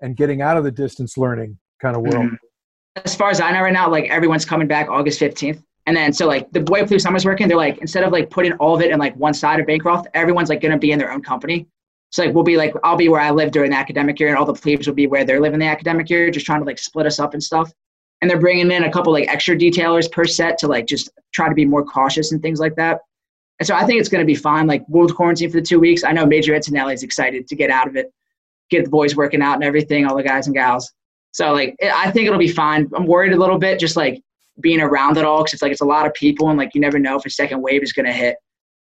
and 0.00 0.16
getting 0.16 0.42
out 0.42 0.56
of 0.56 0.64
the 0.64 0.70
distance 0.70 1.16
learning 1.16 1.58
kind 1.80 1.96
of 1.96 2.02
world? 2.02 2.26
Mm-hmm. 2.26 3.02
As 3.04 3.14
far 3.14 3.30
as 3.30 3.40
I 3.40 3.52
know 3.52 3.62
right 3.62 3.72
now, 3.72 3.88
like 3.88 4.10
everyone's 4.10 4.44
coming 4.44 4.66
back 4.66 4.88
August 4.88 5.18
fifteenth. 5.18 5.62
And 5.86 5.96
then 5.96 6.12
so 6.12 6.26
like 6.26 6.50
the 6.52 6.62
way 6.70 6.84
Plebe 6.84 7.00
Summer's 7.00 7.24
working, 7.24 7.48
they're 7.48 7.56
like 7.56 7.78
instead 7.78 8.04
of 8.04 8.12
like 8.12 8.30
putting 8.30 8.52
all 8.54 8.74
of 8.74 8.82
it 8.82 8.90
in 8.90 8.98
like 8.98 9.16
one 9.16 9.34
side 9.34 9.60
of 9.60 9.66
Bancroft, 9.66 10.08
everyone's 10.14 10.48
like 10.48 10.60
gonna 10.60 10.78
be 10.78 10.92
in 10.92 10.98
their 10.98 11.12
own 11.12 11.22
company. 11.22 11.66
So 12.10 12.24
like 12.24 12.34
we'll 12.34 12.44
be 12.44 12.56
like 12.56 12.74
I'll 12.82 12.96
be 12.96 13.08
where 13.08 13.20
I 13.20 13.30
live 13.30 13.52
during 13.52 13.70
the 13.70 13.76
academic 13.76 14.18
year, 14.18 14.28
and 14.28 14.36
all 14.36 14.44
the 14.44 14.52
plebes 14.52 14.86
will 14.86 14.94
be 14.94 15.06
where 15.06 15.24
they're 15.24 15.40
living 15.40 15.60
the 15.60 15.66
academic 15.66 16.10
year, 16.10 16.30
just 16.30 16.44
trying 16.44 16.60
to 16.60 16.66
like 16.66 16.78
split 16.78 17.06
us 17.06 17.18
up 17.20 17.34
and 17.34 17.42
stuff. 17.42 17.72
And 18.20 18.30
they're 18.30 18.40
bringing 18.40 18.70
in 18.70 18.84
a 18.84 18.92
couple 18.92 19.12
like 19.12 19.28
extra 19.28 19.56
detailers 19.56 20.10
per 20.10 20.24
set 20.24 20.58
to 20.58 20.68
like 20.68 20.86
just 20.86 21.10
try 21.32 21.48
to 21.48 21.54
be 21.54 21.64
more 21.64 21.84
cautious 21.84 22.32
and 22.32 22.42
things 22.42 22.60
like 22.60 22.76
that. 22.76 23.00
And 23.58 23.66
so 23.66 23.74
I 23.74 23.84
think 23.84 24.00
it's 24.00 24.08
going 24.08 24.22
to 24.22 24.26
be 24.26 24.34
fine. 24.34 24.66
Like 24.66 24.84
we'll 24.88 25.08
quarantine 25.08 25.50
for 25.50 25.58
the 25.58 25.66
two 25.66 25.80
weeks. 25.80 26.04
I 26.04 26.12
know 26.12 26.26
Major 26.26 26.54
Antonelli 26.54 26.94
is 26.94 27.02
excited 27.02 27.46
to 27.48 27.56
get 27.56 27.70
out 27.70 27.86
of 27.86 27.96
it, 27.96 28.12
get 28.70 28.84
the 28.84 28.90
boys 28.90 29.16
working 29.16 29.42
out 29.42 29.54
and 29.54 29.64
everything, 29.64 30.06
all 30.06 30.16
the 30.16 30.22
guys 30.22 30.46
and 30.46 30.56
gals. 30.56 30.92
So 31.32 31.52
like 31.52 31.76
I 31.82 32.10
think 32.10 32.26
it'll 32.26 32.38
be 32.38 32.48
fine. 32.48 32.90
I'm 32.94 33.06
worried 33.06 33.32
a 33.32 33.38
little 33.38 33.58
bit, 33.58 33.78
just 33.78 33.96
like 33.96 34.22
being 34.60 34.80
around 34.80 35.16
it 35.16 35.24
all, 35.24 35.38
because 35.38 35.54
it's 35.54 35.62
like 35.62 35.72
it's 35.72 35.80
a 35.80 35.86
lot 35.86 36.06
of 36.06 36.14
people 36.14 36.48
and 36.48 36.58
like 36.58 36.74
you 36.74 36.80
never 36.80 36.98
know 36.98 37.16
if 37.16 37.24
a 37.24 37.30
second 37.30 37.62
wave 37.62 37.82
is 37.82 37.92
going 37.92 38.06
to 38.06 38.12
hit. 38.12 38.36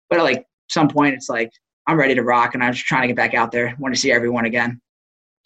But 0.10 0.20
at 0.20 0.24
like 0.24 0.46
some 0.70 0.88
point, 0.88 1.14
it's 1.14 1.30
like 1.30 1.52
I'm 1.88 1.98
ready 1.98 2.16
to 2.16 2.24
rock, 2.24 2.54
and 2.54 2.64
I'm 2.64 2.74
just 2.74 2.86
trying 2.86 3.04
to 3.04 3.08
get 3.08 3.16
back 3.16 3.34
out 3.34 3.52
there. 3.52 3.76
Want 3.80 3.94
to 3.94 4.00
see 4.00 4.12
everyone 4.12 4.46
again. 4.46 4.82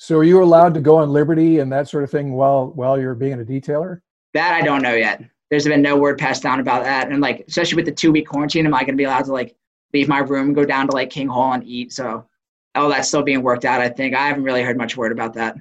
So, 0.04 0.18
are 0.18 0.26
you 0.26 0.44
allowed 0.44 0.74
to 0.74 0.82
go 0.82 0.98
on 0.98 1.14
Liberty 1.14 1.60
and 1.60 1.72
that 1.72 1.88
sort 1.88 2.04
of 2.04 2.12
thing 2.12 2.34
while 2.34 2.72
while 2.72 3.00
you're 3.00 3.16
being 3.16 3.40
a 3.40 3.46
detailer? 3.46 4.02
That 4.34 4.54
I 4.54 4.62
don't 4.62 4.82
know 4.82 4.96
yet. 4.96 5.24
There's 5.50 5.64
been 5.64 5.82
no 5.82 5.96
word 5.96 6.18
passed 6.18 6.44
down 6.44 6.60
about 6.60 6.84
that, 6.84 7.10
and 7.10 7.22
like 7.22 7.46
especially 7.48 7.78
with 7.78 7.86
the 7.86 7.94
two 7.94 8.12
week 8.12 8.28
quarantine, 8.28 8.66
am 8.66 8.74
I 8.74 8.80
going 8.80 8.96
to 8.96 8.98
be 8.98 9.06
allowed 9.06 9.24
to 9.24 9.32
like 9.32 9.56
leave 9.94 10.10
my 10.10 10.20
room, 10.20 10.52
go 10.54 10.66
down 10.66 10.88
to 10.88 10.94
like 10.94 11.10
King 11.10 11.30
Hall 11.30 11.54
and 11.54 11.64
eat? 11.66 11.94
So, 11.94 12.28
all 12.76 12.90
that's 12.90 13.08
still 13.08 13.24
being 13.24 13.44
worked 13.44 13.64
out. 13.64 13.80
I 13.80 13.88
think 13.88 14.14
I 14.14 14.28
haven't 14.28 14.44
really 14.44 14.62
heard 14.62 14.78
much 14.78 14.98
word 14.98 15.14
about 15.14 15.36
that. 15.36 15.56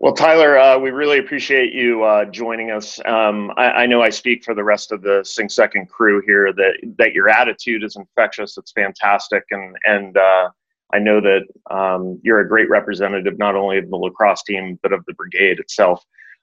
Well, 0.00 0.14
Tyler, 0.14 0.58
uh, 0.58 0.76
we 0.76 0.90
really 0.90 1.20
appreciate 1.20 1.72
you 1.72 2.02
uh, 2.02 2.24
joining 2.24 2.72
us. 2.72 2.98
Um, 3.04 3.52
I, 3.56 3.70
I, 3.70 3.86
know 3.86 4.02
I 4.02 4.10
speak 4.10 4.42
for 4.42 4.56
the 4.56 4.64
rest 4.64 4.90
of 4.90 5.02
the 5.02 5.22
Sing 5.24 5.48
Second 5.48 5.88
crew 5.88 6.20
here 6.26 6.52
that 6.52 6.72
that 6.98 7.12
your 7.12 7.28
attitude 7.28 7.84
is 7.84 7.94
infectious. 7.94 8.58
It's 8.58 8.72
fantastic, 8.72 9.44
and 9.52 9.76
and 9.84 10.16
uh, 10.16 10.48
I 10.94 10.98
know 10.98 11.20
that 11.20 11.42
um, 11.70 12.20
you're 12.22 12.40
a 12.40 12.48
great 12.48 12.68
representative 12.70 13.38
not 13.38 13.56
only 13.56 13.78
of 13.78 13.90
the 13.90 13.96
lacrosse 13.96 14.42
team 14.44 14.78
but 14.82 14.92
of 14.92 15.04
the 15.06 15.14
brigade 15.14 15.58
itself. 15.58 16.02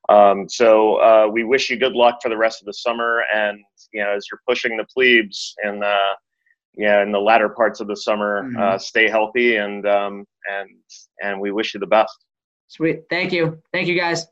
Um, 0.10 0.50
so 0.50 0.96
uh, 0.96 1.28
we 1.32 1.44
wish 1.44 1.70
you 1.70 1.78
good 1.78 1.94
luck 1.94 2.20
for 2.22 2.30
the 2.30 2.38
rest 2.38 2.62
of 2.62 2.66
the 2.66 2.74
summer, 2.74 3.24
and 3.34 3.60
you 3.94 4.04
know 4.04 4.12
as 4.12 4.26
you're 4.30 4.42
pushing 4.48 4.76
the 4.76 4.86
plebes 4.94 5.56
and 5.64 5.84
yeah 6.76 7.02
in 7.02 7.12
the 7.12 7.20
latter 7.20 7.50
parts 7.50 7.80
of 7.80 7.88
the 7.88 7.96
summer, 7.96 8.44
mm-hmm. 8.44 8.62
Uh, 8.62 8.78
stay 8.78 9.08
healthy 9.08 9.58
and 9.58 9.88
um, 9.88 10.26
and 10.50 10.70
and 11.24 11.40
we 11.40 11.52
wish 11.52 11.74
you 11.74 11.80
the 11.80 11.88
best. 11.88 12.18
Sweet. 12.68 13.02
Thank 13.10 13.32
you. 13.34 13.62
Thank 13.74 13.88
you, 13.88 14.00
guys. 14.00 14.28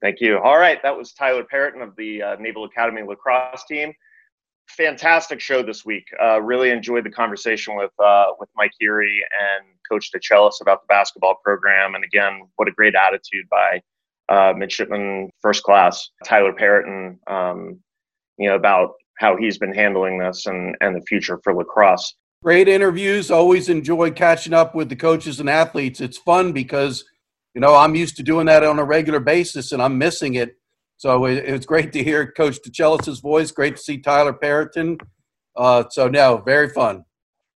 Thank 0.00 0.20
you. 0.20 0.38
All 0.38 0.58
right. 0.58 0.82
That 0.82 0.96
was 0.96 1.12
Tyler 1.12 1.44
Perriton 1.44 1.82
of 1.82 1.94
the 1.96 2.22
uh, 2.22 2.36
Naval 2.36 2.64
Academy 2.64 3.02
lacrosse 3.02 3.64
team. 3.68 3.92
Fantastic 4.76 5.40
show 5.40 5.62
this 5.62 5.84
week. 5.84 6.04
Uh, 6.22 6.40
really 6.40 6.70
enjoyed 6.70 7.04
the 7.04 7.10
conversation 7.10 7.74
with 7.76 7.90
uh, 7.98 8.26
with 8.38 8.48
Mike 8.56 8.72
Heary 8.78 9.20
and 9.32 9.66
Coach 9.90 10.10
DeChellis 10.14 10.60
about 10.60 10.82
the 10.82 10.86
basketball 10.88 11.36
program. 11.42 11.94
And 11.94 12.04
again, 12.04 12.42
what 12.56 12.68
a 12.68 12.72
great 12.72 12.94
attitude 12.94 13.48
by 13.50 13.80
uh, 14.28 14.52
midshipman 14.56 15.30
first 15.40 15.62
class 15.62 16.10
Tyler 16.24 16.52
Perriton. 16.52 17.18
Um, 17.30 17.80
you 18.36 18.48
know 18.48 18.56
about 18.56 18.92
how 19.18 19.36
he's 19.36 19.58
been 19.58 19.74
handling 19.74 20.18
this 20.18 20.46
and 20.46 20.76
and 20.80 20.94
the 20.94 21.02
future 21.02 21.40
for 21.42 21.54
lacrosse. 21.54 22.14
Great 22.42 22.68
interviews. 22.68 23.30
Always 23.30 23.68
enjoy 23.68 24.12
catching 24.12 24.54
up 24.54 24.74
with 24.74 24.88
the 24.88 24.96
coaches 24.96 25.40
and 25.40 25.50
athletes. 25.50 26.00
It's 26.00 26.18
fun 26.18 26.52
because 26.52 27.04
you 27.54 27.60
know, 27.60 27.74
I'm 27.74 27.94
used 27.94 28.16
to 28.18 28.22
doing 28.22 28.46
that 28.46 28.62
on 28.62 28.78
a 28.78 28.84
regular 28.84 29.20
basis, 29.20 29.72
and 29.72 29.82
I'm 29.82 29.98
missing 29.98 30.34
it. 30.34 30.57
So 30.98 31.24
it, 31.26 31.38
it's 31.38 31.64
great 31.64 31.92
to 31.92 32.02
hear 32.04 32.30
Coach 32.32 32.58
DeChellis's 32.60 33.20
voice. 33.20 33.52
Great 33.52 33.76
to 33.76 33.82
see 33.82 33.98
Tyler 33.98 34.32
Perriton. 34.32 35.00
Uh, 35.56 35.84
so 35.90 36.08
now, 36.08 36.36
very 36.38 36.68
fun. 36.68 37.04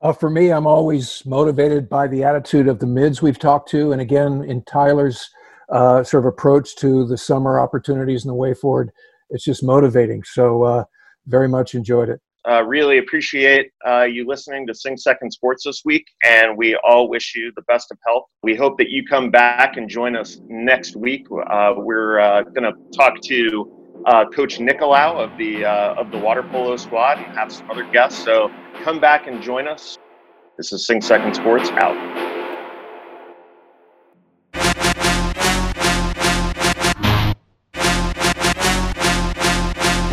Uh, 0.02 0.14
for 0.14 0.30
me, 0.30 0.52
I'm 0.52 0.68
always 0.68 1.24
motivated 1.26 1.90
by 1.90 2.08
the 2.08 2.24
attitude 2.24 2.68
of 2.68 2.80
the 2.80 2.86
mids 2.86 3.22
we've 3.22 3.40
talked 3.40 3.70
to, 3.72 3.92
and 3.92 4.02
again, 4.02 4.44
in 4.44 4.64
Tyler's 4.64 5.30
uh, 5.70 6.04
sort 6.04 6.26
of 6.26 6.28
approach 6.28 6.76
to 6.78 7.06
the 7.06 7.18
summer 7.18 7.60
opportunities 7.60 8.24
and 8.24 8.30
the 8.30 8.36
way 8.36 8.54
forward, 8.54 8.92
it's 9.30 9.44
just 9.44 9.64
motivating. 9.64 10.24
So, 10.24 10.64
uh, 10.64 10.84
very 11.28 11.48
much 11.48 11.76
enjoyed 11.76 12.10
it. 12.10 12.22
Uh, 12.48 12.64
really 12.64 13.00
appreciate 13.00 13.72
uh, 13.86 14.04
you 14.04 14.26
listening 14.26 14.66
to 14.66 14.74
Sing 14.74 14.96
Second 14.96 15.32
Sports 15.32 15.66
this 15.66 15.82
week, 15.84 16.06
and 16.26 16.58
we 16.58 16.76
all 16.84 17.10
wish 17.10 17.36
you 17.36 17.52
the 17.56 17.62
best 17.64 17.92
of 17.92 17.98
health. 18.08 18.24
We 18.44 18.56
hope 18.56 18.78
that 18.78 18.90
you 18.90 19.06
come 19.06 19.30
back 19.30 19.76
and 19.76 19.90
join 19.90 20.16
us 20.16 20.40
next 20.48 20.96
week. 20.96 21.28
Uh, 21.32 21.74
we're 21.76 22.20
uh, 22.20 22.44
going 22.44 22.64
to 22.64 22.74
talk 22.96 23.20
to 23.24 23.72
uh, 24.06 24.26
Coach 24.30 24.60
Nicolao 24.60 25.22
of 25.22 25.38
the 25.38 25.66
uh, 25.66 25.96
of 25.96 26.12
the 26.12 26.18
water 26.18 26.44
polo 26.44 26.78
squad 26.78 27.18
and 27.18 27.36
have 27.36 27.52
some 27.52 27.70
other 27.70 27.84
guests. 27.92 28.24
So 28.24 28.50
come 28.84 29.02
back 29.02 29.28
and 29.28 29.42
join 29.42 29.68
us. 29.68 29.98
This 30.58 30.72
is 30.72 30.88
Sing 30.88 31.02
Second 31.02 31.36
Sports 31.36 31.70
out. 31.72 32.29